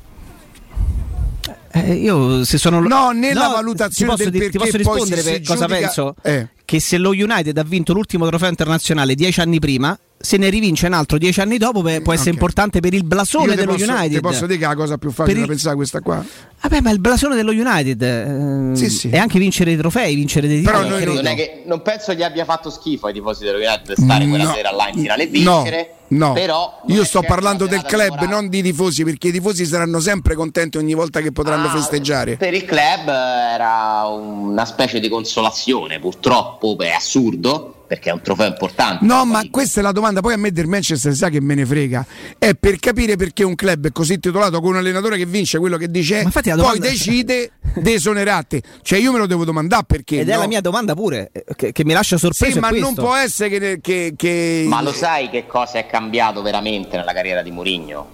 Eh, 1.73 1.93
io 1.93 2.43
se 2.43 2.57
sono 2.57 2.81
no 2.81 3.11
nella 3.11 3.47
no, 3.47 3.53
valutazione 3.53 4.15
ti 4.15 4.23
posso, 4.23 4.29
del 4.29 4.49
ti 4.49 4.57
posso 4.57 4.75
rispondere 4.77 5.21
per 5.21 5.41
cosa 5.41 5.67
penso 5.67 6.15
eh. 6.21 6.49
Che 6.71 6.79
se 6.79 6.97
lo 6.97 7.09
United 7.09 7.57
ha 7.57 7.63
vinto 7.63 7.91
l'ultimo 7.91 8.25
trofeo 8.27 8.47
internazionale 8.47 9.13
dieci 9.13 9.41
anni 9.41 9.59
prima 9.59 9.99
se 10.21 10.37
ne 10.37 10.49
rivince 10.49 10.85
un 10.85 10.93
altro 10.93 11.17
dieci 11.17 11.41
anni 11.41 11.57
dopo 11.57 11.81
può 11.81 11.89
essere 11.91 12.11
okay. 12.11 12.33
importante 12.33 12.79
per 12.79 12.93
il 12.93 13.03
blasone 13.03 13.55
dello 13.55 13.73
posso, 13.73 13.91
United. 13.91 14.13
Ti 14.13 14.19
posso 14.19 14.45
dire 14.45 14.59
che 14.59 14.65
è 14.65 14.67
la 14.67 14.75
cosa 14.75 14.97
più 14.97 15.11
facile 15.11 15.35
il... 15.35 15.41
da 15.41 15.47
pensare 15.47 15.75
questa 15.75 15.99
qua? 15.99 16.23
Vabbè, 16.61 16.81
ma 16.81 16.91
il 16.91 16.99
blasone 16.99 17.35
dello 17.35 17.51
United 17.51 18.01
eh, 18.01 18.75
sì, 18.75 18.89
sì. 18.89 19.09
è 19.09 19.17
anche 19.17 19.39
vincere 19.39 19.71
i 19.71 19.77
trofei, 19.77 20.13
vincere 20.15 20.47
dei 20.47 20.59
titoli. 20.59 20.77
Però 20.87 21.21
non, 21.21 21.35
che, 21.35 21.63
non 21.65 21.81
penso 21.81 22.13
gli 22.13 22.21
abbia 22.21 22.45
fatto 22.45 22.69
schifo 22.69 23.07
ai 23.07 23.13
tifosi 23.13 23.43
dello 23.43 23.57
United 23.57 23.93
stare 23.93 24.25
no, 24.25 24.29
quella 24.29 24.53
sera 24.53 24.71
là 24.71 24.87
in 24.89 24.99
finale 24.99 25.23
e 25.23 25.27
vincere. 25.27 25.95
No, 26.09 26.27
no. 26.27 26.33
Però 26.33 26.81
io 26.87 27.03
sto 27.03 27.21
parlando 27.21 27.65
del 27.65 27.81
club, 27.81 28.09
temporale. 28.09 28.27
non 28.27 28.49
di 28.49 28.61
tifosi, 28.61 29.03
perché 29.03 29.29
i 29.29 29.31
tifosi 29.31 29.65
saranno 29.65 29.99
sempre 29.99 30.35
contenti 30.35 30.77
ogni 30.77 30.93
volta 30.93 31.21
che 31.21 31.31
potranno 31.31 31.67
ah, 31.67 31.71
festeggiare. 31.71 32.37
Per 32.37 32.53
il 32.53 32.65
club 32.65 33.07
era 33.07 34.05
una 34.05 34.65
specie 34.65 34.99
di 34.99 35.09
consolazione, 35.09 35.99
purtroppo 35.99 36.77
è 36.79 36.89
assurdo 36.89 37.75
perché 37.91 38.09
è 38.09 38.13
un 38.13 38.21
trofeo 38.21 38.47
importante. 38.47 39.03
No, 39.03 39.25
ma 39.25 39.41
questa 39.51 39.81
è 39.81 39.83
la 39.83 39.91
domanda. 39.91 40.21
Poi 40.21 40.31
a 40.31 40.37
me 40.37 40.53
del 40.53 40.65
Manchester 40.65 41.13
sa 41.13 41.27
che 41.27 41.41
me 41.41 41.55
ne 41.55 41.65
frega. 41.65 42.05
È 42.37 42.53
per 42.53 42.79
capire 42.79 43.17
perché 43.17 43.43
un 43.43 43.53
club 43.53 43.87
è 43.87 43.91
così 43.91 44.17
titolato 44.17 44.61
con 44.61 44.69
un 44.69 44.75
allenatore 44.77 45.17
che 45.17 45.25
vince 45.25 45.59
quello 45.59 45.75
che 45.75 45.91
dice, 45.91 46.25
poi 46.31 46.41
domanda... 46.41 46.87
decide 46.87 47.51
di 47.75 47.91
esonerarti. 47.91 48.63
Cioè, 48.81 48.97
io 48.97 49.11
me 49.11 49.17
lo 49.17 49.25
devo 49.25 49.43
domandare 49.43 49.83
perché. 49.85 50.21
Ed 50.21 50.29
no? 50.29 50.35
è 50.35 50.37
la 50.37 50.47
mia 50.47 50.61
domanda 50.61 50.93
pure, 50.93 51.33
che, 51.57 51.73
che 51.73 51.83
mi 51.83 51.91
lascia 51.91 52.17
sorpreso. 52.17 52.53
Sì, 52.53 52.59
ma 52.59 52.69
questo. 52.69 52.85
non 52.85 52.95
può 52.95 53.13
essere 53.13 53.49
che, 53.49 53.79
che, 53.81 54.13
che, 54.15 54.63
Ma 54.69 54.81
lo 54.81 54.93
sai 54.93 55.29
che 55.29 55.45
cosa 55.45 55.77
è 55.77 55.85
cambiato 55.85 56.41
veramente 56.41 56.95
nella 56.95 57.11
carriera 57.11 57.41
di 57.41 57.51
Mourinho? 57.51 58.07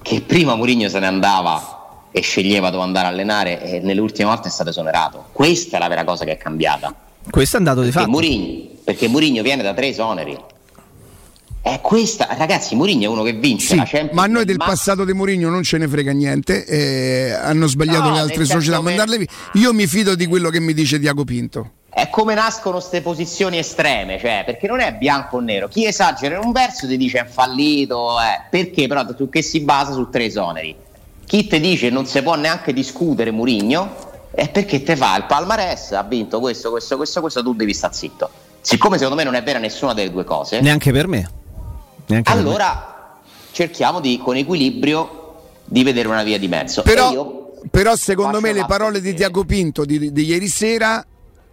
Che 0.00 0.20
prima 0.20 0.54
Mourinho 0.54 0.88
se 0.88 1.00
ne 1.00 1.06
andava 1.06 2.06
e 2.12 2.20
sceglieva 2.20 2.70
dove 2.70 2.84
andare 2.84 3.08
a 3.08 3.10
allenare 3.10 3.60
e 3.62 3.80
nelle 3.80 4.00
ultime 4.00 4.28
volte 4.28 4.46
è 4.46 4.52
stato 4.52 4.70
esonerato. 4.70 5.24
Questa 5.32 5.76
è 5.76 5.80
la 5.80 5.88
vera 5.88 6.04
cosa 6.04 6.24
che 6.24 6.30
è 6.30 6.36
cambiata. 6.36 6.94
Questo 7.30 7.56
è 7.56 7.58
andato 7.58 7.82
di 7.82 7.90
fatto. 7.90 8.08
Mourinho, 8.08 8.77
perché 8.88 9.06
Mourinho 9.06 9.42
viene 9.42 9.62
da 9.62 9.74
tre 9.74 9.88
esoneri. 9.88 10.34
È 11.60 11.78
questa, 11.82 12.26
ragazzi, 12.38 12.74
Mourinho 12.74 13.02
è 13.02 13.06
uno 13.08 13.22
che 13.22 13.34
vince 13.34 13.66
sì, 13.66 13.76
la 13.76 13.84
Champions 13.84 14.14
Ma 14.14 14.22
a 14.22 14.26
noi 14.26 14.46
del 14.46 14.56
ma... 14.56 14.64
passato 14.64 15.04
di 15.04 15.12
Mourinho 15.12 15.50
non 15.50 15.62
ce 15.62 15.76
ne 15.76 15.86
frega 15.86 16.12
niente. 16.12 16.64
Eh, 16.64 17.32
hanno 17.32 17.66
sbagliato 17.66 18.08
no, 18.08 18.14
le 18.14 18.20
altre 18.20 18.46
società 18.46 18.78
a 18.78 18.80
mandarle 18.80 19.18
via. 19.18 19.26
Io 19.56 19.74
mi 19.74 19.86
fido 19.86 20.14
di 20.14 20.24
quello 20.24 20.48
che 20.48 20.58
mi 20.60 20.72
dice 20.72 20.98
Diago 20.98 21.24
Pinto. 21.24 21.72
È 21.90 22.08
come 22.08 22.32
nascono 22.32 22.78
queste 22.78 23.02
posizioni 23.02 23.58
estreme, 23.58 24.18
cioè, 24.18 24.44
perché 24.46 24.66
non 24.66 24.80
è 24.80 24.94
bianco 24.94 25.36
o 25.36 25.40
nero. 25.40 25.68
Chi 25.68 25.84
esagera 25.84 26.38
in 26.38 26.46
un 26.46 26.52
verso 26.52 26.86
ti 26.86 26.96
dice 26.96 27.18
è 27.18 27.26
fallito, 27.26 28.18
eh. 28.18 28.46
perché 28.48 28.86
però 28.86 29.04
su 29.14 29.28
che 29.28 29.42
si 29.42 29.60
basa 29.60 29.92
su 29.92 30.08
tre 30.08 30.24
esoneri. 30.24 30.74
Chi 31.26 31.46
ti 31.46 31.60
dice 31.60 31.90
non 31.90 32.06
si 32.06 32.22
può 32.22 32.36
neanche 32.36 32.72
discutere 32.72 33.32
Mourinho 33.32 34.06
è 34.30 34.48
perché 34.48 34.82
te 34.82 34.96
fa 34.96 35.14
il 35.16 35.24
palmarès, 35.24 35.92
ha 35.92 36.02
vinto 36.04 36.40
questo, 36.40 36.70
questo, 36.70 36.96
questo, 36.96 37.20
questo, 37.20 37.42
tu 37.42 37.52
devi 37.52 37.74
stare 37.74 37.92
zitto. 37.92 38.37
Siccome 38.68 38.98
secondo 38.98 39.16
me 39.16 39.24
non 39.24 39.34
è 39.34 39.42
vera 39.42 39.58
nessuna 39.58 39.94
delle 39.94 40.10
due 40.10 40.24
cose, 40.24 40.60
neanche 40.60 40.92
per 40.92 41.08
me. 41.08 41.26
Neanche 42.04 42.30
allora 42.30 42.66
per 42.66 43.20
me. 43.22 43.48
cerchiamo 43.52 43.98
di, 43.98 44.20
con 44.22 44.36
equilibrio, 44.36 45.36
di 45.64 45.82
vedere 45.82 46.06
una 46.06 46.22
via 46.22 46.38
di 46.38 46.48
mezzo. 46.48 46.82
Però, 46.82 47.50
però 47.70 47.96
secondo 47.96 48.42
me 48.42 48.52
le 48.52 48.66
parole 48.66 49.00
di 49.00 49.14
Tiago 49.14 49.44
Pinto 49.44 49.86
di, 49.86 50.12
di, 50.12 50.22
ieri 50.22 50.48
sera 50.48 51.02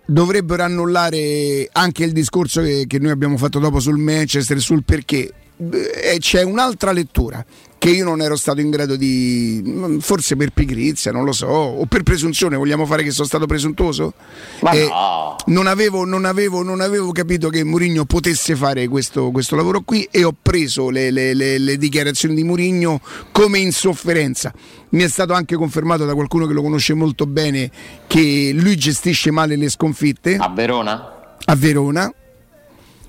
dovrebbero 0.05 0.63
annullare 0.63 1.70
anche 1.72 2.03
il 2.03 2.11
discorso 2.11 2.61
che, 2.61 2.84
che 2.86 2.99
noi 2.99 3.11
abbiamo 3.11 3.38
fatto 3.38 3.59
dopo 3.59 3.80
sul 3.80 3.97
Manchester, 3.97 4.59
sul 4.59 4.84
perché. 4.84 5.32
Eh, 5.57 6.18
c'è 6.20 6.41
un'altra 6.41 6.91
lettura 6.91 7.45
che 7.86 7.91
io 7.91 8.03
non 8.03 8.19
ero 8.19 8.36
stato 8.36 8.61
in 8.61 8.71
grado 8.71 8.95
di, 8.95 9.99
forse 9.99 10.36
per 10.36 10.49
pigrizia, 10.49 11.11
non 11.11 11.23
lo 11.23 11.31
so, 11.31 11.45
o 11.45 11.86
per 11.86 12.01
presunzione, 12.01 12.55
vogliamo 12.55 12.88
fare 12.88 13.03
che 13.03 13.11
sono 13.11 13.27
stato 13.27 13.45
presuntuoso? 13.45 14.13
Ma 14.61 14.71
eh, 14.71 14.88
no. 14.88 15.36
non, 15.45 15.67
avevo, 15.67 16.03
non, 16.03 16.25
avevo, 16.25 16.63
non, 16.63 16.81
avevo, 16.81 17.11
capito 17.11 17.49
che 17.49 17.63
Murigno 17.63 18.05
potesse 18.05 18.55
fare 18.55 18.88
questo, 18.88 19.29
questo, 19.29 19.55
lavoro 19.55 19.81
qui 19.81 20.07
e 20.09 20.23
ho 20.23 20.33
preso 20.41 20.89
le, 20.89 21.11
le, 21.11 21.36
le, 21.36 21.59
le 21.59 21.77
dichiarazioni 21.77 22.33
di 22.33 22.43
Murigno 22.43 22.99
come 23.31 23.59
insofferenza. 23.59 24.51
Mi 24.89 25.03
è 25.03 25.07
stato 25.07 25.33
anche 25.33 25.55
confermato 25.55 26.05
da 26.05 26.15
qualcuno 26.15 26.47
che 26.47 26.53
lo 26.53 26.63
conosce 26.63 26.95
molto 26.95 27.27
bene 27.27 27.69
che 28.07 28.49
lui 28.51 28.77
gestisce 28.77 29.29
male 29.29 29.57
le 29.57 29.69
sconfitte. 29.69 30.38
A 30.38 30.49
Verona? 30.49 31.36
A 31.45 31.55
Verona. 31.55 32.11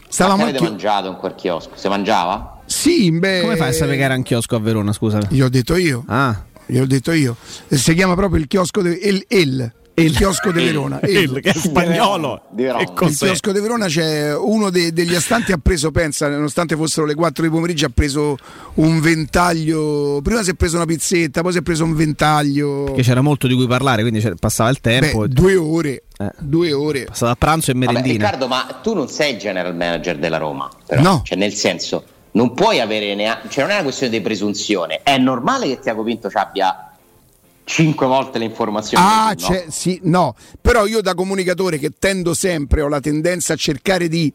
Stavamo 0.06 0.36
Ma 0.36 0.42
avete 0.42 0.58
anche... 0.58 0.68
mangiato 0.68 1.08
in 1.08 1.16
quel 1.16 1.34
chiosco? 1.34 1.70
Si 1.76 1.88
mangiava? 1.88 2.55
Sì, 2.66 3.10
beh. 3.10 3.40
Come 3.42 3.56
fai 3.56 3.70
a 3.70 3.72
sapere 3.72 3.96
che 3.96 4.02
era 4.02 4.14
un 4.14 4.22
chiosco 4.22 4.56
a 4.56 4.60
Verona? 4.60 4.92
Scusa. 4.92 5.20
Io 5.30 5.46
ho 5.46 5.48
detto 5.48 5.76
io. 5.76 6.04
Ah. 6.06 6.44
Io 6.66 6.82
ho 6.82 6.86
detto 6.86 7.12
io. 7.12 7.36
Si 7.68 7.94
chiama 7.94 8.14
proprio 8.14 8.40
il 8.40 8.48
chiosco 8.48 8.82
de, 8.82 8.98
el, 9.00 9.24
el, 9.28 9.72
il 10.02 10.14
chiosco 10.14 10.52
di 10.52 10.62
Verona 10.64 11.00
il, 11.04 11.40
che 11.40 11.50
è 11.50 11.54
spagnolo 11.54 12.42
il 12.56 12.92
chiosco 12.94 13.52
di 13.52 13.60
Verona 13.60 13.86
c'è 13.86 14.36
uno 14.36 14.68
de, 14.70 14.92
degli 14.92 15.14
astanti 15.14 15.52
ha 15.52 15.58
preso 15.58 15.90
pensa 15.90 16.28
nonostante 16.28 16.76
fossero 16.76 17.06
le 17.06 17.14
4 17.14 17.44
di 17.44 17.50
pomeriggio 17.50 17.86
ha 17.86 17.90
preso 17.92 18.36
un 18.74 19.00
ventaglio 19.00 20.20
prima 20.22 20.42
si 20.42 20.50
è 20.50 20.54
preso 20.54 20.76
una 20.76 20.84
pizzetta 20.84 21.40
poi 21.40 21.52
si 21.52 21.58
è 21.58 21.62
preso 21.62 21.84
un 21.84 21.94
ventaglio 21.94 22.84
perché 22.84 23.02
c'era 23.02 23.22
molto 23.22 23.46
di 23.46 23.54
cui 23.54 23.66
parlare 23.66 24.02
quindi 24.02 24.22
passava 24.38 24.68
il 24.68 24.80
tempo 24.80 25.20
Beh, 25.20 25.28
due 25.28 25.56
ore 25.56 26.02
eh. 26.18 26.30
due 26.40 26.72
ore 26.72 27.04
passava 27.04 27.32
a 27.32 27.36
pranzo 27.36 27.70
e 27.70 27.74
merendina 27.74 28.02
Vabbè, 28.02 28.18
Riccardo 28.18 28.48
ma 28.48 28.80
tu 28.82 28.92
non 28.94 29.08
sei 29.08 29.32
il 29.32 29.38
general 29.38 29.74
manager 29.74 30.18
della 30.18 30.38
Roma 30.38 30.68
però. 30.86 31.00
no 31.00 31.22
cioè 31.24 31.38
nel 31.38 31.54
senso 31.54 32.04
non 32.37 32.53
puoi 32.53 32.80
avere 32.80 33.14
neanche, 33.14 33.49
cioè 33.49 33.64
non 33.64 33.72
è 33.72 33.74
una 33.76 33.84
questione 33.84 34.12
di 34.12 34.20
presunzione, 34.20 35.01
è 35.03 35.16
normale 35.16 35.66
che 35.68 35.80
Tiago 35.80 36.03
Pinto 36.03 36.30
abbia 36.32 36.91
cinque 37.64 38.07
volte 38.07 38.39
le 38.39 38.45
informazioni. 38.45 39.03
Ah, 39.05 39.34
no? 39.37 39.64
sì, 39.68 39.99
no, 40.05 40.37
però 40.61 40.87
io 40.87 41.01
da 41.01 41.14
comunicatore 41.14 41.78
che 41.78 41.93
tendo 41.99 42.34
sempre, 42.34 42.82
ho 42.82 42.89
la 42.89 43.01
tendenza 43.01 43.55
a 43.55 43.57
cercare 43.57 44.09
di, 44.09 44.30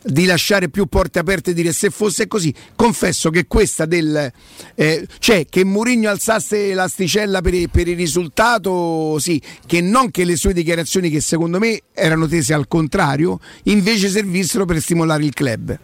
di 0.00 0.26
lasciare 0.26 0.68
più 0.68 0.86
porte 0.86 1.18
aperte 1.18 1.50
e 1.50 1.54
dire 1.54 1.72
se 1.72 1.90
fosse 1.90 2.28
così, 2.28 2.54
confesso 2.76 3.30
che 3.30 3.48
questa 3.48 3.84
del 3.84 4.30
eh, 4.76 5.06
cioè 5.18 5.44
che 5.50 5.64
Mourinho 5.64 6.08
alzasse 6.08 6.72
l'asticella 6.72 7.40
per, 7.40 7.66
per, 7.68 7.88
il 7.88 7.96
risultato, 7.96 9.18
sì, 9.18 9.42
che 9.66 9.80
non 9.80 10.12
che 10.12 10.24
le 10.24 10.36
sue 10.36 10.52
dichiarazioni 10.52 11.10
che 11.10 11.20
secondo 11.20 11.58
me 11.58 11.80
erano 11.92 12.28
tese 12.28 12.54
al 12.54 12.68
contrario, 12.68 13.40
invece 13.64 14.08
servissero 14.08 14.66
per 14.66 14.80
stimolare 14.80 15.24
il 15.24 15.34
club. 15.34 15.78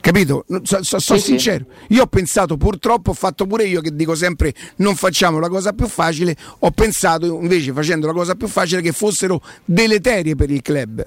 Capito? 0.00 0.44
So, 0.62 0.82
so, 0.82 0.98
so 0.98 1.16
sì, 1.16 1.20
sincero. 1.20 1.66
Sì. 1.86 1.94
Io 1.94 2.02
ho 2.02 2.06
pensato, 2.06 2.56
purtroppo, 2.56 3.10
ho 3.10 3.14
fatto 3.14 3.46
pure 3.46 3.64
io 3.64 3.80
che 3.80 3.94
dico 3.94 4.14
sempre 4.14 4.54
non 4.76 4.96
facciamo 4.96 5.38
la 5.38 5.48
cosa 5.48 5.72
più 5.72 5.86
facile. 5.86 6.36
Ho 6.60 6.70
pensato 6.70 7.26
invece, 7.26 7.72
facendo 7.72 8.06
la 8.06 8.12
cosa 8.12 8.34
più 8.34 8.48
facile, 8.48 8.80
che 8.80 8.92
fossero 8.92 9.42
deleterie 9.64 10.34
per 10.34 10.50
il 10.50 10.62
club. 10.62 11.06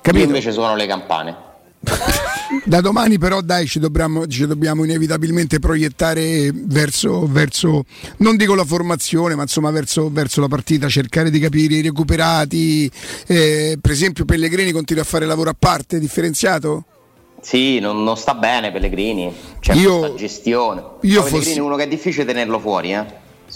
Capito? 0.00 0.18
Io 0.18 0.24
invece 0.24 0.52
suono 0.52 0.76
le 0.76 0.86
campane. 0.86 1.36
da 2.64 2.80
domani 2.80 3.18
però 3.18 3.40
dai 3.40 3.66
ci 3.66 3.78
dobbiamo, 3.78 4.26
ci 4.26 4.46
dobbiamo 4.46 4.84
inevitabilmente 4.84 5.58
proiettare 5.58 6.50
verso, 6.52 7.26
verso, 7.26 7.84
non 8.18 8.36
dico 8.36 8.54
la 8.54 8.64
formazione 8.64 9.34
ma 9.34 9.42
insomma 9.42 9.70
verso, 9.70 10.10
verso 10.10 10.40
la 10.40 10.48
partita 10.48 10.88
cercare 10.88 11.30
di 11.30 11.38
capire 11.38 11.74
i 11.74 11.82
recuperati 11.82 12.90
eh, 13.26 13.78
per 13.80 13.90
esempio 13.90 14.24
Pellegrini 14.24 14.72
continua 14.72 15.02
a 15.02 15.06
fare 15.06 15.26
lavoro 15.26 15.50
a 15.50 15.56
parte 15.56 15.98
differenziato? 15.98 16.84
Sì, 17.46 17.78
non, 17.78 18.02
non 18.02 18.16
sta 18.16 18.34
bene 18.34 18.72
Pellegrini, 18.72 19.32
c'è 19.60 19.72
io, 19.74 20.00
questa 20.00 20.16
gestione. 20.16 20.84
Io 21.02 21.22
Pellegrini 21.22 21.58
è 21.58 21.60
uno 21.60 21.76
che 21.76 21.84
è 21.84 21.86
difficile 21.86 22.24
tenerlo 22.24 22.58
fuori, 22.58 22.92
eh? 22.92 23.04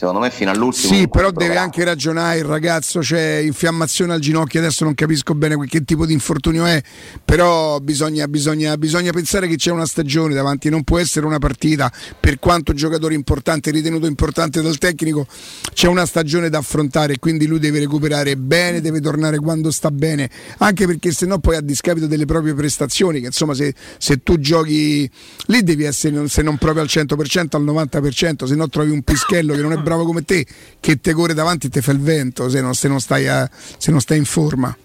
Secondo 0.00 0.20
me 0.20 0.30
fino 0.30 0.50
all'ultimo. 0.50 0.94
Sì, 0.94 1.08
però 1.08 1.30
deve 1.30 1.58
anche 1.58 1.84
ragionare 1.84 2.38
il 2.38 2.44
ragazzo, 2.44 3.00
c'è 3.00 3.36
infiammazione 3.36 4.14
al 4.14 4.20
ginocchio, 4.20 4.58
adesso 4.58 4.84
non 4.84 4.94
capisco 4.94 5.34
bene 5.34 5.58
che 5.66 5.84
tipo 5.84 6.06
di 6.06 6.14
infortunio 6.14 6.64
è, 6.64 6.82
però 7.22 7.78
bisogna, 7.80 8.26
bisogna, 8.26 8.78
bisogna 8.78 9.12
pensare 9.12 9.46
che 9.46 9.56
c'è 9.56 9.70
una 9.70 9.84
stagione 9.84 10.32
davanti, 10.32 10.70
non 10.70 10.84
può 10.84 10.98
essere 10.98 11.26
una 11.26 11.38
partita, 11.38 11.92
per 12.18 12.38
quanto 12.38 12.72
giocatore 12.72 13.12
importante, 13.12 13.70
ritenuto 13.70 14.06
importante 14.06 14.62
dal 14.62 14.78
tecnico, 14.78 15.26
c'è 15.74 15.86
una 15.86 16.06
stagione 16.06 16.48
da 16.48 16.58
affrontare, 16.58 17.18
quindi 17.18 17.46
lui 17.46 17.58
deve 17.58 17.80
recuperare 17.80 18.38
bene, 18.38 18.80
deve 18.80 19.02
tornare 19.02 19.36
quando 19.36 19.70
sta 19.70 19.90
bene, 19.90 20.30
anche 20.58 20.86
perché 20.86 21.12
se 21.12 21.26
no 21.26 21.40
poi 21.40 21.56
a 21.56 21.60
discapito 21.60 22.06
delle 22.06 22.24
proprie 22.24 22.54
prestazioni, 22.54 23.20
che 23.20 23.26
insomma 23.26 23.52
se, 23.52 23.74
se 23.98 24.22
tu 24.22 24.38
giochi 24.38 25.10
lì 25.46 25.62
devi 25.62 25.84
essere 25.84 26.26
se 26.26 26.40
non 26.40 26.56
proprio 26.56 26.80
al 26.82 26.88
100% 26.90 27.48
al 27.50 27.64
90%, 27.64 28.46
se 28.46 28.54
no 28.54 28.66
trovi 28.70 28.92
un 28.92 29.02
pischello 29.02 29.52
che 29.52 29.60
non 29.60 29.72
è 29.72 29.76
bravo 29.76 29.88
bravo 29.90 30.04
come 30.04 30.24
te 30.24 30.46
che 30.78 31.00
te 31.00 31.12
corre 31.12 31.34
davanti 31.34 31.66
e 31.66 31.70
te 31.70 31.82
fa 31.82 31.90
il 31.90 32.00
vento 32.00 32.48
se 32.48 32.60
non, 32.60 32.74
se 32.74 32.86
non, 32.86 33.00
stai, 33.00 33.26
a, 33.26 33.48
se 33.50 33.90
non 33.90 34.00
stai 34.00 34.18
in 34.18 34.24
forma. 34.24 34.76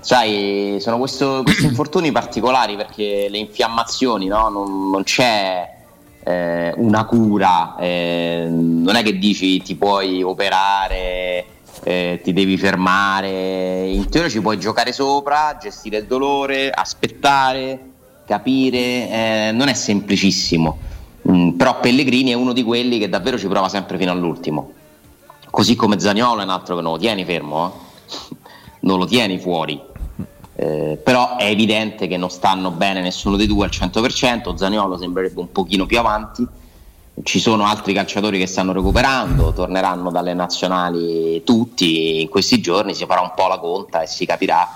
Sai, 0.00 0.78
sono 0.80 0.98
questo, 0.98 1.42
questi 1.44 1.66
infortuni 1.66 2.12
particolari 2.12 2.76
perché 2.76 3.26
le 3.28 3.38
infiammazioni, 3.38 4.26
no? 4.26 4.48
non, 4.48 4.90
non, 4.90 5.02
c'è 5.02 5.68
eh, 6.22 6.72
una 6.76 7.04
cura, 7.04 7.76
eh, 7.76 8.46
non 8.48 8.94
è 8.94 9.02
che 9.02 9.18
dici 9.18 9.60
ti 9.62 9.74
puoi 9.74 10.22
operare, 10.22 11.44
eh, 11.82 12.20
ti 12.22 12.32
devi 12.32 12.56
fermare, 12.56 13.88
in 13.88 14.08
teoria 14.08 14.30
ci 14.30 14.40
puoi 14.40 14.58
giocare 14.58 14.92
sopra, 14.92 15.58
gestire 15.60 15.98
il 15.98 16.06
dolore, 16.06 16.70
aspettare, 16.70 17.80
capire, 18.26 18.78
eh, 18.78 19.50
non 19.52 19.68
è 19.68 19.74
semplicissimo. 19.74 20.94
Mm, 21.30 21.50
però 21.50 21.80
Pellegrini 21.80 22.30
è 22.30 22.34
uno 22.34 22.52
di 22.52 22.62
quelli 22.62 22.98
che 22.98 23.08
davvero 23.08 23.38
ci 23.38 23.48
prova 23.48 23.68
sempre 23.68 23.98
fino 23.98 24.12
all'ultimo. 24.12 24.72
Così 25.50 25.74
come 25.74 25.98
Zagnolo 25.98 26.40
è 26.40 26.44
un 26.44 26.50
altro 26.50 26.76
che 26.76 26.82
non 26.82 26.92
lo 26.92 26.98
tieni 26.98 27.24
fermo, 27.24 27.66
eh? 27.66 28.36
non 28.80 28.98
lo 28.98 29.06
tieni 29.06 29.38
fuori. 29.38 29.80
Eh, 30.58 30.98
però 31.02 31.36
è 31.36 31.44
evidente 31.44 32.06
che 32.06 32.16
non 32.16 32.30
stanno 32.30 32.70
bene 32.70 33.02
nessuno 33.02 33.36
dei 33.36 33.46
due 33.46 33.64
al 33.64 33.70
100%, 33.70 34.54
Zaniolo 34.54 34.96
sembrerebbe 34.96 35.40
un 35.40 35.52
pochino 35.52 35.84
più 35.84 35.98
avanti, 35.98 36.46
ci 37.22 37.40
sono 37.40 37.66
altri 37.66 37.92
calciatori 37.92 38.38
che 38.38 38.46
stanno 38.46 38.72
recuperando, 38.72 39.52
torneranno 39.52 40.10
dalle 40.10 40.32
nazionali 40.32 41.42
tutti 41.44 42.22
in 42.22 42.28
questi 42.28 42.60
giorni, 42.60 42.94
si 42.94 43.04
farà 43.04 43.20
un 43.20 43.32
po' 43.34 43.48
la 43.48 43.58
conta 43.58 44.02
e 44.02 44.06
si 44.06 44.24
capirà 44.24 44.66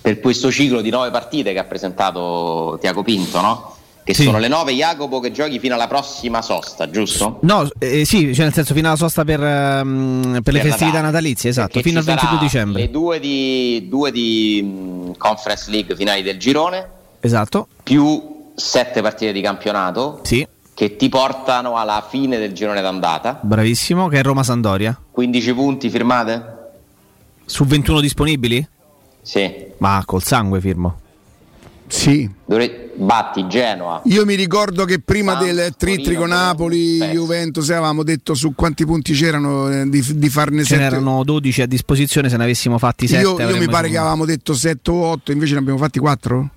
per 0.00 0.20
questo 0.20 0.50
ciclo 0.50 0.80
di 0.80 0.88
nove 0.88 1.10
partite 1.10 1.52
che 1.52 1.58
ha 1.58 1.64
presentato 1.64 2.78
Tiago 2.80 3.02
Pinto, 3.02 3.40
no? 3.40 3.75
Che 4.06 4.14
sì. 4.14 4.22
sono 4.22 4.38
le 4.38 4.46
9 4.46 4.72
Jacopo 4.72 5.18
che 5.18 5.32
giochi 5.32 5.58
fino 5.58 5.74
alla 5.74 5.88
prossima 5.88 6.40
sosta, 6.40 6.88
giusto? 6.88 7.40
No, 7.42 7.68
eh, 7.80 8.04
sì, 8.04 8.32
cioè 8.32 8.44
nel 8.44 8.54
senso 8.54 8.72
fino 8.72 8.86
alla 8.86 8.96
sosta 8.96 9.24
per, 9.24 9.40
um, 9.40 10.30
per, 10.34 10.42
per 10.42 10.52
le 10.52 10.60
festività 10.60 10.98
Natale. 10.98 11.06
natalizie, 11.06 11.50
esatto, 11.50 11.72
Perché 11.72 11.88
fino 11.88 11.98
al 11.98 12.04
22 12.04 12.38
dicembre. 12.38 12.82
Le 12.82 12.90
due 12.90 13.18
di, 13.18 13.88
due 13.88 14.12
di 14.12 14.60
um, 14.62 15.16
Conference 15.16 15.68
League 15.72 15.96
finali 15.96 16.22
del 16.22 16.38
girone. 16.38 16.88
Esatto. 17.18 17.66
Più 17.82 18.50
sette 18.54 19.02
partite 19.02 19.32
di 19.32 19.40
campionato. 19.40 20.20
Sì. 20.22 20.46
Che 20.72 20.94
ti 20.94 21.08
portano 21.08 21.76
alla 21.76 22.06
fine 22.08 22.38
del 22.38 22.52
girone 22.52 22.80
d'andata. 22.80 23.40
Bravissimo, 23.42 24.06
che 24.06 24.20
è 24.20 24.22
Roma-Sandoria. 24.22 24.96
15 25.10 25.52
punti 25.52 25.90
firmate? 25.90 26.54
Su 27.44 27.64
21 27.64 27.98
disponibili? 27.98 28.68
Sì. 29.20 29.52
Ma 29.78 30.00
col 30.06 30.22
sangue 30.22 30.60
firmo. 30.60 31.00
Sì. 31.88 32.28
Dovre... 32.44 32.86
Batti 32.96 33.46
Genoa. 33.46 34.00
Io 34.04 34.24
mi 34.24 34.34
ricordo 34.34 34.84
che 34.84 35.00
prima 35.00 35.34
San, 35.34 35.44
del 35.44 35.74
Trittrico 35.76 36.26
Napoli, 36.26 36.98
Juventus, 36.98 37.68
avevamo 37.70 38.02
detto 38.02 38.34
su 38.34 38.54
quanti 38.54 38.86
punti 38.86 39.12
c'erano 39.12 39.70
eh, 39.70 39.88
di, 39.88 40.02
di 40.14 40.28
farne 40.30 40.62
7. 40.62 40.74
Ce 40.74 40.76
n'erano 40.76 41.22
12 41.22 41.62
a 41.62 41.66
disposizione, 41.66 42.28
se 42.28 42.36
ne 42.36 42.44
avessimo 42.44 42.78
fatti 42.78 43.06
7. 43.06 43.22
Io, 43.22 43.38
io 43.38 43.56
mi 43.58 43.68
pare 43.68 43.88
che 43.90 43.98
avevamo 43.98 44.24
detto 44.24 44.54
7 44.54 44.90
o 44.90 45.04
8, 45.04 45.32
invece 45.32 45.52
ne 45.54 45.58
abbiamo 45.58 45.78
fatti 45.78 45.98
4. 45.98 46.50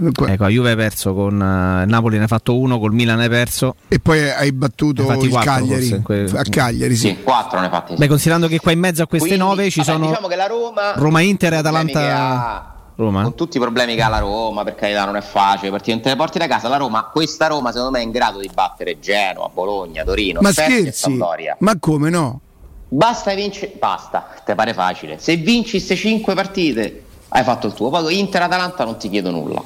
Ecco, 0.00 0.26
la 0.26 0.48
Juve 0.48 0.70
hai 0.70 0.76
perso 0.76 1.12
con 1.12 1.34
uh, 1.34 1.88
Napoli 1.90 2.18
ne 2.18 2.24
ha 2.24 2.28
fatto 2.28 2.56
uno, 2.56 2.78
col 2.78 2.92
Milan 2.92 3.18
hai 3.18 3.28
perso. 3.28 3.74
E 3.88 3.98
poi 3.98 4.30
hai 4.30 4.52
battuto 4.52 5.02
il 5.20 5.38
Cagliari. 5.42 6.00
Que... 6.02 6.30
A 6.34 6.44
Cagliari, 6.44 6.94
sì. 6.94 7.08
sì 7.08 7.22
4 7.22 7.60
ne 7.60 7.68
fatti. 7.68 7.94
Beh, 7.96 8.06
considerando 8.06 8.46
che 8.46 8.60
qua 8.60 8.70
in 8.70 8.78
mezzo 8.78 9.02
a 9.02 9.06
queste 9.08 9.28
Quindi, 9.28 9.44
9 9.44 9.70
ci 9.70 9.80
vabbè, 9.80 9.90
sono 9.90 10.06
diciamo 10.06 10.28
che 10.28 10.36
la 10.36 10.46
Roma 10.46 10.92
Roma 10.94 11.20
Inter 11.20 11.54
e 11.54 11.56
Atalanta 11.56 12.77
Roma. 12.98 13.22
Con 13.22 13.36
tutti 13.36 13.58
i 13.58 13.60
problemi 13.60 13.94
che 13.94 14.02
ha 14.02 14.08
la 14.08 14.18
Roma, 14.18 14.64
per 14.64 14.74
carità 14.74 15.04
non 15.04 15.14
è 15.14 15.20
facile, 15.20 15.70
perché 15.70 15.92
non 15.92 16.00
te 16.00 16.08
ne 16.08 16.16
porti 16.16 16.38
da 16.38 16.48
casa. 16.48 16.66
La 16.66 16.78
Roma, 16.78 17.04
questa 17.04 17.46
Roma 17.46 17.70
secondo 17.70 17.92
me 17.92 18.00
è 18.00 18.02
in 18.02 18.10
grado 18.10 18.40
di 18.40 18.50
battere 18.52 18.98
Genoa, 18.98 19.48
Bologna, 19.48 20.02
Torino, 20.02 20.40
Ma 20.40 20.50
scherzi? 20.50 21.16
Ma 21.58 21.78
come 21.78 22.10
no? 22.10 22.40
Basta 22.88 23.32
vincere, 23.34 23.74
basta, 23.78 24.34
te 24.44 24.56
pare 24.56 24.74
facile. 24.74 25.18
Se 25.18 25.36
vinci 25.36 25.72
queste 25.72 25.94
5 25.94 26.34
partite, 26.34 27.04
hai 27.28 27.44
fatto 27.44 27.68
il 27.68 27.72
tuo. 27.74 27.88
Poi 27.88 28.18
Inter-Atalanta 28.18 28.84
non 28.84 28.98
ti 28.98 29.08
chiedo 29.08 29.30
nulla, 29.30 29.62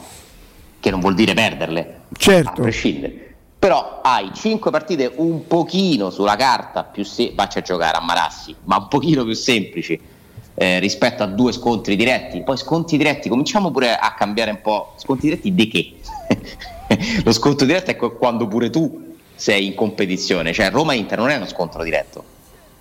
che 0.78 0.90
non 0.90 1.00
vuol 1.00 1.14
dire 1.14 1.32
perderle, 1.32 2.00
certo. 2.12 2.50
a 2.50 2.52
prescindere. 2.52 3.34
Però 3.58 4.00
hai 4.02 4.30
5 4.34 4.70
partite 4.70 5.10
un 5.16 5.46
pochino 5.46 6.10
sulla 6.10 6.36
carta 6.36 6.84
più 6.84 7.02
se- 7.02 7.32
faccia 7.34 7.60
a 7.60 7.62
giocare 7.62 7.96
a 7.96 8.00
Marassi, 8.00 8.54
ma 8.64 8.76
un 8.76 8.88
pochino 8.88 9.24
più 9.24 9.34
semplici 9.34 9.98
eh, 10.54 10.78
rispetto 10.78 11.22
a 11.22 11.26
due 11.26 11.52
scontri 11.52 11.96
diretti. 11.96 12.42
Poi 12.42 12.56
sconti 12.56 12.96
diretti, 12.96 13.28
cominciamo 13.28 13.70
pure 13.70 13.96
a 13.96 14.14
cambiare 14.14 14.50
un 14.50 14.60
po'. 14.60 14.94
Sconti 14.96 15.26
diretti 15.26 15.54
di 15.54 15.68
che? 15.68 15.94
Lo 17.24 17.32
scontro 17.32 17.66
diretto 17.66 17.90
è 17.90 17.96
quando 17.96 18.46
pure 18.46 18.70
tu 18.70 19.10
sei 19.34 19.66
in 19.66 19.74
competizione, 19.74 20.52
cioè 20.52 20.70
Roma-Inter 20.70 21.18
non 21.18 21.30
è 21.30 21.36
uno 21.36 21.46
scontro 21.46 21.82
diretto, 21.82 22.22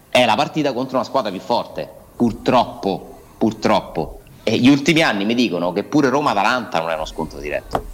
è 0.10 0.26
la 0.26 0.36
partita 0.36 0.74
contro 0.74 0.98
una 0.98 1.06
squadra 1.06 1.32
più 1.32 1.40
forte, 1.40 1.90
purtroppo, 2.16 3.20
purtroppo. 3.38 4.20
E 4.44 4.58
gli 4.58 4.70
ultimi 4.70 5.02
anni 5.02 5.24
mi 5.24 5.34
dicono 5.34 5.72
che 5.72 5.84
pure 5.84 6.10
Roma-Atalanta 6.10 6.80
non 6.80 6.90
è 6.90 6.96
uno 6.96 7.06
scontro 7.06 7.40
diretto, 7.40 7.86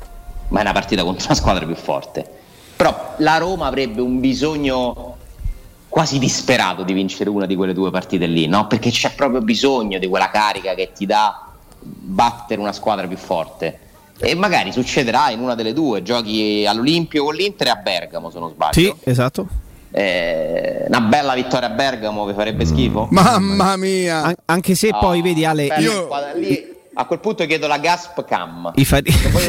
ma 0.49 0.59
è 0.59 0.61
una 0.63 0.71
partita 0.71 1.03
contro 1.03 1.25
una 1.27 1.35
squadra 1.35 1.65
più 1.65 1.75
forte. 1.75 2.27
Però 2.75 3.13
la 3.17 3.37
Roma 3.37 3.67
avrebbe 3.67 4.01
un 4.01 4.19
bisogno 4.19 5.16
quasi 5.97 6.19
disperato 6.19 6.83
di 6.83 6.93
vincere 6.93 7.27
una 7.27 7.47
di 7.47 7.55
quelle 7.55 7.73
due 7.73 7.89
partite 7.89 8.27
lì, 8.27 8.45
no? 8.45 8.67
Perché 8.67 8.91
c'è 8.91 9.13
proprio 9.15 9.41
bisogno 9.41 9.97
di 9.97 10.05
quella 10.05 10.29
carica 10.29 10.75
che 10.75 10.91
ti 10.93 11.07
dà 11.07 11.47
battere 11.79 12.61
una 12.61 12.71
squadra 12.71 13.07
più 13.07 13.17
forte. 13.17 13.79
E 14.19 14.35
magari 14.35 14.71
succederà 14.71 15.31
in 15.31 15.39
una 15.39 15.55
delle 15.55 15.73
due, 15.73 16.03
giochi 16.03 16.67
all'Olimpio 16.67 17.23
con 17.23 17.33
l'Inter 17.33 17.65
e 17.65 17.69
a 17.71 17.75
Bergamo, 17.77 18.29
se 18.29 18.37
non 18.37 18.51
sbaglio. 18.51 18.73
Sì, 18.73 18.93
esatto. 19.05 19.47
Eh, 19.89 20.83
una 20.85 21.01
bella 21.01 21.33
vittoria 21.33 21.67
a 21.67 21.71
Bergamo 21.71 22.27
vi 22.27 22.33
farebbe 22.33 22.63
schifo? 22.63 23.07
Mamma 23.09 23.75
mia! 23.75 24.21
An- 24.21 24.35
anche 24.45 24.75
se 24.75 24.89
oh, 24.89 24.99
poi 24.99 25.23
vedi 25.23 25.45
Ale, 25.45 25.65
io... 25.79 26.09
lì 26.35 26.75
a 26.99 27.05
quel 27.05 27.19
punto 27.19 27.45
chiedo 27.45 27.67
la 27.67 27.77
Gasp 27.77 28.25
Cam. 28.25 28.71
I, 28.75 28.83
fa... 28.83 28.97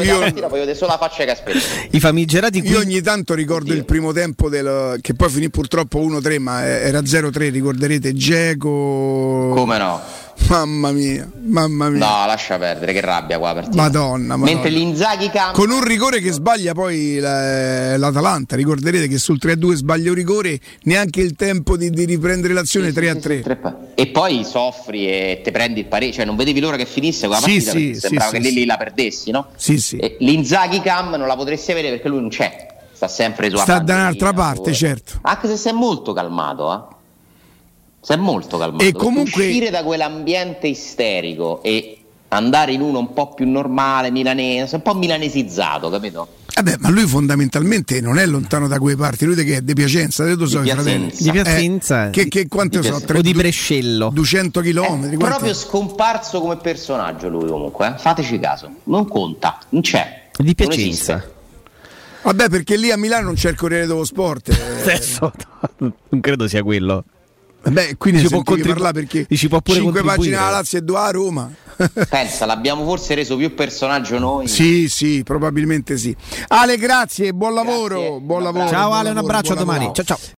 io... 0.03 0.18
partita, 0.18 0.49
poi 0.49 0.74
solo 0.74 0.92
la 0.92 0.99
faccia 0.99 1.24
che 1.24 1.30
aspetta. 1.30 1.59
I 1.90 1.99
famigerati 1.99 2.61
Io 2.66 2.78
ogni 2.78 3.01
tanto 3.01 3.32
ricordo 3.32 3.70
Oddio. 3.70 3.78
il 3.78 3.84
primo 3.86 4.12
tempo 4.12 4.51
del... 4.51 4.99
che 5.01 5.14
poi 5.14 5.30
finì 5.30 5.49
purtroppo 5.49 5.99
1-3, 5.99 6.38
ma 6.38 6.64
era 6.64 7.01
0-3, 7.01 7.51
ricorderete 7.51 8.12
Geco. 8.14 9.53
Come 9.55 9.78
no? 9.78 10.01
Mamma 10.47 10.93
mia, 10.93 11.30
mamma 11.43 11.91
mia. 11.91 11.99
No, 11.99 12.26
lascia 12.26 12.57
perdere, 12.57 12.93
che 12.93 13.01
rabbia 13.01 13.39
qua 13.39 13.53
partita. 13.53 13.76
Madonna, 13.76 14.36
madonna. 14.36 14.45
Mentre 14.45 14.70
l'Inzaghi 14.70 15.28
cambia. 15.30 15.53
Con 15.53 15.70
un 15.70 15.84
rigore 15.84 16.20
che 16.20 16.30
sbaglia 16.32 16.72
poi 16.72 17.18
l'Atalanta. 17.18 18.57
Ricorderete 18.57 19.09
che 19.09 19.18
sul 19.18 19.39
3-2 19.41 19.72
sbaglia 19.74 20.11
un 20.11 20.16
rigore, 20.16 20.59
neanche 20.84 21.20
il 21.20 21.34
tempo 21.34 21.76
di, 21.76 21.91
di 21.91 22.05
riprendere 22.05 22.55
l'azione 22.55 22.93
sì, 22.93 22.99
3-3. 22.99 23.43
Sì, 23.43 23.74
e 23.95 24.07
poi 24.07 24.45
soffri 24.45 25.07
e 25.07 25.41
ti 25.43 25.51
prendi 25.51 25.80
il 25.80 25.86
pareggio, 25.86 26.14
cioè 26.14 26.24
non 26.24 26.36
vedevi 26.36 26.61
l'ora 26.61 26.76
che 26.76 26.86
finisse 26.86 27.26
quella 27.26 27.43
partita 27.43 27.72
sì, 27.72 27.95
sembrava 27.95 28.30
che 28.30 28.39
lì, 28.39 28.53
lì 28.53 28.64
la 28.64 28.76
perdessi, 28.76 29.30
no? 29.30 29.49
Sì, 29.57 29.78
sì. 29.78 29.97
E 29.97 30.16
L'Inzaghi 30.20 30.80
cam 30.80 31.11
non 31.11 31.26
la 31.26 31.36
potresti 31.36 31.72
avere 31.72 31.91
perché 31.91 32.09
lui 32.09 32.20
non 32.20 32.28
c'è. 32.30 32.66
Sta 32.93 33.07
sempre 33.07 33.51
su 33.51 33.57
Sta 33.59 33.78
da 33.80 33.95
un'altra 33.95 34.32
parte, 34.32 34.72
certo. 34.72 35.18
Anche 35.22 35.47
se 35.47 35.57
sei 35.57 35.72
molto 35.72 36.12
calmato, 36.12 36.72
eh 36.72 36.97
si 38.09 38.14
è 38.14 38.16
molto 38.16 38.56
calmato. 38.56 38.84
E 38.84 38.92
comunque... 38.92 39.46
Uscire 39.46 39.68
da 39.68 39.82
quell'ambiente 39.82 40.66
isterico 40.66 41.62
e 41.62 41.98
andare 42.28 42.72
in 42.72 42.80
uno 42.80 43.00
un 43.00 43.12
po' 43.12 43.34
più 43.34 43.46
normale, 43.46 44.11
milanese, 44.11 44.76
un 44.76 44.82
po' 44.82 44.94
milanesizzato, 44.94 45.90
capito? 45.90 46.28
Vabbè, 46.54 46.76
ma 46.78 46.88
lui 46.88 47.06
fondamentalmente 47.06 48.00
non 48.00 48.18
è 48.18 48.24
lontano 48.24 48.66
da 48.66 48.78
quelle 48.78 48.96
parti, 48.96 49.26
lui 49.26 49.34
che 49.44 49.56
è 49.56 49.61
di 49.61 49.74
Piacenza, 49.74 50.26
io 50.26 50.46
so 50.46 50.61
di 50.61 50.70
fratelli. 50.70 51.12
Di 51.16 51.30
Piacenza. 51.30 52.06
Eh, 52.06 52.11
che, 52.11 52.28
che 52.28 52.48
quanto 52.48 52.80
di 52.80 52.86
so? 52.86 52.94
o 52.94 53.20
di 53.20 53.32
Brescello. 53.34 54.09
200 54.11 54.61
km. 54.62 55.11
È 55.11 55.16
proprio 55.18 55.52
scomparso 55.52 56.40
come 56.40 56.56
personaggio 56.56 57.28
lui 57.28 57.46
comunque, 57.46 57.88
eh? 57.88 57.98
fateci 57.98 58.38
caso, 58.38 58.70
non 58.84 59.06
conta, 59.06 59.59
non 59.68 59.82
c'è. 59.82 60.30
Di 60.34 60.54
Piacenza. 60.54 61.22
Vabbè, 62.22 62.48
perché 62.48 62.76
lì 62.76 62.90
a 62.90 62.96
Milano 62.96 63.26
non 63.26 63.34
c'è 63.34 63.50
il 63.50 63.56
Corriere 63.56 63.86
dello 63.86 64.04
Sport. 64.04 64.48
Eh. 64.48 64.80
Adesso 64.80 65.32
non 65.76 66.20
credo 66.20 66.48
sia 66.48 66.62
quello. 66.62 67.04
Beh, 67.70 67.96
quindi 67.96 68.20
si 68.20 68.28
può 68.28 68.42
parlare 68.42 68.92
perché 68.92 69.26
ci 69.36 69.48
può 69.48 69.60
pure 69.60 69.78
5 69.78 70.02
pagine 70.02 70.36
alla 70.36 70.50
Lazio 70.50 70.78
e 70.78 70.82
2 70.82 70.98
a 70.98 71.10
Roma. 71.10 71.50
Pensa, 72.08 72.44
l'abbiamo 72.44 72.84
forse 72.84 73.14
reso 73.14 73.36
più 73.36 73.54
personaggio 73.54 74.18
noi. 74.18 74.48
Sì, 74.48 74.88
sì, 74.88 75.22
probabilmente 75.22 75.96
sì. 75.96 76.14
Ale, 76.48 76.76
grazie, 76.76 77.32
buon 77.32 77.54
lavoro. 77.54 78.00
Grazie. 78.00 78.20
Buon 78.20 78.42
lavoro 78.42 78.68
ciao 78.68 78.88
buon 78.88 78.98
Ale, 78.98 79.08
lavoro, 79.08 79.10
un 79.10 79.18
abbraccio 79.18 79.52
a 79.52 79.56
domani. 79.56 79.90
Ciao 79.92 80.04
ciao. 80.04 80.18